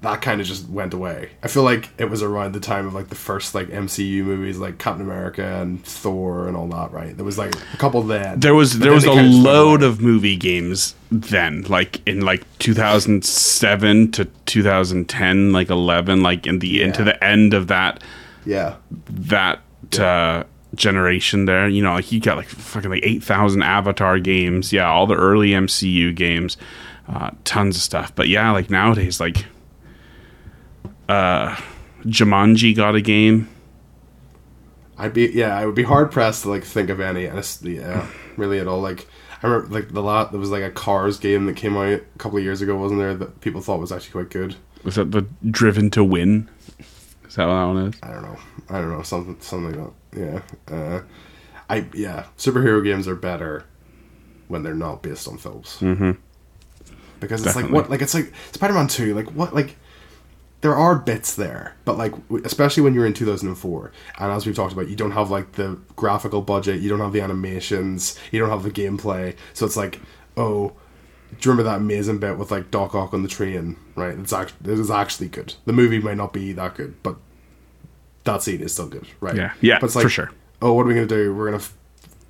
that 0.02 0.22
kind 0.22 0.40
of 0.40 0.46
just 0.46 0.68
went 0.68 0.94
away. 0.94 1.30
I 1.42 1.48
feel 1.48 1.62
like 1.62 1.90
it 1.98 2.06
was 2.06 2.22
around 2.22 2.52
the 2.52 2.60
time 2.60 2.86
of 2.86 2.94
like 2.94 3.08
the 3.08 3.14
first 3.14 3.54
like 3.54 3.68
MCU 3.68 4.24
movies, 4.24 4.56
like 4.56 4.78
Captain 4.78 5.04
America 5.04 5.44
and 5.44 5.84
Thor 5.84 6.48
and 6.48 6.56
all 6.56 6.68
that. 6.68 6.90
Right? 6.92 7.14
There 7.14 7.24
was 7.24 7.36
like 7.36 7.54
a 7.74 7.76
couple 7.76 8.02
then. 8.02 8.40
there 8.40 8.54
was 8.54 8.78
there 8.78 8.92
was 8.92 9.04
a 9.04 9.08
kinda 9.08 9.22
just 9.24 9.34
went 9.34 9.44
load 9.44 9.82
of 9.82 10.00
movie 10.00 10.36
games 10.36 10.94
then, 11.10 11.62
like 11.64 12.06
in 12.08 12.22
like 12.22 12.44
2007 12.60 14.12
to 14.12 14.24
2010, 14.46 15.52
like 15.52 15.68
11, 15.68 16.22
like 16.22 16.46
in 16.46 16.60
the 16.60 16.82
into 16.82 17.04
the 17.04 17.22
end 17.22 17.52
of 17.52 17.66
that 17.68 18.02
yeah. 18.46 18.76
that 19.10 19.60
uh, 19.98 20.44
generation 20.74 21.44
there. 21.44 21.68
You 21.68 21.82
know, 21.82 21.92
like 21.94 22.10
you 22.10 22.20
got 22.20 22.38
like 22.38 22.48
fucking 22.48 22.90
like 22.90 23.04
eight 23.04 23.22
thousand 23.22 23.62
Avatar 23.62 24.18
games. 24.18 24.72
Yeah, 24.72 24.88
all 24.88 25.06
the 25.06 25.16
early 25.16 25.50
MCU 25.50 26.14
games, 26.14 26.56
uh, 27.06 27.32
tons 27.44 27.76
of 27.76 27.82
stuff. 27.82 28.14
But 28.14 28.28
yeah, 28.28 28.50
like 28.50 28.70
nowadays, 28.70 29.20
like 29.20 29.44
uh, 31.10 31.56
Jumanji 32.02 32.74
got 32.74 32.94
a 32.94 33.00
game. 33.00 33.48
I'd 34.96 35.12
be 35.14 35.26
yeah, 35.26 35.56
I 35.56 35.66
would 35.66 35.74
be 35.74 35.82
hard 35.82 36.12
pressed 36.12 36.42
to 36.42 36.50
like 36.50 36.62
think 36.62 36.90
of 36.90 37.00
any. 37.00 37.28
Honestly, 37.28 37.76
yeah, 37.76 38.06
really 38.36 38.58
at 38.58 38.68
all. 38.68 38.80
Like 38.80 39.08
I 39.42 39.46
remember 39.46 39.74
like 39.74 39.88
the 39.92 40.02
lot 40.02 40.30
there 40.30 40.40
was 40.40 40.50
like 40.50 40.62
a 40.62 40.70
Cars 40.70 41.18
game 41.18 41.46
that 41.46 41.56
came 41.56 41.76
out 41.76 41.88
a 41.88 42.18
couple 42.18 42.38
of 42.38 42.44
years 42.44 42.60
ago, 42.60 42.76
wasn't 42.76 43.00
there? 43.00 43.14
That 43.14 43.40
people 43.40 43.60
thought 43.60 43.80
was 43.80 43.92
actually 43.92 44.12
quite 44.12 44.30
good. 44.30 44.56
Was 44.84 44.94
that 44.96 45.10
the 45.10 45.26
Driven 45.50 45.90
to 45.90 46.04
Win? 46.04 46.48
Is 47.26 47.36
that 47.36 47.46
what 47.46 47.54
that 47.54 47.64
one 47.64 47.86
is? 47.88 47.94
I 48.02 48.12
don't 48.12 48.22
know. 48.22 48.38
I 48.68 48.78
don't 48.78 48.90
know 48.90 49.02
something 49.02 49.36
something 49.40 49.80
like 49.80 49.92
that. 50.12 50.44
Yeah. 50.68 50.76
Uh, 50.76 51.02
I 51.68 51.86
yeah. 51.94 52.26
Superhero 52.36 52.84
games 52.84 53.08
are 53.08 53.16
better 53.16 53.64
when 54.48 54.62
they're 54.62 54.74
not 54.74 55.02
based 55.02 55.26
on 55.28 55.38
films. 55.38 55.78
Mm-hmm. 55.80 56.12
Because 57.20 57.40
it's 57.40 57.54
Definitely. 57.54 57.72
like 57.72 57.82
what 57.82 57.90
like 57.90 58.02
it's 58.02 58.14
like 58.14 58.32
Spider 58.52 58.74
Man 58.74 58.86
Two. 58.86 59.14
Like 59.14 59.30
what 59.32 59.54
like 59.54 59.76
there 60.60 60.74
are 60.74 60.94
bits 60.96 61.34
there, 61.34 61.74
but 61.84 61.96
like 61.96 62.12
especially 62.44 62.82
when 62.82 62.94
you're 62.94 63.06
in 63.06 63.14
2004, 63.14 63.92
and 64.18 64.32
as 64.32 64.44
we've 64.46 64.54
talked 64.54 64.72
about, 64.72 64.88
you 64.88 64.96
don't 64.96 65.12
have 65.12 65.30
like 65.30 65.52
the 65.52 65.78
graphical 65.96 66.42
budget, 66.42 66.80
you 66.80 66.88
don't 66.88 67.00
have 67.00 67.12
the 67.12 67.20
animations, 67.20 68.18
you 68.30 68.38
don't 68.38 68.50
have 68.50 68.62
the 68.62 68.70
gameplay. 68.70 69.34
So 69.54 69.64
it's 69.64 69.76
like, 69.76 70.00
oh, 70.36 70.72
do 71.38 71.48
you 71.48 71.50
remember 71.52 71.62
that 71.70 71.76
amazing 71.76 72.18
bit 72.18 72.36
with 72.36 72.50
like 72.50 72.70
Doc 72.70 72.94
Ock 72.94 73.14
on 73.14 73.22
the 73.22 73.28
train? 73.28 73.76
Right, 73.94 74.18
it's 74.18 74.32
actually 74.32 74.72
it 74.72 74.78
is 74.78 74.90
actually 74.90 75.28
good. 75.28 75.54
The 75.64 75.72
movie 75.72 75.98
might 75.98 76.16
not 76.16 76.32
be 76.32 76.52
that 76.52 76.74
good, 76.74 77.02
but 77.02 77.16
that 78.24 78.42
scene 78.42 78.60
is 78.60 78.72
still 78.72 78.88
good, 78.88 79.06
right? 79.20 79.36
Yeah. 79.36 79.52
Yeah, 79.60 79.78
but 79.80 79.86
it's 79.86 79.96
like, 79.96 80.02
for 80.02 80.10
sure. 80.10 80.30
Oh, 80.60 80.74
what 80.74 80.82
are 80.82 80.88
we 80.88 80.94
gonna 80.94 81.06
do? 81.06 81.34
We're 81.34 81.46
gonna 81.46 81.56
f- 81.56 81.74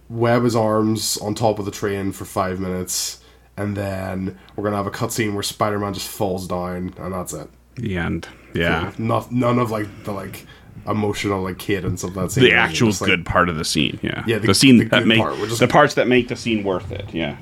web 0.08 0.44
his 0.44 0.54
arms 0.54 1.16
on 1.18 1.34
top 1.34 1.58
of 1.58 1.64
the 1.64 1.70
train 1.72 2.12
for 2.12 2.24
five 2.24 2.60
minutes, 2.60 3.22
and 3.56 3.76
then 3.76 4.38
we're 4.54 4.64
gonna 4.64 4.76
have 4.76 4.86
a 4.86 4.90
cutscene 4.92 5.34
where 5.34 5.42
Spider-Man 5.42 5.94
just 5.94 6.08
falls 6.08 6.46
down, 6.46 6.94
and 6.96 7.12
that's 7.12 7.32
it. 7.32 7.50
The 7.80 7.96
end. 7.96 8.28
Yeah. 8.54 8.92
Not, 8.98 9.30
none 9.32 9.58
of 9.58 9.70
like 9.70 9.86
the 10.04 10.12
like 10.12 10.46
emotional 10.86 11.42
like 11.42 11.58
cadence 11.58 12.02
of 12.04 12.14
that 12.14 12.32
scene. 12.32 12.44
the 12.44 12.52
actual 12.54 12.88
just, 12.88 13.00
like, 13.02 13.08
good 13.08 13.26
part 13.26 13.48
of 13.48 13.56
the 13.56 13.64
scene. 13.64 13.98
Yeah, 14.02 14.24
Yeah, 14.26 14.38
the- 14.38 14.48
the, 14.48 14.54
scene 14.54 14.78
the 14.78 14.84
that 14.86 15.06
make 15.06 15.18
part, 15.18 15.34
is- 15.38 15.58
the 15.58 15.68
parts 15.68 15.94
that 15.94 16.08
make 16.08 16.28
the 16.28 16.36
scene 16.36 16.64
worth 16.64 16.90
it. 16.90 17.12
Yeah, 17.12 17.36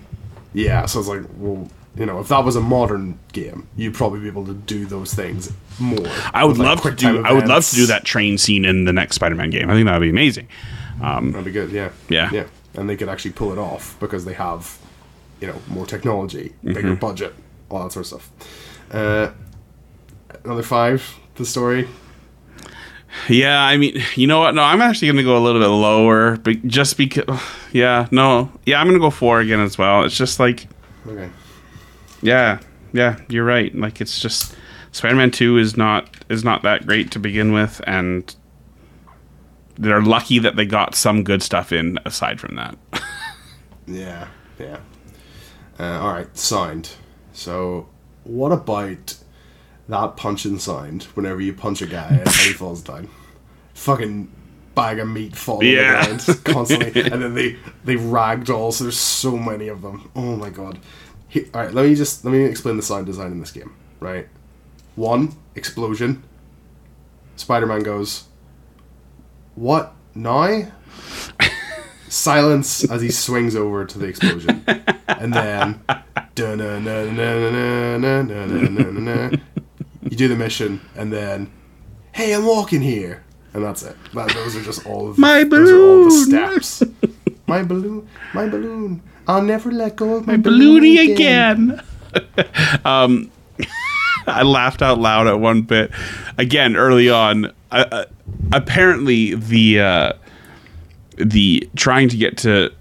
Yeah, 0.53 0.87
so 0.87 0.99
it's 1.01 1.09
like, 1.09 1.23
well, 1.37 1.69
you 1.97 2.05
know, 2.07 2.21
if 2.21 2.29
that 2.29 2.45
was 2.45 2.57
a 2.57 2.61
modern 2.61 3.19
game, 3.33 3.67
you'd 3.77 3.95
probably 3.95 4.21
be 4.21 4.27
able 4.29 4.45
to 4.47 4.55
do 4.55 4.87
those 4.87 5.15
things 5.15 5.53
more. 5.81 6.07
I 6.33 6.45
would 6.45 6.59
like, 6.59 6.69
love 6.69 6.83
to 6.83 6.91
do. 6.93 7.25
I 7.25 7.33
would 7.33 7.49
love 7.49 7.65
to 7.71 7.75
do 7.77 7.87
that 7.87 8.05
train 8.05 8.39
scene 8.39 8.65
in 8.65 8.85
the 8.85 8.93
next 8.93 9.17
Spider-Man 9.17 9.51
game. 9.51 9.69
I 9.71 9.75
think 9.75 9.87
that 9.87 9.95
would 9.99 10.05
be 10.05 10.11
amazing. 10.11 10.47
That'd 11.01 11.45
be 11.45 11.51
good. 11.53 11.71
Yeah. 11.73 11.91
Yeah. 12.09 12.31
Yeah. 12.33 12.45
And 12.75 12.89
they 12.89 12.97
could 12.97 13.09
actually 13.09 13.33
pull 13.33 13.51
it 13.53 13.59
off 13.59 13.97
because 13.99 14.25
they 14.25 14.35
have, 14.35 14.79
you 15.41 15.47
know, 15.49 15.57
more 15.69 15.87
technology, 15.87 16.53
bigger 16.63 16.83
Mm-hmm. 16.83 16.95
budget, 16.97 17.35
all 17.69 17.83
that 17.85 17.93
sort 17.93 18.03
of 18.03 18.23
stuff. 18.23 18.31
Uh, 18.93 19.31
another 20.45 20.63
five. 20.63 21.15
The 21.37 21.45
story. 21.47 21.89
Yeah, 23.29 23.63
I 23.63 23.77
mean, 23.77 24.03
you 24.17 24.27
know 24.27 24.41
what? 24.41 24.55
No, 24.55 24.63
I'm 24.63 24.81
actually 24.83 25.09
going 25.09 25.17
to 25.19 25.23
go 25.23 25.37
a 25.37 25.41
little 25.41 25.61
bit 25.61 25.69
lower, 25.69 26.37
but 26.37 26.67
just 26.67 26.97
because. 26.97 27.25
Yeah, 27.71 28.09
no, 28.11 28.51
yeah, 28.65 28.81
I'm 28.81 28.87
going 28.87 28.99
to 28.99 29.01
go 29.01 29.11
four 29.11 29.41
again 29.41 29.61
as 29.61 29.77
well. 29.77 30.03
It's 30.05 30.17
just 30.17 30.41
like, 30.41 30.67
Okay. 31.07 31.29
yeah, 32.23 32.61
yeah, 32.95 33.21
you're 33.29 33.45
right. 33.45 33.75
Like, 33.75 34.01
it's 34.01 34.19
just 34.21 34.57
Spider-Man 34.93 35.33
Two 35.33 35.59
is 35.59 35.77
not 35.77 36.09
is 36.31 36.43
not 36.43 36.63
that 36.63 36.87
great 36.87 37.11
to 37.11 37.19
begin 37.19 37.53
with, 37.53 37.83
and 37.87 38.35
they're 39.79 40.01
lucky 40.01 40.39
that 40.39 40.57
they 40.57 40.65
got 40.65 40.95
some 40.95 41.23
good 41.23 41.43
stuff 41.43 41.71
in 41.73 41.99
aside 42.07 42.41
from 42.41 42.57
that. 42.57 42.77
Yeah. 43.87 44.29
Yeah. 44.59 44.79
Uh, 45.79 46.01
all 46.01 46.13
right. 46.15 46.35
Signed. 46.37 46.93
So, 47.35 47.89
what 48.25 48.51
about 48.53 49.18
that 49.89 50.17
punching 50.17 50.59
sound 50.59 51.05
whenever 51.15 51.41
you 51.41 51.53
punch 51.53 51.83
a 51.83 51.87
guy 51.87 52.09
and 52.09 52.29
he 52.29 52.53
falls 52.55 52.83
down. 52.83 53.09
Fucking 53.75 54.31
bag 54.75 55.01
of 55.01 55.09
meat 55.09 55.35
falling 55.35 55.67
yeah. 55.69 56.07
the 56.07 56.17
ground 56.25 56.45
constantly, 56.45 57.03
and 57.03 57.23
then 57.23 57.35
they 57.35 57.57
they 57.85 57.97
rag 57.97 58.45
dolls. 58.45 58.79
there's 58.79 58.99
so 58.99 59.37
many 59.37 59.69
of 59.69 59.83
them. 59.83 60.11
Oh 60.15 60.37
my 60.37 60.51
god! 60.51 60.79
All 61.35 61.63
right, 61.63 61.75
let 61.75 61.87
me 61.87 61.95
just 61.95 62.25
let 62.25 62.33
me 62.33 62.45
explain 62.45 62.77
the 62.77 62.83
sound 62.83 63.07
design 63.07 63.33
in 63.33 63.41
this 63.41 63.51
game. 63.51 63.75
Right, 64.01 64.29
one 64.95 65.37
explosion. 65.55 66.23
Spider-Man 67.37 67.83
goes, 67.83 68.25
"What 69.55 69.95
now?" 70.15 70.73
Silence 72.09 72.91
as 72.91 73.03
he 73.03 73.11
swings 73.11 73.55
over 73.55 73.85
to 73.85 73.99
the 73.99 74.07
explosion, 74.07 74.65
and 75.09 75.33
then 75.33 75.83
you 80.11 80.17
do 80.17 80.29
the 80.29 80.37
mission, 80.37 80.81
and 80.97 81.13
then 81.13 81.51
hey, 82.13 82.35
I'm 82.35 82.45
walking 82.45 82.81
here, 82.81 83.23
and 83.53 83.63
that's 83.63 83.83
it. 83.83 83.97
That, 84.15 84.33
those 84.35 84.57
are 84.57 84.63
just 84.63 84.87
all 84.87 85.09
of 85.09 85.19
My 85.19 85.45
balloon. 85.45 85.65
those 85.65 85.71
are 85.71 85.83
all 85.83 86.05
the 86.05 86.61
steps. 86.61 86.83
my 87.47 87.63
balloon, 87.63 88.09
my 88.35 88.49
balloon. 88.49 89.03
I'll 89.29 89.43
never 89.43 89.71
let 89.71 89.97
go 89.97 90.15
of 90.15 90.27
my, 90.27 90.37
Balloony 90.37 91.13
again. 91.13 91.83
um, 92.85 93.31
I 94.27 94.43
laughed 94.43 94.81
out 94.81 94.99
loud 94.99 95.27
at 95.27 95.39
one 95.39 95.63
bit. 95.63 95.91
Again, 96.39 96.77
early 96.77 97.11
on, 97.11 97.53
uh, 97.71 97.85
uh, 97.91 98.05
apparently 98.53 99.35
the 99.35 99.81
uh, 99.81 100.13
the 101.17 101.69
trying 101.77 102.09
to 102.09 102.17
get 102.17 102.39
to 102.39 102.73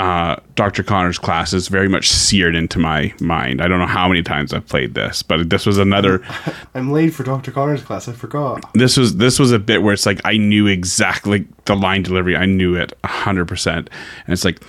uh, 0.00 0.36
Dr. 0.54 0.82
Connors' 0.82 1.18
class 1.18 1.52
is 1.52 1.68
very 1.68 1.86
much 1.86 2.08
seared 2.08 2.54
into 2.54 2.78
my 2.78 3.12
mind. 3.20 3.60
I 3.60 3.68
don't 3.68 3.78
know 3.78 3.86
how 3.86 4.08
many 4.08 4.22
times 4.22 4.54
I've 4.54 4.66
played 4.66 4.94
this, 4.94 5.22
but 5.22 5.50
this 5.50 5.66
was 5.66 5.76
another. 5.76 6.22
I'm 6.74 6.90
late 6.90 7.12
for 7.12 7.22
Dr. 7.22 7.52
Connors' 7.52 7.82
class. 7.82 8.08
I 8.08 8.12
forgot. 8.12 8.64
This 8.72 8.96
was 8.96 9.18
this 9.18 9.38
was 9.38 9.52
a 9.52 9.58
bit 9.58 9.82
where 9.82 9.92
it's 9.92 10.06
like 10.06 10.18
I 10.24 10.38
knew 10.38 10.66
exactly 10.66 11.46
the 11.66 11.76
line 11.76 12.02
delivery. 12.02 12.34
I 12.34 12.46
knew 12.46 12.76
it 12.76 12.94
hundred 13.04 13.46
percent, 13.46 13.90
and 14.24 14.32
it's 14.32 14.42
like 14.42 14.62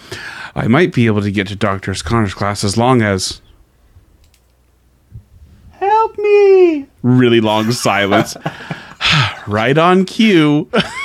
I 0.53 0.67
might 0.67 0.93
be 0.93 1.05
able 1.05 1.21
to 1.21 1.31
get 1.31 1.47
to 1.47 1.55
Doctor 1.55 1.93
Connors' 1.93 2.33
class 2.33 2.65
as 2.65 2.75
long 2.75 3.01
as 3.01 3.39
help 5.69 6.17
me. 6.17 6.87
Really 7.03 7.39
long 7.39 7.71
silence. 7.71 8.35
right 9.47 9.77
on 9.77 10.03
cue. 10.03 10.69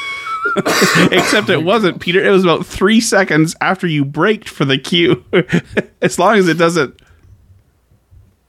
Except 1.13 1.51
it 1.51 1.63
wasn't, 1.63 2.01
Peter. 2.01 2.25
It 2.25 2.31
was 2.31 2.45
about 2.45 2.65
three 2.65 3.01
seconds 3.01 3.55
after 3.61 3.87
you 3.87 4.05
braked 4.05 4.49
for 4.49 4.65
the 4.65 4.79
cue. 4.79 5.25
as 6.03 6.19
long 6.19 6.37
as 6.37 6.49
it 6.49 6.57
doesn't. 6.59 7.01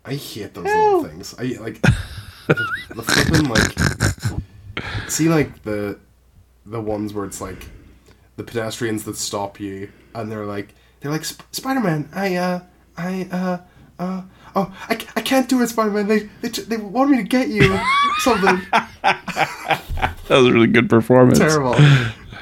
I 0.06 0.14
hate 0.14 0.54
those 0.54 0.66
little 0.66 1.04
things. 1.04 1.36
I 1.38 1.44
like 1.62 1.82
the, 1.82 2.68
the 2.96 3.04
flipping 3.04 3.50
like 3.50 5.10
see 5.10 5.28
like 5.28 5.64
the 5.64 6.00
the 6.66 6.80
ones 6.80 7.14
where 7.14 7.26
it's 7.26 7.42
like 7.42 7.68
the 8.38 8.44
pedestrians 8.44 9.04
that 9.04 9.18
stop 9.18 9.60
you 9.60 9.92
and 10.14 10.32
they're 10.32 10.46
like 10.46 10.74
they're 11.00 11.12
like 11.12 11.26
"Sp- 11.28 11.44
Spider-Man. 11.52 12.10
I 12.14 12.36
uh 12.36 12.60
I 12.98 13.28
uh 13.32 13.58
uh 14.00 14.22
oh 14.58 14.76
I, 14.90 14.94
I 15.16 15.22
can't 15.22 15.48
do 15.48 15.62
it 15.62 15.68
Spider-Man. 15.68 16.08
They 16.08 16.20
they 16.42 16.50
they 16.50 16.78
want 16.78 17.12
me 17.12 17.18
to 17.18 17.24
get 17.24 17.48
you 17.50 17.80
something 18.20 18.62
That 20.28 20.40
was 20.42 20.48
a 20.48 20.52
really 20.52 20.68
good 20.68 20.90
performance. 20.90 21.40
terrible. 21.40 21.76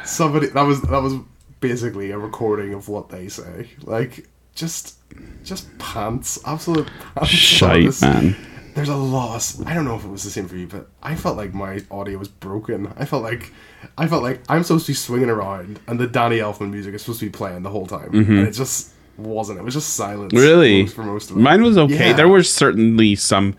Somebody 0.03 0.47
that 0.47 0.63
was 0.63 0.81
that 0.81 1.01
was 1.01 1.15
basically 1.59 2.11
a 2.11 2.17
recording 2.17 2.73
of 2.73 2.89
what 2.89 3.09
they 3.09 3.27
say. 3.27 3.69
Like 3.81 4.27
just 4.55 4.95
just 5.43 5.77
pants, 5.77 6.39
absolute 6.45 6.89
pants. 7.15 7.29
Shite, 7.29 8.01
man. 8.01 8.35
There's 8.73 8.89
a 8.89 8.95
loss. 8.95 9.61
I 9.65 9.73
don't 9.73 9.85
know 9.85 9.95
if 9.95 10.03
it 10.03 10.09
was 10.09 10.23
the 10.23 10.29
same 10.29 10.47
for 10.47 10.57
you, 10.57 10.67
but 10.67 10.89
I 11.01 11.15
felt 11.15 11.37
like 11.37 11.53
my 11.53 11.81
audio 11.89 12.17
was 12.17 12.27
broken. 12.27 12.91
I 12.97 13.05
felt 13.05 13.23
like 13.23 13.53
I 13.97 14.07
felt 14.07 14.23
like 14.23 14.41
I'm 14.49 14.63
supposed 14.63 14.87
to 14.87 14.91
be 14.91 14.95
swinging 14.95 15.29
around, 15.29 15.79
and 15.87 15.99
the 15.99 16.07
Danny 16.07 16.39
Elfman 16.39 16.71
music 16.71 16.93
is 16.93 17.01
supposed 17.01 17.19
to 17.21 17.27
be 17.27 17.31
playing 17.31 17.63
the 17.63 17.69
whole 17.69 17.87
time, 17.87 18.11
mm-hmm. 18.11 18.37
and 18.37 18.47
it 18.47 18.51
just 18.51 18.91
wasn't. 19.17 19.59
It 19.59 19.63
was 19.63 19.73
just 19.73 19.95
silence. 19.95 20.33
Really? 20.33 20.87
for 20.87 21.03
most 21.03 21.31
of 21.31 21.37
it. 21.37 21.39
Mine 21.39 21.63
was 21.63 21.77
okay. 21.77 22.09
Yeah. 22.09 22.13
There 22.13 22.27
were 22.27 22.43
certainly 22.43 23.15
some 23.15 23.55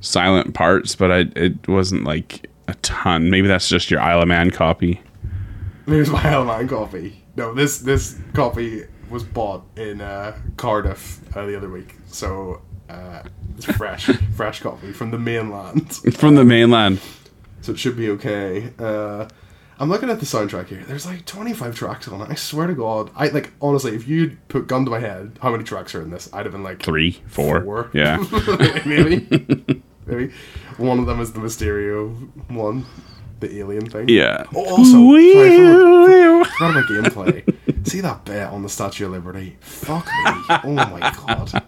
silent 0.00 0.54
parts, 0.54 0.94
but 0.96 1.10
I, 1.10 1.18
it 1.36 1.68
wasn't 1.68 2.04
like 2.04 2.48
a 2.68 2.74
ton. 2.76 3.30
Maybe 3.30 3.48
that's 3.48 3.68
just 3.68 3.90
your 3.90 4.00
Isle 4.00 4.22
of 4.22 4.28
Man 4.28 4.50
copy. 4.50 5.00
Maybe 5.86 6.00
it's 6.00 6.10
my 6.10 6.22
Isle 6.22 6.42
of 6.42 6.46
Man 6.46 6.68
copy. 6.68 7.22
No, 7.36 7.52
this 7.52 7.78
this 7.78 8.18
copy 8.32 8.84
was 9.10 9.22
bought 9.22 9.64
in 9.76 10.00
uh, 10.00 10.36
Cardiff 10.56 11.20
uh, 11.36 11.46
the 11.46 11.56
other 11.56 11.68
week, 11.68 11.96
so 12.06 12.62
uh, 12.88 13.22
it's 13.56 13.66
fresh, 13.66 14.06
fresh 14.36 14.60
copy 14.60 14.92
from 14.92 15.10
the 15.10 15.18
mainland. 15.18 15.94
From 16.14 16.36
the 16.36 16.44
mainland. 16.44 17.00
so 17.60 17.72
it 17.72 17.78
should 17.78 17.96
be 17.96 18.10
okay. 18.10 18.70
I'm 19.78 19.88
looking 19.88 20.08
at 20.10 20.20
the 20.20 20.26
soundtrack 20.26 20.68
here. 20.68 20.84
There's 20.86 21.04
like 21.06 21.24
25 21.26 21.74
tracks 21.74 22.06
on 22.08 22.20
it. 22.20 22.30
I 22.30 22.34
swear 22.34 22.66
to 22.68 22.74
God, 22.74 23.10
I 23.16 23.28
like 23.28 23.52
honestly, 23.60 23.94
if 23.94 24.06
you'd 24.06 24.46
put 24.48 24.66
gun 24.68 24.84
to 24.84 24.90
my 24.90 25.00
head, 25.00 25.38
how 25.42 25.50
many 25.50 25.64
tracks 25.64 25.94
are 25.94 26.02
in 26.02 26.10
this? 26.10 26.28
I'd 26.32 26.46
have 26.46 26.52
been 26.52 26.62
like 26.62 26.82
Three, 26.82 27.22
four. 27.26 27.62
Four. 27.62 27.90
Yeah. 27.94 28.16
maybe, 28.86 29.26
maybe. 30.06 30.32
One 30.76 30.98
of 30.98 31.06
them 31.06 31.20
is 31.20 31.32
the 31.32 31.40
Mysterio 31.40 32.10
one, 32.50 32.86
the 33.48 33.58
alien 33.58 33.86
thing. 33.86 34.08
Yeah. 34.08 34.44
Oh, 34.54 34.64
also, 34.64 34.92
sorry, 34.92 35.32
I 35.32 36.44
forgot- 36.44 36.70
about 36.70 36.84
gameplay. 36.90 37.86
See 37.86 38.00
that 38.00 38.24
bit 38.24 38.46
on 38.48 38.62
the 38.62 38.68
Statue 38.68 39.06
of 39.06 39.12
Liberty? 39.12 39.56
Fuck 39.60 40.06
me. 40.06 40.32
Oh 40.64 40.72
my 40.72 41.00
god. 41.26 41.62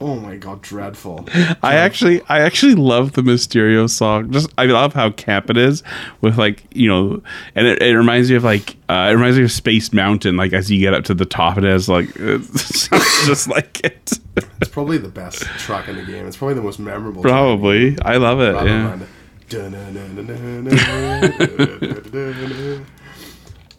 Oh 0.00 0.16
my 0.16 0.36
god, 0.36 0.62
dreadful. 0.62 1.28
I 1.62 1.74
actually, 1.74 2.22
I 2.28 2.40
actually 2.40 2.74
love 2.74 3.12
the 3.12 3.22
Mysterio 3.22 3.88
song. 3.88 4.32
Just, 4.32 4.50
I 4.58 4.64
love 4.66 4.94
how 4.94 5.10
camp 5.10 5.50
it 5.50 5.56
is 5.58 5.82
with 6.22 6.38
like, 6.38 6.64
you 6.74 6.88
know, 6.88 7.22
and 7.54 7.66
it, 7.66 7.80
it 7.82 7.96
reminds 7.96 8.30
me 8.30 8.36
of 8.36 8.42
like, 8.44 8.76
uh, 8.88 9.08
it 9.10 9.14
reminds 9.14 9.36
me 9.38 9.44
of 9.44 9.52
Space 9.52 9.92
Mountain. 9.92 10.36
Like 10.36 10.52
as 10.54 10.70
you 10.70 10.80
get 10.80 10.94
up 10.94 11.04
to 11.04 11.14
the 11.14 11.26
top, 11.26 11.58
it 11.58 11.64
has 11.64 11.88
like, 11.88 12.12
just 12.16 13.46
like 13.48 13.80
it. 13.84 14.18
It's 14.60 14.70
probably 14.70 14.98
the 14.98 15.08
best 15.10 15.42
track 15.42 15.86
in 15.88 15.96
the 15.96 16.02
game. 16.04 16.26
It's 16.26 16.36
probably 16.38 16.54
the 16.54 16.62
most 16.62 16.78
memorable. 16.80 17.22
Probably, 17.22 17.96
I 18.00 18.16
love 18.16 18.40
it. 18.40 18.54
Yeah. 18.66 18.98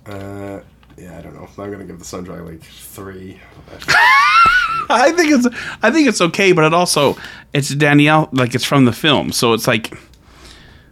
Uh, 0.05 0.59
yeah, 0.97 1.17
I 1.17 1.21
don't 1.21 1.33
know. 1.33 1.47
I'm 1.57 1.71
gonna 1.71 1.85
give 1.85 1.99
the 1.99 2.05
sun 2.05 2.23
dry 2.23 2.39
like 2.39 2.61
three. 2.61 3.39
I 4.89 5.11
think 5.11 5.31
it's 5.31 5.47
I 5.81 5.91
think 5.91 6.07
it's 6.07 6.21
okay, 6.21 6.51
but 6.51 6.65
it 6.65 6.73
also 6.73 7.17
it's 7.53 7.69
Danielle 7.69 8.29
like 8.31 8.53
it's 8.53 8.65
from 8.65 8.85
the 8.85 8.93
film, 8.93 9.31
so 9.31 9.53
it's 9.53 9.67
like. 9.67 9.97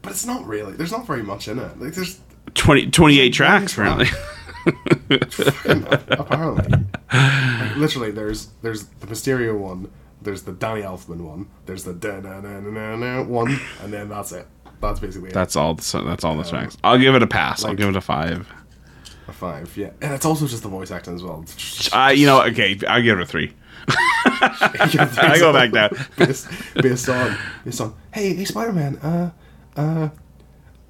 But 0.01 0.13
it's 0.13 0.25
not 0.25 0.45
really. 0.47 0.73
There's 0.73 0.91
not 0.91 1.05
very 1.05 1.23
much 1.23 1.47
in 1.47 1.59
it. 1.59 1.79
Like 1.79 1.93
there's 1.93 2.19
20, 2.55 2.89
28 2.89 3.29
tracks, 3.32 3.77
really. 3.77 4.07
Apparently, 6.09 6.86
literally, 7.77 8.11
there's 8.11 8.47
there's 8.61 8.86
the 8.86 9.07
Mysterio 9.07 9.57
one, 9.57 9.91
there's 10.21 10.43
the 10.43 10.51
Danny 10.51 10.82
Elfman 10.82 11.21
one, 11.21 11.47
there's 11.65 11.84
the 11.84 11.93
da 11.93 12.19
da 12.19 12.41
da 12.41 12.59
da 12.59 12.95
na 12.95 13.23
one, 13.23 13.59
and 13.82 13.91
then 13.91 14.09
that's 14.09 14.32
it. 14.32 14.47
That's 14.82 14.99
basically 14.99 15.29
it. 15.29 15.34
That's 15.34 15.55
all. 15.55 15.75
The, 15.75 16.03
that's 16.05 16.23
all 16.23 16.36
the 16.36 16.43
tracks. 16.43 16.77
I'll 16.84 16.97
give 16.97 17.15
it 17.15 17.23
a 17.23 17.27
pass. 17.27 17.63
I'll 17.63 17.71
like- 17.71 17.77
give 17.77 17.89
it 17.89 17.95
a 17.95 18.01
five. 18.01 18.47
a 19.27 19.32
five. 19.32 19.75
Yeah, 19.77 19.91
and 20.01 20.13
it's 20.13 20.25
also 20.25 20.47
just 20.47 20.63
the 20.63 20.69
voice 20.69 20.91
acting 20.91 21.15
as 21.15 21.23
well. 21.23 21.45
Uh, 21.93 22.09
you 22.09 22.25
know, 22.25 22.41
okay, 22.43 22.77
I'll 22.88 23.01
give 23.01 23.19
it 23.19 23.21
a 23.21 23.25
three. 23.25 23.53
I 23.88 25.38
go 25.39 25.53
back 25.53 25.71
down. 25.71 25.91
based, 26.17 26.47
based 26.75 27.09
on 27.09 27.38
based 27.65 27.82
on 27.82 27.95
hey 28.13 28.34
hey 28.36 28.45
Spider 28.45 28.71
Man 28.73 28.97
uh 28.97 29.32
uh 29.75 30.09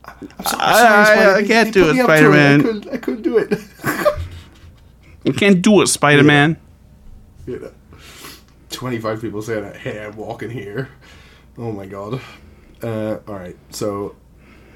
I'm 0.03 0.29
so- 0.45 0.57
I'm 0.59 1.05
sorry, 1.05 1.19
I-. 1.19 1.35
I 1.37 1.43
can't 1.43 1.73
do 1.73 1.89
it, 1.89 1.93
to 1.93 2.03
Spider-Man. 2.03 2.59
I 2.59 2.63
couldn't, 2.63 2.93
I 2.93 2.97
couldn't 2.97 3.21
do 3.21 3.37
it. 3.37 3.53
You 5.23 5.33
can't 5.33 5.61
do 5.61 5.81
it, 5.81 5.87
Spider 5.87 6.23
Man. 6.23 6.57
Yeah. 7.45 7.57
know, 7.57 7.71
25 8.71 9.21
people 9.21 9.41
saying 9.43 9.71
hey, 9.75 10.03
I'm 10.03 10.15
walking 10.15 10.49
here. 10.49 10.89
Oh 11.57 11.71
my 11.71 11.85
god. 11.85 12.21
Uh, 12.83 13.19
Alright, 13.27 13.57
so 13.69 14.15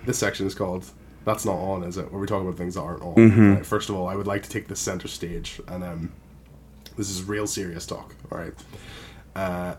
this 0.05 0.17
section 0.17 0.45
is 0.45 0.53
called 0.55 0.85
That's 1.23 1.45
Not 1.45 1.55
On, 1.55 1.83
is 1.83 1.97
it? 1.97 2.11
Where 2.11 2.21
we 2.21 2.27
talk 2.27 2.41
about 2.41 2.57
things 2.57 2.75
that 2.75 2.81
aren't 2.81 3.01
on. 3.01 3.15
Right, 3.55 3.65
first 3.65 3.89
of 3.89 3.95
all, 3.95 4.07
I 4.07 4.15
would 4.15 4.27
like 4.27 4.43
to 4.43 4.49
take 4.49 4.67
the 4.67 4.75
center 4.75 5.07
stage, 5.07 5.59
and 5.67 5.83
um, 5.83 6.11
this 6.97 7.09
is 7.09 7.23
real 7.23 7.47
serious 7.47 7.85
talk, 7.85 8.15
alright? 8.31 8.53
Uh, 9.35 9.75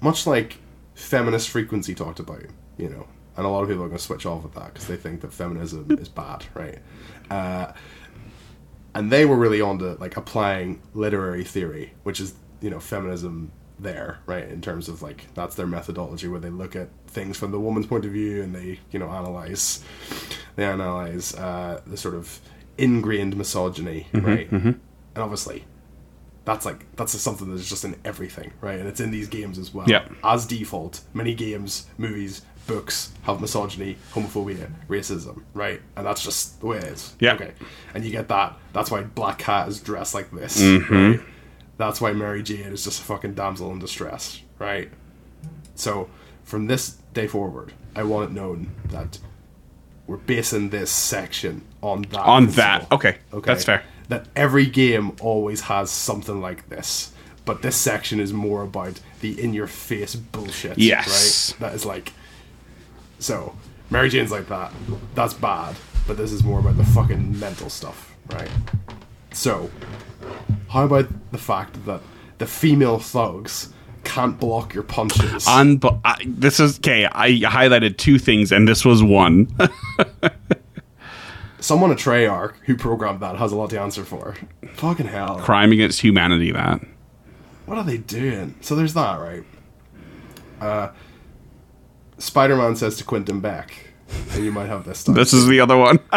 much 0.00 0.26
like 0.26 0.58
feminist 0.94 1.48
frequency 1.48 1.94
talked 1.94 2.20
about, 2.20 2.42
you 2.76 2.88
know, 2.88 3.06
and 3.36 3.46
a 3.46 3.48
lot 3.48 3.62
of 3.62 3.68
people 3.68 3.84
are 3.84 3.88
going 3.88 3.98
to 3.98 4.04
switch 4.04 4.26
off 4.26 4.42
with 4.42 4.54
that 4.54 4.72
because 4.72 4.86
they 4.86 4.96
think 4.96 5.20
that 5.22 5.32
feminism 5.32 5.86
is 5.98 6.08
bad, 6.08 6.44
right? 6.54 6.78
Uh, 7.30 7.72
and 8.94 9.10
they 9.10 9.26
were 9.26 9.36
really 9.36 9.60
on 9.60 9.78
to 9.78 9.94
like 9.94 10.16
applying 10.16 10.80
literary 10.94 11.44
theory, 11.44 11.92
which 12.02 12.18
is 12.20 12.34
you 12.60 12.70
know 12.70 12.80
feminism 12.80 13.52
there, 13.78 14.18
right? 14.26 14.48
In 14.48 14.60
terms 14.60 14.88
of 14.88 15.02
like 15.02 15.26
that's 15.34 15.54
their 15.54 15.66
methodology 15.66 16.28
where 16.28 16.40
they 16.40 16.50
look 16.50 16.74
at 16.76 16.88
things 17.06 17.36
from 17.36 17.50
the 17.52 17.60
woman's 17.60 17.86
point 17.86 18.04
of 18.04 18.12
view 18.12 18.42
and 18.42 18.54
they 18.54 18.80
you 18.90 18.98
know 18.98 19.08
analyze 19.08 19.82
they 20.56 20.64
analyze 20.64 21.34
uh, 21.34 21.80
the 21.86 21.96
sort 21.96 22.14
of 22.14 22.40
ingrained 22.78 23.36
misogyny, 23.36 24.06
right? 24.12 24.50
And 24.50 24.80
obviously, 25.16 25.64
that's 26.44 26.64
like 26.66 26.84
that's 26.96 27.18
something 27.20 27.54
that's 27.54 27.68
just 27.68 27.84
in 27.84 27.96
everything, 28.04 28.52
right? 28.60 28.78
And 28.78 28.88
it's 28.88 29.00
in 29.00 29.10
these 29.10 29.28
games 29.28 29.58
as 29.58 29.72
well. 29.74 29.88
Yeah. 29.88 30.06
As 30.22 30.46
default, 30.46 31.00
many 31.14 31.34
games, 31.34 31.86
movies, 31.98 32.42
books 32.66 33.12
have 33.22 33.40
misogyny, 33.40 33.96
homophobia, 34.12 34.70
racism, 34.88 35.42
right? 35.54 35.80
And 35.96 36.06
that's 36.06 36.22
just 36.22 36.60
the 36.60 36.66
way 36.66 36.78
it 36.78 36.84
is. 36.84 37.14
Yeah. 37.20 37.34
Okay. 37.34 37.52
And 37.94 38.04
you 38.04 38.10
get 38.10 38.28
that. 38.28 38.56
That's 38.72 38.90
why 38.90 39.02
Black 39.02 39.38
Cat 39.38 39.68
is 39.68 39.80
dressed 39.80 40.14
like 40.14 40.30
this, 40.30 40.60
Mm-hmm. 40.60 40.94
right? 40.94 41.20
That's 41.78 42.00
why 42.00 42.12
Mary 42.12 42.42
Jane 42.42 42.72
is 42.72 42.84
just 42.84 43.00
a 43.00 43.04
fucking 43.04 43.34
damsel 43.34 43.70
in 43.70 43.78
distress, 43.78 44.40
right? 44.58 44.90
So 45.74 46.08
from 46.44 46.66
this 46.66 46.96
day 47.12 47.26
forward, 47.26 47.72
I 47.94 48.02
want 48.02 48.30
it 48.30 48.34
known 48.34 48.70
that 48.86 49.18
we're 50.06 50.16
basing 50.16 50.70
this 50.70 50.90
section 50.90 51.62
on 51.82 52.02
that. 52.02 52.20
On 52.20 52.44
principle. 52.44 52.62
that. 52.62 52.92
Okay. 52.92 53.18
That's 53.32 53.64
fair. 53.64 53.82
That 54.08 54.28
every 54.36 54.66
game 54.66 55.16
always 55.20 55.62
has 55.62 55.90
something 55.90 56.40
like 56.40 56.68
this. 56.68 57.12
But 57.44 57.62
this 57.62 57.76
section 57.76 58.20
is 58.20 58.32
more 58.32 58.62
about 58.62 59.00
the 59.20 59.40
in 59.40 59.54
your 59.54 59.66
face 59.66 60.14
bullshit. 60.16 60.78
Yes. 60.78 61.52
Right? 61.52 61.60
That 61.60 61.74
is 61.74 61.84
like 61.84 62.12
so 63.18 63.54
Mary 63.90 64.08
Jane's 64.08 64.30
like 64.30 64.48
that. 64.48 64.72
That's 65.14 65.34
bad. 65.34 65.76
But 66.06 66.16
this 66.16 66.32
is 66.32 66.44
more 66.44 66.60
about 66.60 66.76
the 66.76 66.84
fucking 66.84 67.38
mental 67.38 67.68
stuff, 67.68 68.14
right? 68.30 68.48
So 69.36 69.70
how 70.70 70.86
about 70.86 71.08
the 71.30 71.38
fact 71.38 71.84
that 71.84 72.00
the 72.38 72.46
female 72.46 72.98
thugs 72.98 73.68
can't 74.02 74.40
block 74.40 74.72
your 74.72 74.82
punches? 74.82 75.44
Unbe- 75.44 76.00
I, 76.06 76.16
this 76.26 76.58
is 76.58 76.78
okay. 76.78 77.06
I 77.12 77.32
highlighted 77.40 77.98
two 77.98 78.18
things, 78.18 78.50
and 78.50 78.66
this 78.66 78.82
was 78.82 79.02
one. 79.02 79.54
Someone 81.60 81.90
at 81.90 81.98
Treyarch 81.98 82.54
who 82.64 82.76
programmed 82.76 83.20
that 83.20 83.36
has 83.36 83.52
a 83.52 83.56
lot 83.56 83.68
to 83.70 83.80
answer 83.80 84.04
for. 84.04 84.36
Fucking 84.72 85.06
hell. 85.06 85.38
Crime 85.40 85.70
against 85.70 86.00
humanity. 86.00 86.52
That 86.52 86.80
What 87.66 87.76
are 87.76 87.84
they 87.84 87.98
doing? 87.98 88.54
So 88.62 88.74
there's 88.74 88.94
that, 88.94 89.20
right? 89.20 89.44
Uh, 90.60 90.92
Spider-Man 92.16 92.76
says 92.76 92.96
to 92.96 93.04
Quentin 93.04 93.40
Beck, 93.40 93.74
and 94.30 94.44
you 94.44 94.52
might 94.52 94.68
have 94.68 94.86
this 94.86 95.00
stuff. 95.00 95.14
this 95.14 95.34
is 95.34 95.46
the 95.46 95.60
other 95.60 95.76
one. 95.76 95.98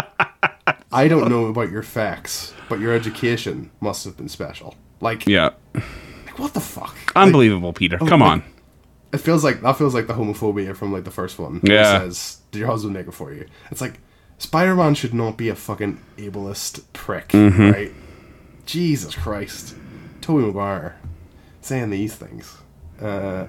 I 0.91 1.07
don't 1.07 1.29
know 1.29 1.45
about 1.45 1.69
your 1.71 1.83
facts, 1.83 2.53
but 2.67 2.79
your 2.79 2.93
education 2.93 3.69
must 3.79 4.05
have 4.05 4.17
been 4.17 4.29
special. 4.29 4.75
Like, 5.01 5.27
yeah, 5.27 5.51
like, 5.73 6.39
what 6.39 6.53
the 6.53 6.59
fuck? 6.59 6.95
Like, 7.07 7.15
unbelievable, 7.15 7.73
Peter. 7.73 7.97
Come 7.99 8.21
on. 8.21 8.43
it 9.13 9.19
feels 9.19 9.43
like 9.43 9.61
that 9.61 9.77
feels 9.77 9.93
like 9.93 10.07
the 10.07 10.13
homophobia 10.13 10.75
from 10.75 10.91
like 10.91 11.03
the 11.03 11.11
first 11.11 11.37
one. 11.39 11.61
Yeah. 11.63 11.99
says, 11.99 12.39
"Did 12.51 12.59
your 12.59 12.67
husband 12.69 12.93
make 12.95 13.07
it 13.07 13.13
for 13.13 13.31
you?" 13.33 13.45
It's 13.71 13.81
like 13.81 13.99
Spider-Man 14.39 14.95
should 14.95 15.13
not 15.13 15.37
be 15.37 15.49
a 15.49 15.55
fucking 15.55 15.99
ableist 16.17 16.81
prick, 16.93 17.29
Mm-hmm. 17.29 17.69
right? 17.71 17.91
Jesus 18.65 19.15
Christ, 19.15 19.75
Tobey 20.21 20.45
Maguire 20.45 20.95
saying 21.61 21.89
these 21.89 22.15
things. 22.15 22.57
Uh, 23.01 23.45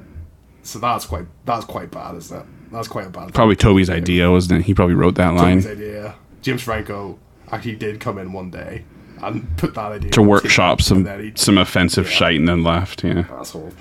so 0.62 0.78
that's 0.78 1.07
quite 1.07 1.26
that's 1.47 1.64
quite 1.64 1.91
bad, 1.91 2.14
isn't 2.16 2.38
it? 2.38 2.47
That's 2.72 2.86
quite 2.88 3.07
a 3.07 3.11
bad. 3.11 3.34
Probably 3.34 3.57
Tobey's 3.57 3.91
idea, 3.91 4.30
wasn't 4.30 4.61
it? 4.61 4.66
He 4.66 4.74
probably 4.74 4.95
wrote 4.95 5.14
that 5.16 5.28
Tobey's 5.30 5.41
line 5.43 5.61
Tobey's 5.62 5.78
idea. 5.78 6.14
James 6.43 6.62
Franco 6.62 7.18
actually 7.53 7.76
did 7.76 8.01
come 8.01 8.18
in 8.18 8.32
one 8.32 8.51
day 8.51 8.84
and 9.22 9.46
put 9.59 9.74
that 9.74 9.92
idea 9.92 10.11
to 10.11 10.22
workshop 10.22 10.80
some 10.80 10.98
and 10.98 11.07
then 11.07 11.22
he- 11.22 11.32
some 11.36 11.59
offensive 11.59 12.09
shite 12.09 12.36
and 12.36 12.48
then 12.48 12.62
left. 12.64 13.05
Yeah. 13.05 13.24
asshole. 13.32 13.72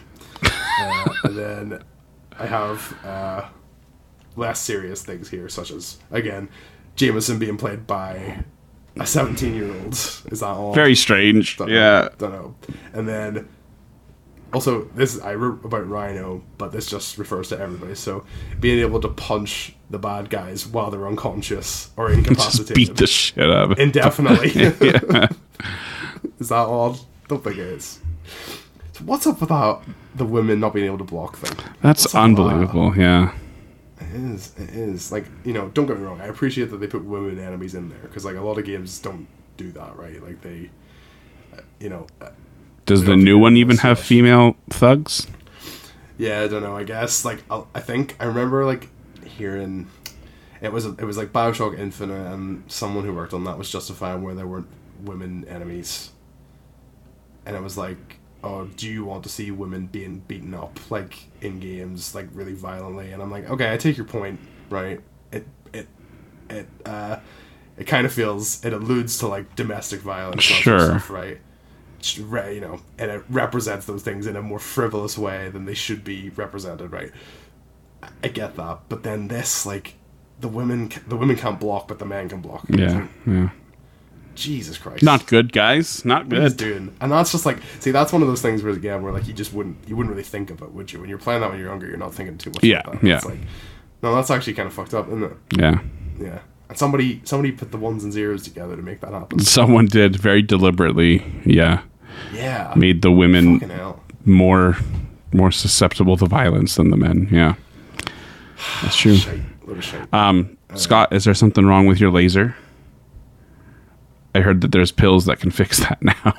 uh, 0.44 1.06
and 1.24 1.38
then 1.38 1.84
I 2.38 2.46
have 2.46 2.96
uh, 3.06 3.46
less 4.36 4.60
serious 4.60 5.04
things 5.04 5.30
here, 5.30 5.50
such 5.50 5.72
as 5.72 5.98
again, 6.12 6.50
Jameson 6.96 7.40
being 7.40 7.58
played 7.58 7.86
by 7.88 8.44
a 8.98 9.06
seventeen-year-old. 9.06 9.94
Is 9.94 10.40
that 10.42 10.46
all? 10.48 10.74
Very 10.74 10.96
strange. 10.96 11.58
Don't 11.58 11.70
Yeah. 11.70 12.02
know, 12.02 12.10
don't 12.18 12.32
know. 12.32 12.56
And 12.94 13.08
then 13.08 13.48
also 14.54 14.84
this 14.96 15.20
I 15.22 15.36
wrote 15.36 15.64
about 15.64 15.88
Rhino, 15.88 16.42
but 16.58 16.72
this 16.72 16.88
just 16.88 17.18
refers 17.18 17.50
to 17.50 17.60
everybody. 17.60 17.96
So 17.96 18.24
being 18.60 18.80
able 18.80 19.00
to 19.02 19.08
punch 19.10 19.76
the 19.90 20.00
bad 20.00 20.30
guys 20.30 20.68
while 20.68 20.92
they're 20.92 21.08
unconscious 21.08 21.90
or 21.98 22.10
Just 22.14 22.20
incapacitated 22.20 22.76
beat 22.76 22.96
the 22.98 23.08
shit 23.08 23.44
out 23.50 23.64
of 23.64 23.72
it. 23.72 23.80
indefinitely. 23.80 24.50
Is 26.40 26.50
that 26.50 26.56
odd? 26.56 27.00
Don't 27.28 27.44
think 27.44 27.58
it 27.58 27.68
is. 27.68 28.00
So 28.94 29.04
what's 29.06 29.28
up 29.28 29.40
with 29.40 29.50
that? 29.50 29.82
The 30.16 30.26
women 30.26 30.60
not 30.60 30.74
being 30.74 30.86
able 30.88 30.98
to 30.98 31.04
block 31.04 31.38
thing. 31.38 31.58
That's 31.82 32.04
with 32.04 32.14
that? 32.14 32.20
unbelievable. 32.20 32.96
Yeah. 32.98 33.34
It 34.00 34.16
is. 34.16 34.54
It 34.58 34.70
is. 34.72 35.12
Like 35.12 35.26
you 35.44 35.54
know, 35.54 35.70
don't 35.70 35.86
get 35.86 35.98
me 36.00 36.06
wrong. 36.06 36.20
I 36.22 36.26
appreciate 36.26 36.72
that 36.72 36.78
they 36.78 36.88
put 36.88 37.04
women 37.06 37.40
enemies 37.40 37.76
in 37.76 37.90
there 37.90 38.00
because 38.00 38.26
like 38.26 38.36
a 38.36 38.42
lot 38.42 38.58
of 38.58 38.66
games 38.66 38.98
don't 39.00 39.28
do 39.58 39.72
that, 39.74 39.96
right? 39.98 40.22
Like 40.24 40.42
they, 40.42 40.70
uh, 41.56 41.62
you 41.80 41.90
know, 41.90 42.08
uh, 42.22 42.30
Does 42.90 43.04
the 43.06 43.16
new 43.16 43.38
one 43.38 43.56
even 43.56 43.78
have 43.78 44.00
female 44.00 44.56
thugs? 44.72 45.28
yeah, 46.18 46.42
I 46.42 46.48
don't 46.48 46.64
know. 46.64 46.76
I 46.76 46.84
guess 46.84 47.24
like 47.24 47.44
I'll, 47.50 47.68
think 47.76 48.16
I 48.20 48.26
remember 48.26 48.66
like 48.66 48.90
hearing 49.24 49.88
it 50.60 50.74
was 50.74 50.86
it 50.86 51.02
was 51.04 51.16
like 51.18 51.32
Bioshock 51.32 51.78
Infinite 51.78 52.34
and 52.34 52.64
someone 52.70 53.06
who 53.06 53.14
worked 53.14 53.34
on 53.34 53.44
that 53.46 53.58
was 53.58 53.72
justifying 53.72 54.24
where 54.24 54.34
there 54.34 54.48
weren't 54.48 54.68
women 55.04 55.46
enemies, 55.48 56.12
and 57.46 57.56
it 57.56 57.62
was 57.62 57.78
like, 57.78 58.18
oh, 58.44 58.66
do 58.66 58.88
you 58.90 59.06
want 59.06 59.24
to 59.24 59.30
see 59.30 59.52
women 59.52 59.86
being 59.86 60.24
beaten 60.28 60.54
up 60.54 60.80
like 60.92 61.28
in 61.42 61.60
games 61.60 62.16
like 62.16 62.28
really 62.34 62.54
violently? 62.54 63.12
And 63.12 63.22
I'm 63.22 63.32
like, 63.32 63.50
okay, 63.50 63.72
I 63.72 63.78
take 63.78 63.98
your 63.98 64.06
point, 64.08 64.40
right? 64.70 65.00
It 65.32 65.46
it 65.74 65.88
it 66.50 66.68
uh 66.86 67.18
it 67.78 67.86
kind 67.86 68.06
of 68.06 68.12
feels 68.12 68.66
it 68.66 68.74
alludes 68.74 69.20
to 69.20 69.28
like 69.28 69.56
domestic 69.56 70.02
violence, 70.02 70.50
and 70.50 70.58
that 70.58 70.64
sort 70.64 70.76
of 70.76 70.82
Sure. 70.82 71.00
stuff, 71.00 71.10
right? 71.12 71.40
You 72.08 72.62
know, 72.62 72.80
and 72.98 73.12
it 73.12 73.24
represents 73.30 73.86
those 73.86 74.04
things 74.04 74.28
in 74.28 74.36
a 74.36 74.42
more 74.42 74.60
frivolous 74.60 75.18
way 75.18 75.50
than 75.50 75.66
they 75.66 75.74
should 75.74 76.04
be 76.04 76.30
represented, 76.30 76.92
right? 76.92 77.12
I- 78.24 78.28
get 78.30 78.56
that, 78.56 78.80
but 78.90 79.04
then 79.04 79.28
this, 79.28 79.66
like, 79.66 79.96
the 80.40 80.48
women, 80.48 80.90
the 81.08 81.18
women 81.18 81.36
can't 81.36 81.60
block, 81.60 81.88
but 81.88 82.00
the 82.00 82.06
man 82.06 82.30
can 82.30 82.40
block. 82.42 82.66
Yeah. 82.70 83.08
Yeah. 83.28 83.50
Jesus 84.36 84.78
Christ, 84.78 85.04
Not 85.04 85.26
good, 85.26 85.52
guys. 85.52 86.06
Not 86.06 86.30
good. 86.30 86.56
doing, 86.56 86.96
and 87.02 87.12
that's 87.12 87.34
just 87.34 87.46
like, 87.46 87.58
see, 87.80 87.92
that's 87.92 88.14
one 88.14 88.22
of 88.22 88.30
those 88.30 88.42
things 88.42 88.64
where 88.64 88.72
again, 88.72 89.04
where 89.04 89.12
like 89.12 89.28
you 89.28 89.34
just 89.34 89.52
wouldn't, 89.54 89.76
you 89.86 89.98
wouldn't 89.98 90.12
really 90.12 90.24
think 90.24 90.50
of 90.50 90.62
it, 90.62 90.72
would 90.72 90.94
you? 90.94 91.02
When 91.02 91.10
you're 91.10 91.18
playing 91.18 91.42
that 91.42 91.50
when 91.50 91.60
you're 91.60 91.68
younger, 91.68 91.88
you're 91.88 91.98
not 91.98 92.14
thinking 92.14 92.38
too 92.38 92.52
much. 92.52 92.64
Yeah, 92.64 92.84
yeah. 93.04 93.18
It's 93.18 93.26
like, 93.26 93.40
no, 94.02 94.16
that's 94.16 94.32
actually 94.32 94.54
kind 94.54 94.68
of 94.68 94.74
fucked 94.74 94.94
up, 94.94 95.08
isn't 95.10 95.24
it? 95.24 95.34
Yeah. 95.58 95.80
Yeah. 96.18 96.40
And 96.70 96.78
somebody, 96.78 97.22
somebody 97.26 97.52
put 97.52 97.72
the 97.72 97.78
ones 97.78 98.04
and 98.04 98.14
zeros 98.14 98.44
together 98.44 98.76
to 98.76 98.82
make 98.82 99.02
that 99.02 99.12
happen. 99.12 99.40
Someone 99.40 99.88
did 99.88 100.16
very 100.16 100.42
deliberately. 100.42 101.26
Yeah. 101.46 101.82
Yeah. 102.32 102.74
Made 102.76 103.02
the 103.02 103.12
women 103.12 103.62
more 104.26 104.78
more 105.32 105.52
susceptible 105.52 106.18
to 106.18 106.26
violence 106.26 106.76
than 106.76 106.90
the 106.90 106.98
men. 106.98 107.28
Yeah. 107.32 107.56
That's 108.82 108.98
true. 108.98 109.16
Shite. 109.18 109.40
Shite. 109.82 110.14
Um, 110.14 110.58
Scott, 110.76 111.14
is 111.14 111.24
there 111.24 111.34
something 111.34 111.66
wrong 111.66 111.86
with 111.86 112.00
your 112.00 112.12
laser? 112.12 112.56
I 114.36 114.42
heard 114.42 114.62
that 114.62 114.72
there's 114.72 114.92
pills 114.92 115.26
that 115.26 115.40
can 115.40 115.52
fix 115.52 115.80
that 115.80 116.02
now. 116.02 116.14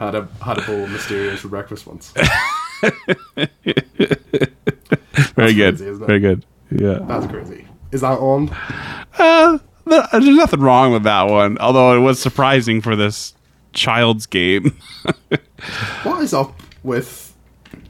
had 0.00 0.14
a 0.14 0.28
had 0.42 0.58
a 0.58 0.62
bowl 0.62 0.84
of 0.84 0.90
Mysterios 0.90 1.38
for 1.38 1.48
breakfast 1.48 1.86
once. 1.86 2.14
Very 5.36 5.54
good. 5.54 5.76
crazy. 5.78 5.92
Very 6.04 6.20
good. 6.20 6.44
Yeah. 6.70 6.98
That's 7.02 7.26
crazy. 7.26 7.66
Is 7.92 8.00
that 8.02 8.18
on? 8.18 8.50
Uh, 9.18 9.58
there's 9.86 10.26
nothing 10.26 10.60
wrong 10.60 10.92
with 10.92 11.02
that 11.02 11.24
one, 11.24 11.58
although 11.58 11.96
it 11.96 12.00
was 12.00 12.20
surprising 12.20 12.80
for 12.80 12.94
this 12.96 13.34
child's 13.72 14.26
game. 14.26 14.76
What 16.04 16.22
is 16.22 16.32
up 16.32 16.58
with 16.82 17.36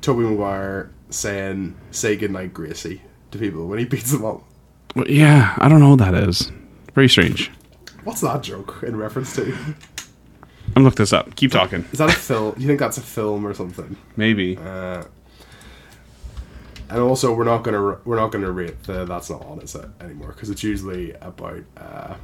Tobey 0.00 0.24
Maguire 0.24 0.90
saying 1.10 1.76
"Say 1.92 2.16
goodnight, 2.16 2.52
Gracie" 2.52 3.00
to 3.30 3.38
people 3.38 3.68
when 3.68 3.78
he 3.78 3.84
beats 3.84 4.10
them 4.10 4.24
up. 4.24 4.42
Well, 4.96 5.08
yeah, 5.08 5.54
I 5.58 5.68
don't 5.68 5.78
know 5.78 5.90
what 5.90 6.00
that 6.00 6.14
is. 6.14 6.50
Very 6.94 7.08
strange. 7.08 7.50
What's 8.02 8.22
that 8.22 8.42
joke 8.42 8.82
in 8.82 8.96
reference 8.96 9.36
to? 9.36 9.56
I'm 10.74 10.82
look 10.82 10.96
this 10.96 11.12
up. 11.12 11.36
Keep 11.36 11.52
talking. 11.52 11.84
Is 11.92 11.98
that 11.98 12.08
a 12.10 12.12
film? 12.12 12.54
Do 12.54 12.60
you 12.60 12.66
think 12.66 12.80
that's 12.80 12.98
a 12.98 13.02
film 13.02 13.46
or 13.46 13.54
something? 13.54 13.96
Maybe. 14.16 14.56
Uh, 14.56 15.04
and 16.90 16.98
also, 17.00 17.32
we're 17.32 17.44
not 17.44 17.62
gonna 17.62 17.98
we're 18.04 18.16
not 18.16 18.32
gonna 18.32 18.50
rate 18.50 18.82
the 18.84 19.04
that's 19.04 19.30
not 19.30 19.42
on 19.46 19.58
it 19.60 19.68
set 19.68 19.86
anymore 20.00 20.28
because 20.28 20.50
it's 20.50 20.62
usually 20.62 21.12
about 21.20 21.62
uh, 21.76 22.14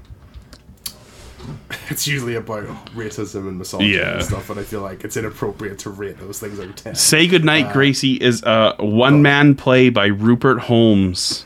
it's 1.90 2.06
usually 2.06 2.34
about 2.34 2.64
racism 2.94 3.48
and 3.48 3.58
misogyny 3.58 3.94
Yeah. 3.94 4.14
and 4.14 4.24
stuff. 4.24 4.50
And 4.50 4.58
I 4.58 4.62
feel 4.64 4.80
like 4.80 5.04
it's 5.04 5.16
inappropriate 5.16 5.78
to 5.80 5.90
rate 5.90 6.18
those 6.18 6.38
things 6.40 6.58
out 6.58 6.66
of 6.66 6.76
ten. 6.76 6.94
Say 6.94 7.26
Goodnight, 7.26 7.72
Gracie 7.72 8.14
is 8.14 8.42
a 8.44 8.74
one 8.78 9.22
man 9.22 9.54
play 9.54 9.88
by 9.88 10.06
Rupert 10.06 10.60
Holmes. 10.60 11.44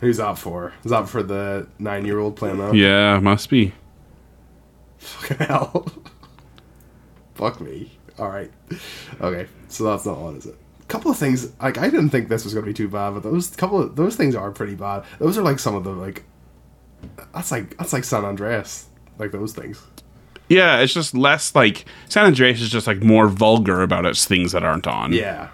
Who's 0.00 0.18
that 0.18 0.38
for? 0.38 0.72
Is 0.84 0.90
that 0.90 1.08
for 1.08 1.22
the 1.22 1.66
nine 1.78 2.04
year 2.04 2.18
old 2.18 2.36
playing 2.36 2.58
that? 2.58 2.74
Yeah, 2.74 3.18
must 3.20 3.48
be. 3.48 3.72
Fucking 4.98 5.38
hell. 5.46 5.86
Fuck 7.34 7.60
me. 7.60 7.90
All 8.18 8.28
right. 8.28 8.50
Okay, 9.20 9.48
so 9.68 9.84
that's 9.84 10.06
not 10.06 10.18
on, 10.18 10.36
is 10.36 10.46
it? 10.46 10.56
Couple 10.88 11.10
of 11.10 11.16
things 11.16 11.50
like 11.60 11.78
I 11.78 11.88
didn't 11.90 12.10
think 12.10 12.28
this 12.28 12.44
was 12.44 12.54
going 12.54 12.64
to 12.64 12.70
be 12.70 12.74
too 12.74 12.88
bad, 12.88 13.10
but 13.10 13.22
those 13.22 13.50
couple 13.50 13.80
of 13.80 13.96
those 13.96 14.16
things 14.16 14.34
are 14.34 14.50
pretty 14.50 14.74
bad. 14.74 15.04
Those 15.18 15.38
are 15.38 15.42
like 15.42 15.58
some 15.58 15.74
of 15.74 15.84
the 15.84 15.90
like 15.90 16.24
that's 17.32 17.50
like 17.50 17.76
that's 17.76 17.92
like 17.92 18.04
San 18.04 18.24
Andreas, 18.24 18.86
like 19.18 19.32
those 19.32 19.52
things. 19.52 19.82
Yeah, 20.48 20.80
it's 20.80 20.92
just 20.92 21.14
less 21.14 21.54
like 21.54 21.86
San 22.08 22.26
Andreas 22.26 22.60
is 22.60 22.70
just 22.70 22.86
like 22.86 23.02
more 23.02 23.28
vulgar 23.28 23.82
about 23.82 24.04
its 24.04 24.24
things 24.26 24.52
that 24.52 24.62
aren't 24.62 24.86
on. 24.86 25.12
Yeah, 25.12 25.48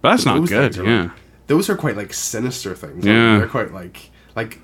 but 0.00 0.10
that's 0.10 0.26
not 0.26 0.40
Those 0.40 0.48
good. 0.48 0.76
Yeah, 0.76 1.10
those 1.46 1.70
are 1.70 1.76
quite 1.76 1.96
like 1.96 2.12
sinister 2.12 2.74
things. 2.74 3.04
Yeah. 3.04 3.38
they're 3.38 3.48
quite 3.48 3.72
like 3.72 4.10
like 4.36 4.58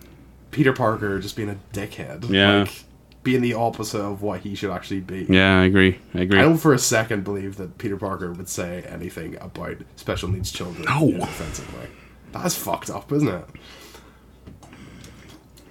Peter 0.51 0.72
Parker 0.72 1.18
just 1.20 1.36
being 1.36 1.49
a 1.49 1.57
dickhead. 1.72 2.28
Yeah. 2.28 2.61
like 2.61 2.84
being 3.22 3.42
the 3.42 3.54
opposite 3.54 4.00
of 4.00 4.22
what 4.22 4.40
he 4.40 4.54
should 4.54 4.70
actually 4.70 5.00
be. 5.00 5.26
yeah, 5.28 5.60
I 5.60 5.64
agree. 5.64 5.98
I 6.14 6.20
agree. 6.20 6.38
I 6.38 6.42
don't 6.42 6.56
for 6.58 6.72
a 6.72 6.78
second 6.78 7.24
believe 7.24 7.56
that 7.56 7.76
Peter 7.78 7.96
Parker 7.96 8.32
would 8.32 8.48
say 8.48 8.82
anything 8.88 9.36
about 9.40 9.76
special 9.96 10.28
needs 10.28 10.50
children 10.52 10.84
No. 10.84 11.08
in 11.08 11.20
offensive 11.20 11.72
way. 11.76 11.88
That's 12.32 12.54
fucked 12.56 12.90
up, 12.90 13.10
isn't 13.12 13.28
it? 13.28 13.44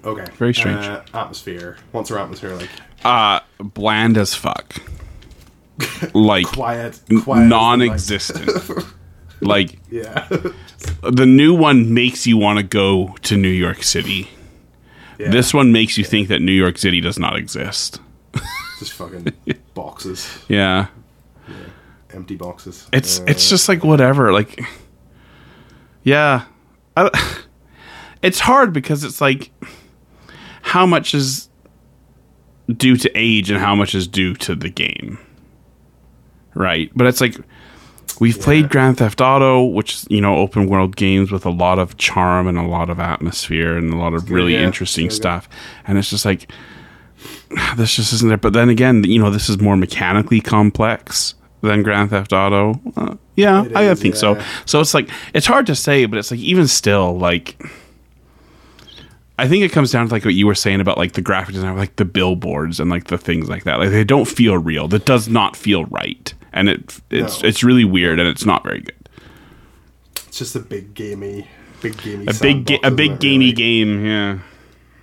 Okay. 0.06 0.26
Very 0.38 0.54
strange. 0.54 0.86
Uh, 0.86 1.02
atmosphere. 1.14 1.78
What's 1.92 2.12
our 2.12 2.20
atmosphere 2.20 2.56
like? 2.56 2.70
Uh, 3.04 3.40
bland 3.60 4.18
as 4.18 4.34
fuck. 4.36 4.76
Like 6.14 6.48
Quiet. 6.48 7.00
quiet. 7.24 7.46
non-existent. 7.48 8.50
like. 9.42 9.80
Yeah. 9.92 10.28
the 11.04 11.26
new 11.26 11.54
one 11.56 11.94
makes 11.94 12.26
you 12.26 12.38
want 12.38 12.58
to 12.58 12.64
go 12.64 13.16
to 13.24 13.38
New 13.38 13.48
York 13.50 13.84
City. 13.84 14.28
Yeah. 15.20 15.30
This 15.30 15.54
one 15.54 15.72
makes 15.72 15.98
you 15.98 16.04
think 16.04 16.28
that 16.30 16.42
New 16.42 16.52
York 16.52 16.78
City 16.78 17.02
does 17.02 17.18
not 17.20 17.36
exist. 17.36 18.00
just 18.80 18.94
fucking 18.94 19.34
boxes, 19.74 20.40
Yeah. 20.48 20.88
empty 22.14 22.36
boxes. 22.36 22.88
It's 22.94 23.20
Uh, 23.20 23.26
it's 23.28 23.50
just 23.50 23.68
like 23.70 23.84
whatever. 23.84 24.32
Like, 24.34 24.60
yeah, 26.04 26.44
I, 26.96 27.10
it's 28.22 28.40
hard 28.40 28.74
because 28.74 29.04
it's 29.04 29.20
like 29.22 29.52
how 30.62 30.86
much 30.86 31.14
is 31.14 31.50
due 32.76 32.98
to 32.98 33.10
age 33.16 33.50
and 33.50 33.60
how 33.60 33.74
much 33.76 33.96
is 33.96 34.08
due 34.08 34.34
to 34.36 34.54
the 34.56 34.70
game, 34.70 35.18
right? 36.54 36.92
But 36.96 37.08
it's 37.08 37.22
like 37.22 37.38
we've 38.20 38.40
played 38.40 38.70
Grand 38.70 38.98
Theft 38.98 39.22
Auto, 39.22 39.64
which 39.64 39.96
is, 39.96 40.08
you 40.10 40.22
know 40.22 40.38
open 40.38 40.68
world 40.68 40.96
games 40.96 41.32
with 41.32 41.46
a 41.46 41.50
lot 41.50 41.80
of 41.80 41.98
charm 41.98 42.48
and 42.48 42.58
a 42.58 42.66
lot 42.66 42.90
of 42.90 43.00
atmosphere 43.00 43.78
and 43.78 43.94
a 43.94 43.98
lot 43.98 44.14
of 44.14 44.30
really 44.32 44.54
yeah. 44.54 44.64
interesting 44.64 45.10
stuff, 45.10 45.50
and 45.86 45.98
it's 45.98 46.10
just 46.10 46.26
like 46.26 46.52
this 47.78 47.96
just 47.96 48.14
isn't 48.14 48.28
there. 48.28 48.38
But 48.38 48.54
then 48.54 48.70
again, 48.70 49.04
you 49.04 49.20
know, 49.20 49.30
this 49.30 49.50
is 49.50 49.60
more 49.60 49.78
mechanically 49.78 50.42
complex 50.42 51.36
than 51.62 51.84
Grand 51.84 52.12
Theft 52.12 52.34
Auto. 52.34 52.80
Uh, 52.96 53.16
yeah, 53.36 53.66
It 53.66 53.76
I 53.76 53.94
think 53.96 54.16
so. 54.16 54.36
yeah. 54.36 54.46
So 54.66 54.80
it's 54.80 54.94
like 54.94 55.10
it's 55.34 55.46
hard 55.46 55.66
to 55.68 55.76
say, 55.76 56.06
but 56.06 56.20
it's 56.20 56.32
like 56.32 56.40
even 56.40 56.68
still, 56.68 57.18
like 57.18 57.62
I 59.40 59.48
think 59.48 59.64
it 59.64 59.72
comes 59.72 59.92
down 59.92 60.08
to 60.08 60.14
like 60.14 60.26
what 60.26 60.34
you 60.34 60.48
were 60.48 60.56
saying 60.56 60.82
about 60.82 60.98
like 60.98 61.14
the 61.14 61.22
graphic 61.22 61.54
design, 61.54 61.78
like 61.78 61.96
the 61.98 62.06
billboards 62.06 62.80
and 62.80 62.90
like 62.90 63.06
the 63.06 63.18
things 63.18 63.50
like 63.50 63.64
that. 63.66 63.80
Like 63.80 63.90
they 63.90 64.04
don't 64.04 64.28
feel 64.28 64.58
real. 64.58 64.88
That 64.88 65.06
does 65.06 65.30
not 65.30 65.56
feel 65.56 65.86
right, 65.86 66.34
and 66.58 66.70
it 66.70 67.00
it's 67.10 67.42
No. 67.42 67.48
it's 67.48 67.64
really 67.64 67.86
weird 67.86 68.20
and 68.20 68.28
it's 68.28 68.46
not 68.46 68.64
very 68.64 68.82
good. 68.82 69.10
It's 70.28 70.38
just 70.40 70.56
a 70.56 70.60
big 70.60 70.94
gamey, 70.94 71.48
big 71.82 71.98
gamey. 71.98 72.26
A 72.28 72.34
big 72.34 72.66
ga- 72.66 72.80
a 72.84 72.92
big 72.92 73.20
gamey 73.20 73.46
really? 73.46 73.54
game. 73.54 74.06
Yeah. 74.06 74.40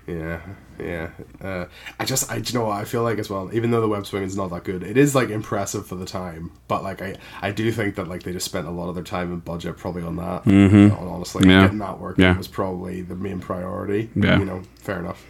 Yeah, 0.07 0.41
yeah. 0.79 1.11
Uh, 1.41 1.65
I 1.99 2.05
just, 2.05 2.31
I, 2.31 2.37
you 2.37 2.53
know 2.53 2.67
what? 2.67 2.77
I 2.79 2.85
feel 2.85 3.03
like 3.03 3.19
as 3.19 3.31
well. 3.31 3.49
Even 3.55 3.71
though 3.71 3.81
the 3.81 3.89
web 3.89 4.05
swing 4.05 4.23
is 4.23 4.37
not 4.37 4.51
that 4.51 4.65
good, 4.65 4.83
it 4.83 4.99
is 4.99 5.15
like 5.15 5.31
impressive 5.31 5.87
for 5.87 5.95
the 5.95 6.05
time. 6.05 6.51
But 6.69 6.83
like, 6.83 7.01
I, 7.01 7.17
I 7.41 7.53
do 7.53 7.73
think 7.73 7.95
that 7.95 8.07
like 8.07 8.23
they 8.23 8.33
just 8.33 8.45
spent 8.45 8.67
a 8.67 8.71
lot 8.71 8.91
of 8.91 8.95
their 8.97 9.05
time 9.05 9.33
and 9.33 9.43
budget 9.43 9.79
probably 9.79 10.03
on 10.03 10.17
that. 10.17 10.45
Mm-hmm. 10.45 10.95
Honestly, 11.09 11.49
Yeah. 11.49 11.63
getting 11.63 11.79
that 11.79 11.99
working 12.01 12.23
Yeah. 12.23 12.37
was 12.37 12.49
probably 12.49 13.01
the 13.01 13.15
main 13.15 13.41
priority. 13.41 14.11
Yeah. 14.15 14.39
You 14.39 14.45
know, 14.45 14.63
fair 14.77 14.99
enough. 14.99 15.25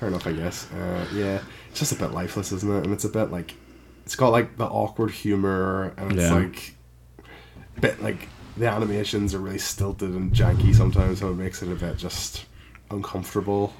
Fair 0.00 0.08
enough, 0.08 0.26
I 0.26 0.32
guess. 0.32 0.66
Uh, 0.72 1.04
yeah, 1.14 1.40
it's 1.70 1.78
just 1.80 1.92
a 1.92 1.96
bit 1.96 2.12
lifeless, 2.12 2.52
isn't 2.52 2.70
it? 2.74 2.84
And 2.84 2.92
it's 2.94 3.04
a 3.04 3.10
bit 3.10 3.30
like, 3.30 3.54
it's 4.06 4.14
got 4.16 4.28
like 4.28 4.56
the 4.56 4.64
awkward 4.64 5.10
humor, 5.10 5.92
and 5.98 6.12
it's 6.12 6.22
Yeah. 6.22 6.34
like, 6.34 6.74
bit 7.80 8.00
like 8.02 8.28
the 8.56 8.68
animations 8.68 9.34
are 9.34 9.40
really 9.40 9.58
stilted 9.58 10.10
and 10.10 10.32
janky 10.32 10.74
sometimes, 10.74 11.18
so 11.18 11.30
it 11.30 11.34
makes 11.34 11.60
it 11.62 11.70
a 11.70 11.74
bit 11.74 11.98
just 11.98 12.46
uncomfortable. 12.90 13.74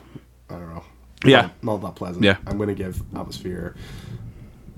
I 0.50 0.54
don't 0.54 0.74
know. 0.74 0.84
Yeah. 1.24 1.42
Not, 1.42 1.62
not 1.62 1.76
that 1.82 1.94
pleasant. 1.94 2.24
Yeah. 2.24 2.36
I'm 2.46 2.56
going 2.58 2.68
to 2.68 2.74
give 2.74 3.00
Atmosphere 3.14 3.74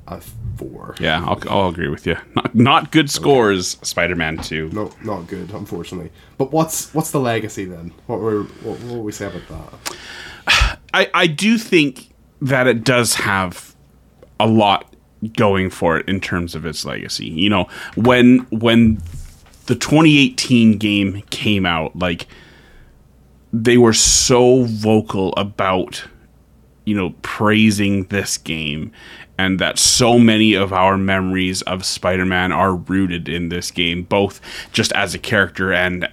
a 0.06 0.20
four. 0.56 0.94
Yeah, 1.00 1.24
I'll, 1.26 1.38
I'll 1.50 1.68
agree 1.70 1.88
with 1.88 2.06
you. 2.06 2.16
Not, 2.36 2.54
not 2.54 2.92
good 2.92 3.10
scores. 3.10 3.76
Spider-Man 3.82 4.38
Two. 4.38 4.68
No, 4.70 4.92
not 5.02 5.26
good, 5.26 5.50
unfortunately. 5.50 6.10
But 6.36 6.52
what's 6.52 6.92
what's 6.94 7.10
the 7.10 7.20
legacy 7.20 7.64
then? 7.64 7.92
What 8.06 8.20
were 8.20 8.42
what, 8.44 8.78
what 8.80 8.96
will 8.96 9.02
we 9.02 9.12
say 9.12 9.26
about 9.26 9.72
that? 10.46 10.78
I, 10.94 11.10
I 11.12 11.26
do 11.26 11.58
think 11.58 12.10
that 12.40 12.66
it 12.66 12.84
does 12.84 13.14
have 13.16 13.74
a 14.40 14.46
lot 14.46 14.87
going 15.36 15.70
for 15.70 15.98
it 15.98 16.08
in 16.08 16.20
terms 16.20 16.54
of 16.54 16.64
its 16.64 16.84
legacy. 16.84 17.26
You 17.26 17.50
know, 17.50 17.68
when 17.96 18.38
when 18.50 18.96
the 19.66 19.74
2018 19.74 20.78
game 20.78 21.22
came 21.30 21.66
out, 21.66 21.96
like 21.96 22.26
they 23.52 23.78
were 23.78 23.92
so 23.92 24.64
vocal 24.64 25.34
about 25.36 26.04
you 26.84 26.94
know 26.94 27.14
praising 27.22 28.04
this 28.04 28.38
game 28.38 28.92
and 29.38 29.60
that 29.60 29.78
so 29.78 30.18
many 30.18 30.54
of 30.54 30.72
our 30.72 30.98
memories 30.98 31.62
of 31.62 31.84
Spider-Man 31.84 32.50
are 32.50 32.74
rooted 32.74 33.28
in 33.28 33.50
this 33.50 33.70
game 33.70 34.02
both 34.02 34.40
just 34.72 34.92
as 34.92 35.14
a 35.14 35.18
character 35.18 35.72
and 35.72 36.08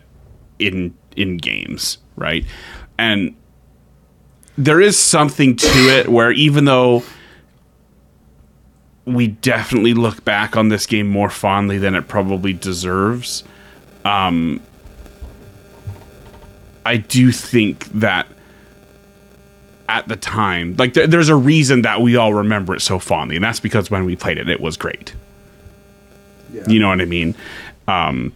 in 0.60 0.96
in 1.16 1.38
games, 1.38 1.98
right? 2.16 2.46
And 2.98 3.36
there 4.58 4.80
is 4.80 4.98
something 4.98 5.56
to 5.56 5.68
it 5.68 6.08
where 6.08 6.32
even 6.32 6.66
though 6.66 7.04
we 9.06 9.28
definitely 9.28 9.94
look 9.94 10.26
back 10.26 10.58
on 10.58 10.70
this 10.70 10.86
game 10.86 11.08
more 11.08 11.30
fondly 11.30 11.78
than 11.78 11.94
it 11.96 12.08
probably 12.08 12.54
deserves, 12.54 13.44
um, 14.04 14.60
I 16.86 16.98
do 16.98 17.32
think 17.32 17.86
that 17.94 18.28
at 19.90 20.08
the 20.08 20.16
time, 20.16 20.76
like 20.78 20.94
there, 20.94 21.08
there's 21.08 21.30
a 21.30 21.36
reason 21.36 21.84
that 21.84 22.02
we 22.02 22.16
all 22.16 22.34
remember 22.34 22.76
it 22.76 22.82
so 22.82 23.00
fondly, 23.00 23.36
and 23.36 23.44
that's 23.46 23.60
because 23.60 23.90
when 23.92 24.06
we 24.06 24.16
played 24.16 24.38
it, 24.38 24.50
it 24.50 24.60
was 24.60 24.78
great. 24.78 25.14
Yeah. 26.54 26.64
You 26.68 26.80
know 26.80 26.90
what 26.90 27.02
I 27.02 27.06
mean? 27.06 27.36
Um, 27.88 28.34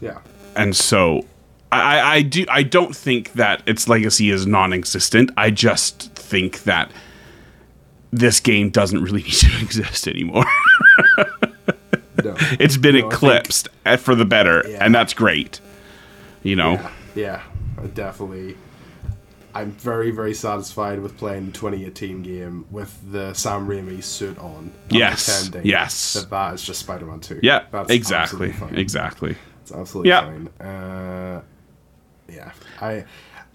Yeah. 0.00 0.18
and 0.56 0.74
so 0.76 1.24
I, 1.70 1.98
I- 2.00 2.14
I 2.16 2.22
do 2.22 2.44
I 2.48 2.62
don't 2.62 2.94
think 2.96 3.32
that 3.34 3.62
its 3.66 3.88
legacy 3.88 4.30
is 4.30 4.46
non-existent. 4.46 5.30
I 5.36 5.50
just 5.50 6.12
think 6.14 6.64
that 6.64 6.90
this 8.10 8.40
game 8.40 8.70
doesn't 8.70 9.02
really 9.02 9.22
need 9.24 9.32
to 9.32 9.62
exist 9.62 10.08
anymore. 10.08 10.44
No. 11.16 12.34
it's 12.58 12.76
been 12.76 12.94
No, 12.94 13.02
think- 13.02 13.12
eclipsed 13.12 13.68
uh, 13.86 13.96
for 13.96 14.14
the 14.14 14.24
better, 14.24 14.64
Yeah. 14.68 14.84
and 14.84 14.94
that's 14.94 15.14
great. 15.14 15.60
You 16.42 16.56
know, 16.56 16.72
Yeah, 17.14 17.42
yeah, 17.80 17.86
definitely. 17.94 18.56
I'm 19.54 19.72
very, 19.72 20.10
very 20.12 20.34
satisfied 20.34 21.00
with 21.00 21.16
playing 21.16 21.46
the 21.46 21.52
2018 21.52 22.22
game 22.22 22.66
with 22.70 22.96
the 23.10 23.34
Sam 23.34 23.66
Raimi 23.66 24.02
suit 24.04 24.38
on. 24.38 24.72
Yes, 24.90 25.50
yes. 25.64 26.12
That 26.14 26.30
that 26.30 26.54
is 26.54 26.62
just 26.62 26.80
Spider-Man 26.80 27.20
2. 27.20 27.40
yeah, 27.42 27.64
That's 27.72 27.90
exactly, 27.90 28.52
fine. 28.52 28.76
exactly. 28.76 29.36
It's 29.62 29.72
absolutely 29.72 30.10
Yeah. 30.10 30.20
fine. 30.26 30.48
Uh, 30.60 31.42
yeah, 32.28 32.52
I, 32.80 33.04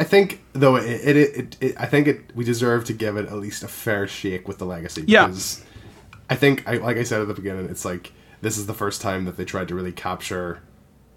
I 0.04 0.06
think 0.06 0.44
though 0.52 0.76
it, 0.76 0.84
it, 0.86 1.16
it, 1.16 1.58
it, 1.62 1.76
I 1.80 1.86
think 1.86 2.08
it 2.08 2.36
we 2.36 2.44
deserve 2.44 2.84
to 2.86 2.94
give 2.94 3.16
it 3.16 3.28
at 3.28 3.36
least 3.36 3.64
a 3.64 3.70
fair 3.70 4.06
shake 4.06 4.50
with 4.50 4.58
the 4.58 4.66
legacy. 4.66 5.06
Yeah. 5.08 5.28
Because 5.28 5.64
I 6.30 6.36
think, 6.36 6.68
I 6.68 6.74
like 6.76 6.98
I 6.98 7.04
said 7.04 7.22
at 7.22 7.30
the 7.30 7.34
beginning, 7.34 7.70
it's 7.70 7.86
like 7.86 8.12
this 8.42 8.58
is 8.58 8.66
the 8.66 8.74
first 8.74 9.02
time 9.02 9.24
that 9.24 9.38
they 9.38 9.46
tried 9.46 9.70
to 9.70 9.76
really 9.76 9.94
capture, 9.94 10.62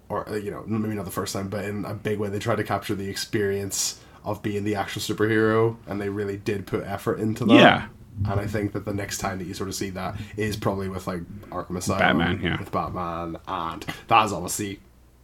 or 0.07 0.29
uh, 0.29 0.35
you 0.35 0.51
know, 0.51 0.63
maybe 0.65 0.95
not 0.95 1.03
the 1.03 1.11
first 1.11 1.33
time, 1.33 1.49
but 1.49 1.65
in 1.65 1.83
a 1.83 1.93
big 1.93 2.17
way, 2.17 2.29
they 2.29 2.39
tried 2.39 2.55
to 2.55 2.63
capture 2.63 2.95
the 2.95 3.09
experience 3.09 3.99
of 4.23 4.41
being 4.41 4.63
the 4.63 4.75
actual 4.75 5.01
superhero, 5.01 5.75
and 5.85 5.99
they 5.99 6.07
really 6.07 6.37
did 6.37 6.65
put 6.65 6.85
effort 6.85 7.19
into 7.19 7.43
that. 7.43 7.53
Yeah. 7.55 7.87
And 8.31 8.39
I 8.39 8.47
think 8.47 8.71
that 8.71 8.85
the 8.85 8.93
next 8.93 9.17
time 9.17 9.39
that 9.39 9.45
you 9.45 9.53
sort 9.53 9.67
of 9.67 9.75
see 9.75 9.89
that 9.89 10.15
is 10.37 10.55
probably 10.55 10.87
with 10.87 11.07
like 11.07 11.23
Arkham 11.49 11.75
Asylum, 11.75 12.19
Batman, 12.19 12.41
yeah. 12.41 12.57
with 12.57 12.71
Batman, 12.71 13.37
and 13.49 13.85
that 14.07 14.25
is 14.25 14.31
obviously 14.31 14.79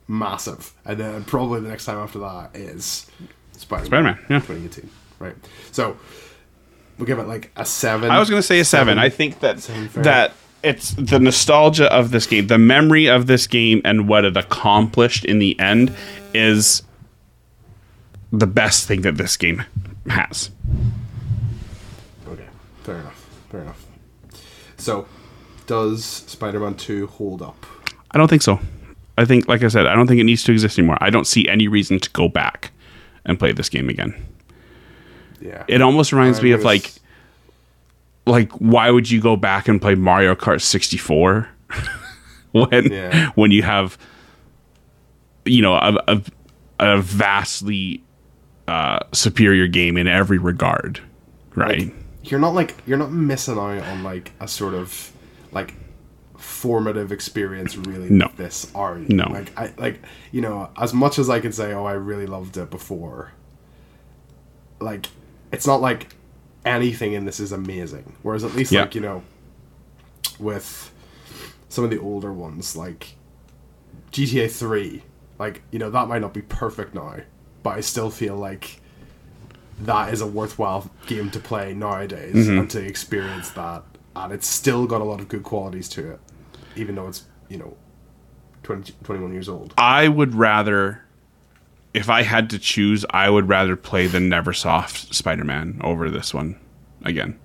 massive. 0.06 0.74
And 0.84 1.00
then 1.00 1.24
probably 1.24 1.62
the 1.62 1.70
next 1.70 1.86
time 1.86 1.98
after 1.98 2.20
that 2.20 2.56
is 2.56 3.10
Spider-Man, 3.58 3.88
Spider-Man, 3.88 4.18
yeah. 4.30 4.40
2018, 4.40 4.90
right? 5.20 5.36
So 5.72 5.98
we'll 6.98 7.06
give 7.06 7.20
it 7.20 7.28
like 7.28 7.52
a 7.56 7.66
seven. 7.66 8.12
I 8.12 8.20
was 8.20 8.30
going 8.30 8.42
to 8.42 8.46
say 8.46 8.60
a 8.60 8.66
seven. 8.66 8.98
I 9.00 9.10
think 9.10 9.40
that 9.40 9.60
Seven, 9.60 10.04
that 10.04 10.34
it's 10.64 10.92
the 10.92 11.20
nostalgia 11.20 11.92
of 11.92 12.12
this 12.12 12.26
game, 12.26 12.48
the 12.48 12.58
memory 12.58 13.08
of 13.08 13.28
this 13.28 13.48
game, 13.48 13.82
and 13.84 14.08
what 14.08 14.26
it 14.26 14.38
accomplished 14.38 15.26
in 15.26 15.40
the 15.40 15.60
end 15.60 15.94
is 16.34 16.84
the 18.32 18.48
best 18.48 18.88
thing 18.88 19.02
that 19.02 19.18
this 19.18 19.38
game 19.38 19.64
has. 20.08 20.50
Okay, 22.28 22.48
fair 22.84 23.00
enough. 23.00 23.30
Fair 23.50 23.62
enough. 23.62 23.86
So, 24.78 25.06
does 25.68 26.04
Spider-Man 26.04 26.76
Two 26.76 27.08
hold 27.08 27.42
up? 27.42 27.66
I 28.12 28.18
don't 28.18 28.28
think 28.28 28.42
so. 28.42 28.60
I 29.18 29.26
think, 29.26 29.48
like 29.48 29.64
I 29.64 29.68
said, 29.68 29.86
I 29.86 29.96
don't 29.96 30.08
think 30.08 30.20
it 30.20 30.24
needs 30.24 30.44
to 30.44 30.52
exist 30.52 30.80
anymore. 30.80 30.98
I 31.00 31.10
don't 31.10 31.28
see 31.28 31.48
any 31.48 31.68
reason 31.68 32.00
to 32.00 32.10
go 32.12 32.28
back 32.28 32.72
and 33.26 33.40
play 33.40 33.52
this 33.52 33.70
game 33.70 33.90
again. 33.90 34.14
Yeah. 35.42 35.64
It 35.68 35.82
almost 35.82 36.12
reminds 36.14 36.42
me 36.42 36.52
of 36.52 36.64
like, 36.64 36.92
like 38.26 38.52
why 38.54 38.90
would 38.90 39.10
you 39.12 39.20
go 39.22 39.36
back 39.36 39.68
and 39.68 39.82
play 39.82 39.96
Mario 39.96 40.36
Kart 40.36 40.62
64 40.62 41.50
when 42.52 42.92
Yeah. 42.92 43.30
when 43.36 43.52
you 43.52 43.64
have 43.64 43.98
you 45.46 45.62
know 45.62 45.74
a 45.76 45.98
a, 46.08 46.22
a 46.80 47.02
vastly 47.02 48.02
uh, 48.68 49.00
superior 49.12 49.68
game 49.68 49.98
in 49.98 50.08
every 50.08 50.38
regard, 50.38 51.02
right? 51.56 51.94
you're 52.26 52.40
not 52.40 52.54
like 52.54 52.74
you're 52.86 52.98
not 52.98 53.12
missing 53.12 53.58
out 53.58 53.84
on 53.84 54.02
like 54.04 54.32
a 54.40 54.48
sort 54.48 54.74
of 54.74 55.12
like 55.52 55.74
formative 56.44 57.12
experience 57.12 57.76
really 57.78 58.10
No. 58.10 58.26
with 58.28 58.36
this 58.38 58.72
are 58.76 59.00
you? 59.00 59.08
No. 59.10 59.30
like 59.30 59.58
i 59.58 59.74
like 59.78 60.02
you 60.32 60.42
know 60.42 60.70
as 60.78 60.94
much 60.94 61.18
as 61.18 61.30
i 61.30 61.40
can 61.40 61.52
say 61.54 61.72
oh 61.74 61.86
i 61.86 61.94
really 61.94 62.26
loved 62.26 62.58
it 62.58 62.70
before 62.70 63.32
like 64.80 65.08
it's 65.52 65.66
not 65.66 65.82
like 65.82 66.14
anything 66.66 67.14
in 67.14 67.26
this 67.26 67.40
is 67.40 67.52
amazing 67.52 68.16
whereas 68.24 68.44
at 68.44 68.54
least 68.56 68.72
Yeah. 68.72 68.82
like 68.82 68.96
you 68.96 69.02
know 69.02 69.24
with 70.40 70.92
some 71.70 71.84
of 71.84 71.90
the 71.90 72.00
older 72.00 72.32
ones 72.34 72.76
like 72.76 73.16
gta 74.12 74.50
3 74.52 75.02
like 75.40 75.62
you 75.72 75.80
know 75.80 75.90
that 75.90 76.08
might 76.08 76.20
not 76.22 76.34
be 76.34 76.42
perfect 76.42 76.94
now 76.94 77.16
but 77.64 77.72
i 77.78 77.80
still 77.82 78.10
feel 78.10 78.36
like 78.36 78.80
that 79.82 80.14
is 80.14 80.22
a 80.22 80.28
worthwhile 80.28 80.90
game 81.08 81.30
to 81.32 81.40
play 81.40 81.74
nowadays 81.74 82.36
Mm-hmm. 82.36 82.60
and 82.60 82.70
to 82.72 82.86
experience 82.86 83.50
that 83.52 83.84
and 84.16 84.32
it's 84.34 84.46
still 84.48 84.86
got 84.86 85.02
a 85.02 85.04
lot 85.04 85.20
of 85.20 85.28
good 85.28 85.44
qualities 85.44 85.90
to 85.90 86.12
it 86.12 86.20
even 86.76 86.96
though 86.96 87.08
it's 87.08 87.26
you 87.50 87.58
know 87.58 87.76
20, 88.64 88.94
21 89.04 89.34
years 89.34 89.50
old 89.50 89.74
I 89.78 90.08
would 90.08 90.34
rather, 90.36 91.04
if 91.94 92.10
I 92.10 92.22
had 92.24 92.50
to 92.52 92.60
choose, 92.60 93.06
I 93.10 93.30
would 93.30 93.50
rather 93.50 93.76
play 93.76 94.08
the 94.08 94.20
NeverSoft 94.20 95.14
Spider-Man 95.14 95.82
over 95.84 96.10
this 96.10 96.34
one 96.34 96.58
again. 97.04 97.38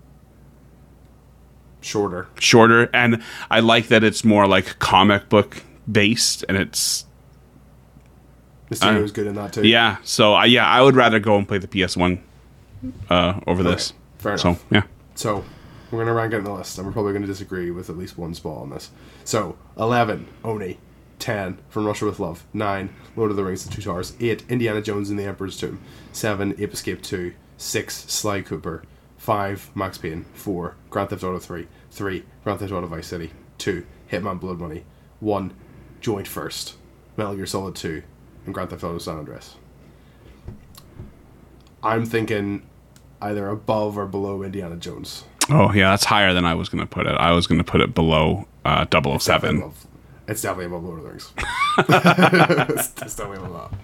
shorter 1.81 2.29
Shorter, 2.39 2.89
and 2.95 3.23
I 3.51 3.61
like 3.61 3.89
that 3.89 4.05
it's 4.05 4.25
more 4.25 4.47
like 4.47 4.79
comic 4.79 5.29
book 5.29 5.63
based, 5.91 6.45
and 6.49 6.57
it's 6.57 7.05
Mysterio 8.71 9.01
Uh, 9.01 9.05
is 9.05 9.13
good 9.13 9.27
in 9.27 9.35
that 9.35 9.53
too 9.55 9.67
yeah. 9.67 9.97
So 10.05 10.35
I 10.35 10.45
yeah, 10.47 10.67
I 10.69 10.83
would 10.83 10.95
rather 10.95 11.19
go 11.19 11.37
and 11.37 11.49
play 11.49 11.59
the 11.59 11.69
PS 11.69 11.97
One 11.97 12.23
uh, 13.11 13.41
over 13.47 13.63
this. 13.63 13.93
fair 14.19 14.33
enough. 14.33 14.41
So 14.43 14.59
yeah, 14.71 14.83
so 15.15 15.45
we're 15.91 15.99
gonna 16.01 16.15
rank 16.15 16.33
it 16.33 16.39
in 16.39 16.45
the 16.45 16.53
list 16.53 16.77
and 16.79 16.87
we're 16.87 16.93
probably 16.93 17.13
gonna 17.13 17.27
disagree 17.27 17.71
with 17.71 17.89
at 17.89 17.97
least 17.97 18.19
one 18.19 18.35
spot 18.35 18.59
on 18.59 18.71
this. 18.71 18.91
So 19.25 19.57
11 19.79 20.27
oni. 20.45 20.79
10 21.19 21.59
from 21.69 21.85
russia 21.85 22.05
with 22.05 22.21
love. 22.21 22.45
9 22.53 22.91
lord 23.17 23.31
of 23.31 23.37
the 23.37 23.43
rings 23.43 23.65
the 23.65 23.75
two 23.75 23.83
towers. 23.83 24.15
8 24.21 24.45
indiana 24.49 24.81
jones 24.81 25.11
and 25.11 25.19
the 25.19 25.25
emperor's 25.25 25.59
tomb. 25.59 25.81
7 26.13 26.55
ape 26.59 26.73
escape 26.73 27.03
2 27.03 27.35
6 27.57 27.95
sly 27.95 28.41
cooper. 28.43 28.83
5 29.17 29.71
max 29.75 29.99
payne. 29.99 30.25
4 30.35 30.77
grand 30.91 31.11
theft 31.11 31.25
auto 31.25 31.39
3 31.39 31.67
3 31.91 32.25
grand 32.45 32.61
theft 32.61 32.73
auto 32.73 32.87
vice 32.87 33.07
city. 33.07 33.33
2 33.59 33.85
hitman 34.13 34.39
blood 34.39 34.59
money. 34.59 34.85
1 35.21 35.55
joint 36.01 36.29
first. 36.29 36.77
Metal 37.17 37.35
gear 37.35 37.47
solid 37.47 37.75
2 37.75 38.03
and 38.45 38.55
grand 38.55 38.71
theft 38.71 38.85
auto 38.85 38.99
san 38.99 39.19
andreas. 39.19 39.57
I'm 41.83 42.05
thinking 42.07 42.63
either 43.21 43.49
above 43.49 43.99
or 43.99 44.07
below 44.07 44.43
indiana 44.45 44.77
jones 44.77 45.25
oh 45.51 45.73
yeah, 45.73 45.91
that's 45.91 46.05
higher 46.05 46.33
than 46.35 46.45
I 46.45 46.55
was 46.55 46.69
going 46.69 46.81
to 46.81 46.87
put 46.87 47.07
it. 47.07 47.15
I 47.17 47.33
was 47.33 47.47
going 47.47 47.59
to 47.59 47.65
put 47.65 47.81
it 47.81 47.95
below 47.95 48.47
uh, 48.65 48.87
007. 48.91 49.73
it's 50.27 50.43
definitely 50.43 50.67
above 50.67 50.85
Lord 50.85 50.99
of 50.99 51.05
the 51.05 51.11
Rings. 51.11 51.33
it's, 51.79 52.93
it's 53.03 53.17
definitely 53.17 53.47
above. 53.47 53.75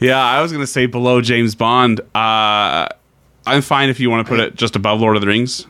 Yeah, 0.00 0.22
I 0.22 0.42
was 0.42 0.52
going 0.52 0.62
to 0.62 0.66
say 0.66 0.86
below 0.86 1.20
James 1.20 1.54
Bond. 1.54 2.00
Uh, 2.14 2.88
I'm 3.46 3.62
fine 3.62 3.88
if 3.88 4.00
you 4.00 4.10
want 4.10 4.26
to 4.26 4.28
put 4.28 4.40
it 4.40 4.56
just 4.56 4.76
above 4.76 5.00
Lord 5.00 5.16
of 5.16 5.20
the 5.20 5.28
Rings. 5.28 5.66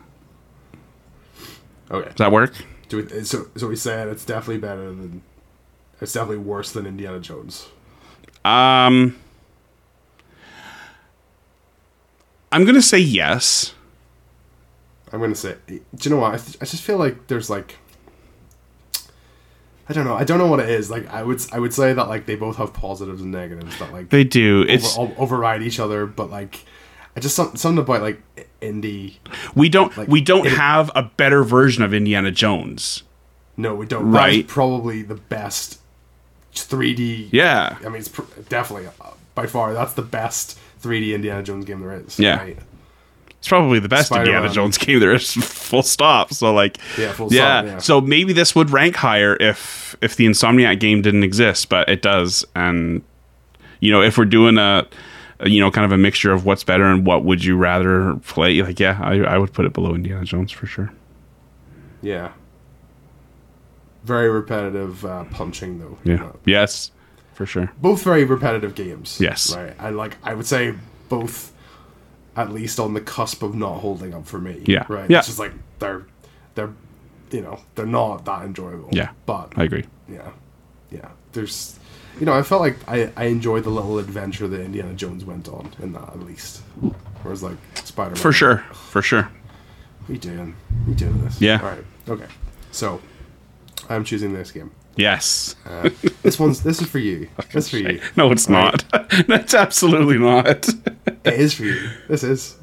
Okay. 1.91 2.09
Does 2.09 2.17
that 2.17 2.33
work? 2.33 2.55
Do 2.89 2.99
we, 2.99 3.25
so, 3.25 3.47
so 3.57 3.69
we 3.69 3.77
said 3.77 4.09
it's 4.09 4.25
definitely 4.25 4.59
better 4.59 4.87
than. 4.87 5.23
It's 6.01 6.12
definitely 6.12 6.39
worse 6.39 6.73
than 6.73 6.87
Indiana 6.87 7.21
Jones. 7.21 7.69
Um, 8.45 9.17
I'm 12.53 12.65
going 12.65 12.75
to 12.75 12.83
say 12.83 12.99
yes. 12.99 13.75
I'm 15.15 15.21
gonna 15.21 15.35
say. 15.35 15.57
Do 15.67 15.81
you 16.01 16.11
know 16.11 16.17
what? 16.21 16.35
I, 16.35 16.39
th- 16.39 16.57
I 16.61 16.65
just 16.65 16.83
feel 16.83 16.99
like 16.99 17.29
there's 17.29 17.49
like. 17.49 17.77
I 19.89 19.93
don't 19.93 20.05
know. 20.07 20.15
I 20.15 20.25
don't 20.25 20.39
know 20.39 20.47
what 20.47 20.61
it 20.61 20.69
is. 20.71 20.91
Like 20.91 21.07
I 21.12 21.23
would, 21.23 21.43
I 21.53 21.59
would 21.59 21.75
say 21.75 21.93
that 21.93 22.09
like 22.09 22.25
they 22.27 22.37
both 22.37 22.57
have 22.57 22.73
positives 22.73 23.21
and 23.21 23.31
negatives 23.31 23.79
that 23.79 23.93
like 23.93 24.09
They 24.09 24.25
do. 24.25 24.62
over, 24.62 24.73
It's 24.73 24.97
override 24.99 25.62
each 25.62 25.79
other. 25.79 26.07
But 26.07 26.31
like, 26.31 26.65
I 27.17 27.21
just 27.21 27.37
some, 27.37 27.55
something 27.57 27.83
about 27.83 28.01
like 28.01 28.23
indie. 28.62 29.17
we 29.55 29.69
don't 29.69 29.95
like, 29.97 30.09
we 30.09 30.23
don't 30.23 30.47
it- 30.47 30.53
have 30.53 30.91
a 30.95 31.03
better 31.03 31.45
version 31.45 31.83
of 31.85 31.93
Indiana 31.93 32.31
Jones. 32.31 33.03
No, 33.59 33.75
we 33.75 33.85
don't. 33.87 34.11
That 34.12 34.31
is 34.31 34.37
Right. 34.39 34.49
probably 34.49 35.03
the 35.03 35.15
best 35.17 35.79
3D. 36.55 37.29
Yeah. 37.31 37.77
I 37.85 37.85
mean, 37.85 37.97
it's 37.97 38.09
pr- 38.09 38.23
definitely 38.49 38.87
uh, 38.89 39.11
by 39.35 39.47
far 39.47 39.75
that's 39.75 39.93
the 39.93 40.03
best 40.03 40.59
3D 40.83 41.15
Indiana 41.15 41.43
Jones 41.43 41.65
game 41.67 41.83
there 41.83 41.93
is. 41.93 42.19
Yeah. 42.19 42.37
right? 42.39 42.59
It's 43.45 43.49
probably 43.51 43.78
the 43.78 43.90
best 43.90 44.07
Spider-Man. 44.07 44.36
Indiana 44.36 44.55
Jones 44.55 44.78
game 44.78 45.01
there 45.01 45.12
is. 45.12 45.34
Full 45.34 45.82
stop. 45.82 46.32
So 46.32 46.55
like, 46.55 46.78
Yeah, 46.97 47.12
full 47.12 47.30
yeah. 47.30 47.61
stop, 47.61 47.64
yeah. 47.66 47.78
So 47.78 48.01
maybe 48.01 48.32
this 48.32 48.55
would 48.55 48.70
rank 48.70 48.97
higher 48.97 49.36
if 49.38 49.95
if 50.01 50.16
the 50.16 50.24
Insomniac 50.24 50.80
game 50.80 51.03
didn't 51.03 51.24
exist, 51.24 51.68
but 51.68 51.86
it 51.90 52.01
does. 52.01 52.47
And 52.57 53.03
you 53.80 53.92
know, 53.92 54.01
if 54.01 54.16
we're 54.16 54.24
doing 54.24 54.57
a, 54.57 54.86
a, 55.40 55.51
you 55.51 55.61
know 55.61 55.70
kind 55.70 55.84
of 55.84 55.92
a 55.92 55.99
mixture 55.99 56.32
of 56.32 56.47
what's 56.47 56.64
better 56.64 56.84
and 56.84 57.05
what 57.07 57.22
would 57.26 57.45
you 57.45 57.59
rather 57.59 58.14
play, 58.24 58.62
like 58.62 58.80
yeah, 58.80 58.99
I, 59.03 59.18
I 59.18 59.36
would 59.36 59.53
put 59.53 59.66
it 59.66 59.74
below 59.74 59.95
Indiana 59.95 60.24
Jones 60.24 60.51
for 60.51 60.64
sure. 60.64 60.90
Yeah. 62.01 62.32
Very 64.05 64.30
repetitive 64.30 65.05
uh, 65.05 65.24
punching 65.24 65.80
though. 65.80 65.99
Yeah. 66.05 66.24
Uh, 66.24 66.32
Yes, 66.47 66.92
for 67.34 67.45
sure. 67.45 67.70
both 67.80 68.03
very 68.03 68.24
repetitive 68.24 68.74
games. 68.74 69.18
Yes. 69.20 69.55
Right. 69.55 69.74
I 69.78 69.90
like 69.90 70.16
I 70.22 70.32
would 70.34 70.47
say 70.47 70.74
both 71.11 71.53
at 72.37 72.53
least 72.53 72.80
on 72.80 72.95
the 72.95 73.01
cusp 73.01 73.43
of 73.43 73.55
not 73.55 73.80
holding 73.80 74.14
up 74.14 74.26
for 74.26 74.39
me. 74.39 74.62
Yeah. 74.66 74.85
Right. 74.89 75.09
Yeah. 75.11 75.18
It's 75.18 75.28
just 75.28 75.39
like 75.39 75.53
they're 75.78 76.07
they're 76.55 76.72
you 77.30 77.41
know, 77.41 77.61
they're 77.74 77.87
not 77.87 78.24
that 78.26 78.43
enjoyable. 78.45 78.89
Yeah. 78.93 79.11
But 79.26 79.53
I 79.57 79.64
agree. 79.64 79.85
yeah. 80.09 80.30
Yeah. 80.91 81.09
There's 81.32 81.78
you 82.20 82.26
know, 82.26 82.32
I 82.32 82.43
felt 82.43 82.61
like 82.61 82.76
I, 82.89 83.11
I 83.16 83.24
enjoyed 83.24 83.64
the 83.64 83.70
little 83.70 83.99
adventure 83.99 84.47
that 84.47 84.61
Indiana 84.61 84.95
Jones 84.95 85.24
went 85.24 85.49
on 85.49 85.72
in 85.82 85.93
that 85.95 86.09
at 86.11 86.20
least. 86.20 86.62
Whereas 87.22 87.43
like 87.43 87.57
Spider 87.74 88.11
Man 88.11 88.16
For 88.16 88.32
sure. 88.32 88.59
For 88.72 89.03
sure. 89.03 89.28
We 90.09 90.18
doing 90.18 90.55
we 90.87 90.95
doing 90.95 91.24
this. 91.24 91.41
Yeah. 91.41 91.61
Alright. 91.61 91.85
Okay. 92.09 92.26
So 92.70 93.01
I'm 93.89 94.05
choosing 94.05 94.32
this 94.32 94.53
game. 94.53 94.70
Yes. 94.97 95.57
Uh, 95.66 95.91
this 96.25 96.41
one's 96.41 96.64
this 96.64 96.83
is 96.83 96.89
for 96.89 96.99
you. 96.99 97.29
This 97.53 97.66
is 97.66 97.70
for 97.70 97.77
you. 97.79 98.01
No, 98.16 98.33
it's 98.33 98.49
Alright. 98.51 98.85
not. 98.93 99.09
That's 99.29 99.55
absolutely 99.55 100.18
not. 100.18 100.47
It 101.25 101.35
is 101.35 101.55
for 101.55 101.62
you. 101.64 101.89
This 102.09 102.25
is. 102.25 102.57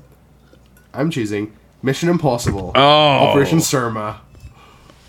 I'm 0.93 1.09
choosing 1.09 1.53
Mission 1.81 2.09
Impossible. 2.09 2.73
Oh. 2.75 2.81
Operation 2.81 3.59
Surma 3.59 4.17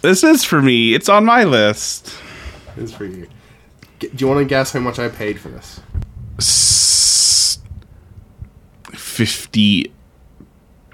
this 0.02 0.24
is 0.24 0.44
for 0.44 0.60
me. 0.60 0.94
It's 0.94 1.08
on 1.08 1.24
my 1.24 1.44
list. 1.44 2.12
is 2.76 2.92
for 2.92 3.04
you. 3.04 3.28
G- 4.00 4.08
Do 4.08 4.24
you 4.24 4.26
want 4.28 4.40
to 4.40 4.44
guess 4.44 4.72
how 4.72 4.80
much 4.80 4.98
I 4.98 5.08
paid 5.08 5.38
for 5.38 5.48
this? 5.48 5.80
S- 6.38 7.60
50 8.92 9.92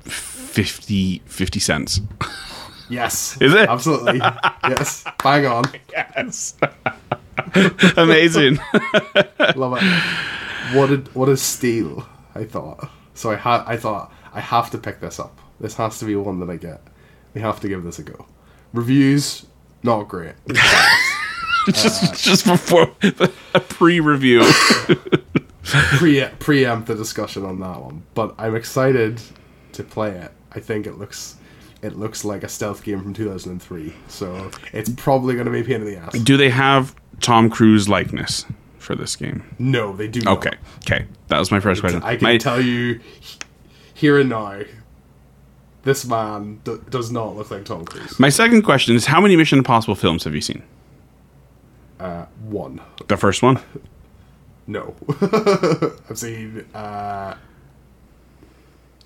50 0.04 1.22
50 1.24 1.60
cents. 1.60 2.00
Yes. 2.88 3.40
Is 3.40 3.54
it? 3.54 3.68
Absolutely. 3.68 4.18
yes. 4.64 5.04
Bang 5.22 5.46
on. 5.46 5.64
Yes. 5.90 6.54
Amazing. 7.96 8.58
Love 9.56 9.78
it. 9.80 10.76
What 10.76 10.90
a 10.90 10.96
what 11.14 11.28
a 11.28 11.36
steal! 11.36 12.06
I 12.34 12.44
thought. 12.44 12.90
So 13.14 13.30
I 13.30 13.36
had 13.36 13.62
I 13.66 13.76
thought 13.76 14.12
I 14.32 14.40
have 14.40 14.70
to 14.70 14.78
pick 14.78 15.00
this 15.00 15.18
up. 15.18 15.38
This 15.60 15.74
has 15.74 15.98
to 16.00 16.04
be 16.04 16.14
one 16.16 16.40
that 16.40 16.50
I 16.50 16.56
get. 16.56 16.82
We 17.34 17.40
have 17.40 17.60
to 17.60 17.68
give 17.68 17.84
this 17.84 17.98
a 17.98 18.02
go. 18.02 18.26
Reviews 18.72 19.46
not 19.82 20.08
great. 20.08 20.34
Uh, 20.50 21.72
just 21.72 22.24
just 22.24 22.46
before 22.46 22.90
a 23.54 23.60
pre-review. 23.60 24.42
Pre 25.62 26.24
preempt 26.38 26.86
the 26.86 26.94
discussion 26.94 27.44
on 27.44 27.60
that 27.60 27.80
one, 27.82 28.02
but 28.14 28.34
I'm 28.38 28.54
excited 28.54 29.20
to 29.72 29.84
play 29.84 30.10
it. 30.12 30.32
I 30.52 30.60
think 30.60 30.86
it 30.86 30.98
looks 30.98 31.36
it 31.82 31.96
looks 31.96 32.24
like 32.24 32.42
a 32.42 32.48
stealth 32.48 32.82
game 32.82 33.00
from 33.02 33.14
2003, 33.14 33.92
so 34.08 34.50
it's 34.72 34.90
probably 34.96 35.34
going 35.34 35.46
to 35.46 35.52
be 35.52 35.60
a 35.60 35.64
pain 35.64 35.76
in 35.82 35.84
the 35.86 35.96
ass. 35.96 36.18
Do 36.18 36.36
they 36.36 36.50
have 36.50 36.94
Tom 37.20 37.48
Cruise 37.50 37.88
likeness 37.88 38.44
for 38.78 38.94
this 38.96 39.14
game? 39.16 39.44
No, 39.58 39.94
they 39.94 40.08
do. 40.08 40.20
Not. 40.22 40.38
Okay. 40.38 40.56
Okay. 40.78 41.06
That 41.28 41.38
was 41.38 41.50
my 41.50 41.60
first 41.60 41.80
question. 41.80 42.02
I 42.02 42.16
can 42.16 42.24
My- 42.24 42.38
tell 42.38 42.60
you 42.60 43.00
here 43.94 44.18
and 44.18 44.28
now, 44.30 44.60
this 45.82 46.04
man 46.04 46.60
d- 46.64 46.78
does 46.90 47.10
not 47.12 47.36
look 47.36 47.50
like 47.50 47.64
Tom 47.64 47.84
Cruise. 47.84 48.18
My 48.18 48.28
second 48.28 48.62
question 48.62 48.94
is 48.96 49.06
how 49.06 49.20
many 49.20 49.36
Mission 49.36 49.58
Impossible 49.58 49.94
films 49.94 50.24
have 50.24 50.34
you 50.34 50.40
seen? 50.40 50.62
Uh, 52.00 52.26
one. 52.44 52.80
The 53.08 53.16
first 53.16 53.42
one? 53.42 53.58
No. 54.66 54.94
I've 56.10 56.18
seen 56.18 56.64
uh, 56.74 57.34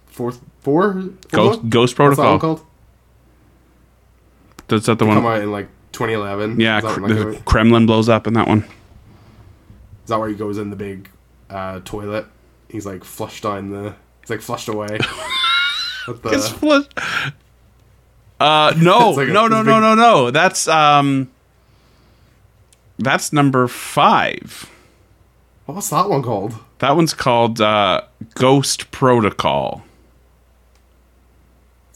fourth, 0.06 0.40
four? 0.62 0.92
Ghost, 1.30 1.60
Four? 1.60 1.68
Ghost 1.68 1.98
What's 1.98 2.16
that 2.16 2.22
one 2.22 2.38
Protocol. 2.38 2.38
called? 2.38 2.66
Is 4.80 4.86
that 4.86 4.98
the 4.98 5.04
Come 5.06 5.22
one? 5.24 5.34
out 5.36 5.42
in 5.42 5.52
like 5.52 5.68
2011. 5.92 6.58
Yeah, 6.58 6.78
Is 6.78 6.84
that, 6.84 6.92
Kr- 6.94 7.00
when 7.02 7.14
that 7.14 7.22
came 7.22 7.32
the? 7.32 7.38
Kremlin 7.40 7.86
blows 7.86 8.08
up 8.08 8.26
in 8.26 8.32
that 8.34 8.48
one. 8.48 8.60
Is 10.04 10.08
that 10.08 10.18
where 10.18 10.28
he 10.28 10.34
goes 10.34 10.56
in 10.58 10.70
the 10.70 10.76
big 10.76 11.10
uh, 11.50 11.80
toilet? 11.84 12.26
He's 12.68 12.86
like 12.86 13.04
flushed 13.04 13.42
down 13.42 13.70
the. 13.70 13.94
He's 14.22 14.30
like 14.30 14.40
flushed 14.40 14.68
away. 14.68 14.98
The- 16.06 16.30
It's 16.32 16.48
flush. 16.48 16.86
Uh, 18.40 18.74
no, 18.76 19.10
It's 19.10 19.18
like 19.18 19.28
a- 19.28 19.32
no, 19.32 19.46
no, 19.46 19.62
no, 19.62 19.74
big- 19.74 19.80
no, 19.82 19.94
no. 19.94 20.30
That's 20.32 20.66
um, 20.66 21.30
that's 22.98 23.32
number 23.32 23.68
five. 23.68 24.68
what's 25.66 25.90
that 25.90 26.08
one 26.08 26.22
called? 26.22 26.54
That 26.80 26.96
one's 26.96 27.14
called 27.14 27.60
uh, 27.60 28.00
Ghost 28.34 28.90
Protocol. 28.90 29.84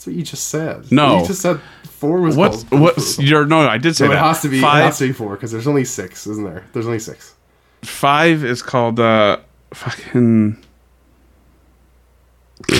That's 0.06 0.14
what 0.14 0.18
you 0.18 0.22
just 0.22 0.48
said. 0.50 0.92
No. 0.92 1.20
You 1.20 1.26
just 1.26 1.40
said 1.42 1.60
four 1.82 2.20
was 2.20 2.36
What's 2.36 2.62
called. 2.62 2.80
what's 2.80 3.18
your 3.18 3.44
no? 3.44 3.60
I 3.66 3.76
did 3.76 3.96
say 3.96 4.06
So 4.06 4.12
it 4.12 4.18
has 4.18 4.40
to 4.42 4.48
be. 4.48 4.58
It 4.58 4.62
five. 4.62 4.84
has 4.84 4.98
to 4.98 5.08
be 5.08 5.12
four 5.12 5.34
because 5.34 5.50
there's 5.50 5.66
only 5.66 5.84
six, 5.84 6.28
isn't 6.28 6.44
there? 6.44 6.64
There's 6.72 6.86
only 6.86 7.00
six. 7.00 7.34
Five 7.82 8.44
is 8.44 8.62
called 8.62 9.00
uh, 9.00 9.38
fucking 9.74 10.62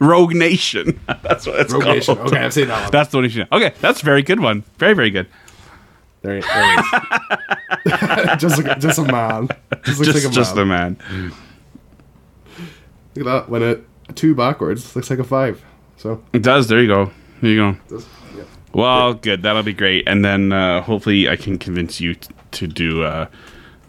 Rogue 0.00 0.34
Nation. 0.34 0.98
that's 1.22 1.46
what 1.46 1.60
it's 1.60 1.72
Rogue 1.74 1.82
called. 1.82 1.96
Nation. 1.96 2.18
Okay, 2.20 2.38
I've 2.38 2.54
seen 2.54 2.68
that 2.68 2.82
one. 2.84 2.90
That's 2.90 3.10
the 3.10 3.16
one 3.18 3.24
you 3.24 3.30
should. 3.30 3.48
Okay, 3.52 3.74
that's 3.80 4.00
a 4.00 4.04
very 4.04 4.22
good 4.22 4.40
one. 4.40 4.62
Very 4.78 4.94
very 4.94 5.10
good. 5.10 5.26
There, 6.22 6.40
there 6.40 6.78
it 6.78 6.84
is. 8.36 8.40
just, 8.40 8.62
like, 8.64 8.78
just 8.80 8.98
a 8.98 9.04
man. 9.04 9.48
Just 9.84 10.02
Just 10.02 10.14
like 10.24 10.32
a 10.32 10.34
just 10.34 10.56
man. 10.56 10.96
the 10.96 11.14
man. 11.18 11.32
Look 13.14 13.26
at 13.26 13.32
that. 13.32 13.48
When 13.50 13.62
it 13.62 13.84
two 14.14 14.34
backwards 14.34 14.94
looks 14.96 15.10
like 15.10 15.18
a 15.18 15.24
five. 15.24 15.62
So 15.96 16.22
It 16.32 16.42
does. 16.42 16.68
There 16.68 16.80
you 16.80 16.88
go. 16.88 17.10
There 17.40 17.50
you 17.50 17.76
go. 17.90 17.98
yeah. 18.36 18.44
Well, 18.72 19.14
good. 19.14 19.42
That'll 19.42 19.62
be 19.62 19.72
great. 19.72 20.06
And 20.06 20.24
then 20.24 20.52
uh, 20.52 20.82
hopefully 20.82 21.28
I 21.28 21.36
can 21.36 21.58
convince 21.58 22.00
you 22.00 22.14
t- 22.14 22.28
to 22.52 22.66
do 22.66 23.02
uh, 23.02 23.26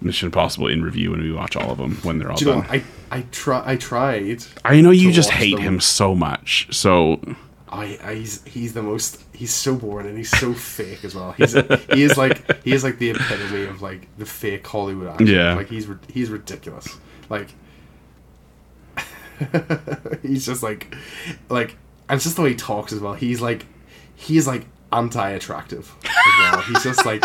Mission 0.01 0.27
Impossible 0.27 0.67
in 0.67 0.83
review 0.83 1.11
when 1.11 1.21
we 1.21 1.31
watch 1.33 1.55
all 1.55 1.71
of 1.71 1.77
them 1.77 1.95
when 2.03 2.19
they're 2.19 2.29
all 2.31 2.37
Do 2.37 2.45
done. 2.45 2.65
I 2.69 2.83
I 3.11 3.21
try 3.31 3.63
I 3.65 3.75
tried. 3.77 4.43
I 4.63 4.79
know 4.81 4.91
you 4.91 5.11
just 5.11 5.31
hate 5.31 5.55
them. 5.55 5.63
him 5.63 5.79
so 5.79 6.13
much. 6.15 6.67
So 6.71 7.19
I, 7.69 7.97
I 8.03 8.13
he's 8.15 8.43
he's 8.45 8.73
the 8.73 8.83
most 8.83 9.21
he's 9.33 9.53
so 9.53 9.75
boring 9.75 10.07
and 10.07 10.17
he's 10.17 10.29
so 10.29 10.53
fake 10.53 11.03
as 11.03 11.15
well. 11.15 11.31
He's 11.33 11.53
he 11.53 12.03
is 12.03 12.17
like 12.17 12.63
he 12.63 12.73
is 12.73 12.83
like 12.83 12.99
the 12.99 13.09
epitome 13.11 13.63
of 13.65 13.81
like 13.81 14.07
the 14.17 14.25
fake 14.25 14.65
Hollywood 14.67 15.07
actor. 15.07 15.25
Yeah. 15.25 15.55
like 15.55 15.67
he's 15.69 15.87
he's 16.09 16.29
ridiculous. 16.29 16.87
Like 17.29 17.49
he's 20.21 20.45
just 20.45 20.63
like 20.63 20.95
like 21.49 21.75
and 22.09 22.17
it's 22.17 22.23
just 22.23 22.35
the 22.35 22.41
way 22.41 22.49
he 22.49 22.55
talks 22.55 22.93
as 22.93 22.99
well. 22.99 23.13
He's 23.13 23.41
like 23.41 23.65
he's 24.15 24.47
like 24.47 24.65
anti-attractive 24.91 25.93
as 26.03 26.11
well. 26.39 26.61
He's 26.61 26.83
just 26.83 27.05
like 27.05 27.23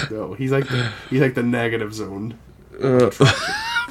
no, 0.10 0.34
he's 0.34 0.52
like 0.52 0.68
the, 0.68 0.92
he's 1.10 1.20
like 1.20 1.34
the 1.34 1.42
negative 1.42 1.94
zone. 1.94 2.38
Uh, 2.82 3.10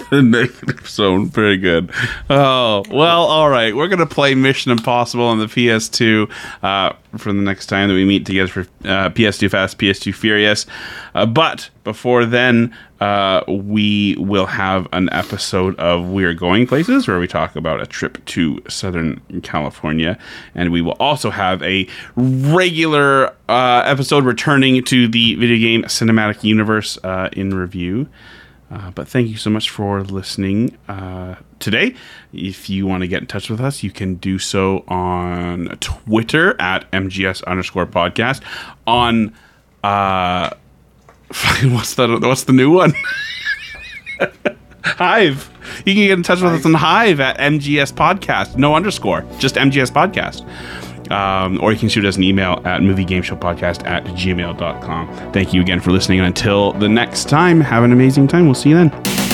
the 0.10 0.22
negative 0.24 0.88
zone. 0.88 1.28
Very 1.28 1.58
good. 1.58 1.92
Oh 2.30 2.84
well, 2.90 3.24
all 3.24 3.50
right. 3.50 3.76
We're 3.76 3.88
gonna 3.88 4.06
play 4.06 4.36
Mission 4.36 4.72
Impossible 4.72 5.26
on 5.26 5.40
the 5.40 5.46
PS2 5.46 6.30
uh, 6.64 6.94
for 7.18 7.34
the 7.34 7.42
next 7.42 7.68
time 7.68 7.90
that 7.90 7.96
we 7.96 8.06
meet 8.06 8.26
together 8.26 8.48
for 8.50 8.62
uh, 8.88 9.10
PS2 9.10 9.52
Fast, 9.52 9.78
PS2 9.78 10.14
Furious. 10.14 10.66
Uh, 11.16 11.26
but 11.26 11.70
before 11.84 12.26
then, 12.26 12.76
uh, 13.00 13.44
we 13.48 14.16
will 14.18 14.46
have 14.46 14.88
an 14.92 15.10
episode 15.12 15.78
of 15.80 16.08
We're 16.08 16.34
Going 16.34 16.68
Places 16.68 17.08
where 17.08 17.20
we 17.20 17.28
talk 17.28 17.56
about 17.56 17.82
a 17.82 17.86
trip 17.86 18.24
to 18.26 18.62
Southern 18.68 19.22
California, 19.44 20.18
and 20.56 20.72
we 20.72 20.82
will 20.82 20.98
also 21.00 21.30
have 21.30 21.62
a 21.64 21.88
regular 22.16 23.34
uh, 23.48 23.84
episode 23.86 24.26
returning 24.26 24.84
to 24.86 25.08
the 25.08 25.36
video 25.36 25.58
game 25.58 25.84
cinematic 25.84 26.44
universe 26.44 26.98
uh, 27.04 27.30
in 27.34 27.54
review. 27.54 28.08
Uh, 28.70 28.92
but 28.92 29.08
thank 29.08 29.30
you 29.30 29.38
so 29.38 29.50
much 29.50 29.70
for 29.70 30.04
listening 30.04 30.78
uh, 30.90 31.36
today. 31.60 31.96
If 32.34 32.70
you 32.70 32.86
want 32.86 33.02
to 33.02 33.08
get 33.08 33.22
in 33.22 33.28
touch 33.28 33.50
with 33.50 33.62
us, 33.62 33.82
you 33.82 33.92
can 33.92 34.16
do 34.16 34.38
so 34.40 34.84
on 34.90 35.78
Twitter 35.80 36.60
at 36.60 36.90
MGS 36.92 37.46
underscore 37.46 37.86
podcast. 37.86 38.42
On 38.86 39.34
uh, 39.84 40.50
what's 41.64 41.96
the 41.96 42.20
what's 42.22 42.44
the 42.44 42.54
new 42.54 42.72
one? 42.72 42.94
Hive. 44.84 45.50
You 45.86 45.94
can 45.94 46.04
get 46.04 46.12
in 46.12 46.24
touch 46.24 46.42
with 46.42 46.54
us 46.54 46.66
on 46.66 46.74
Hive 46.74 47.20
at 47.20 47.38
MGS 47.38 47.94
Podcast. 47.94 48.56
No 48.56 48.76
underscore, 48.76 49.26
just 49.38 49.56
MGS 49.56 49.92
Podcast. 49.92 50.46
Um, 51.12 51.60
or 51.62 51.72
you 51.72 51.80
can 51.80 51.90
shoot 51.90 52.06
us 52.06 52.18
an 52.18 52.24
email 52.24 52.62
at 52.66 52.82
moviegameshowpodcast 52.82 53.86
at 53.86 54.04
gmail.com. 54.06 55.32
Thank 55.34 55.54
you 55.54 55.62
again 55.62 55.80
for 55.80 55.92
listening. 55.92 56.20
And 56.20 56.28
until 56.28 56.74
the 56.74 56.90
next 56.90 57.30
time, 57.30 57.62
have 57.62 57.84
an 57.84 57.92
amazing 57.92 58.28
time. 58.28 58.46
We'll 58.46 58.56
see 58.56 58.70
you 58.70 58.76
then. 58.76 59.27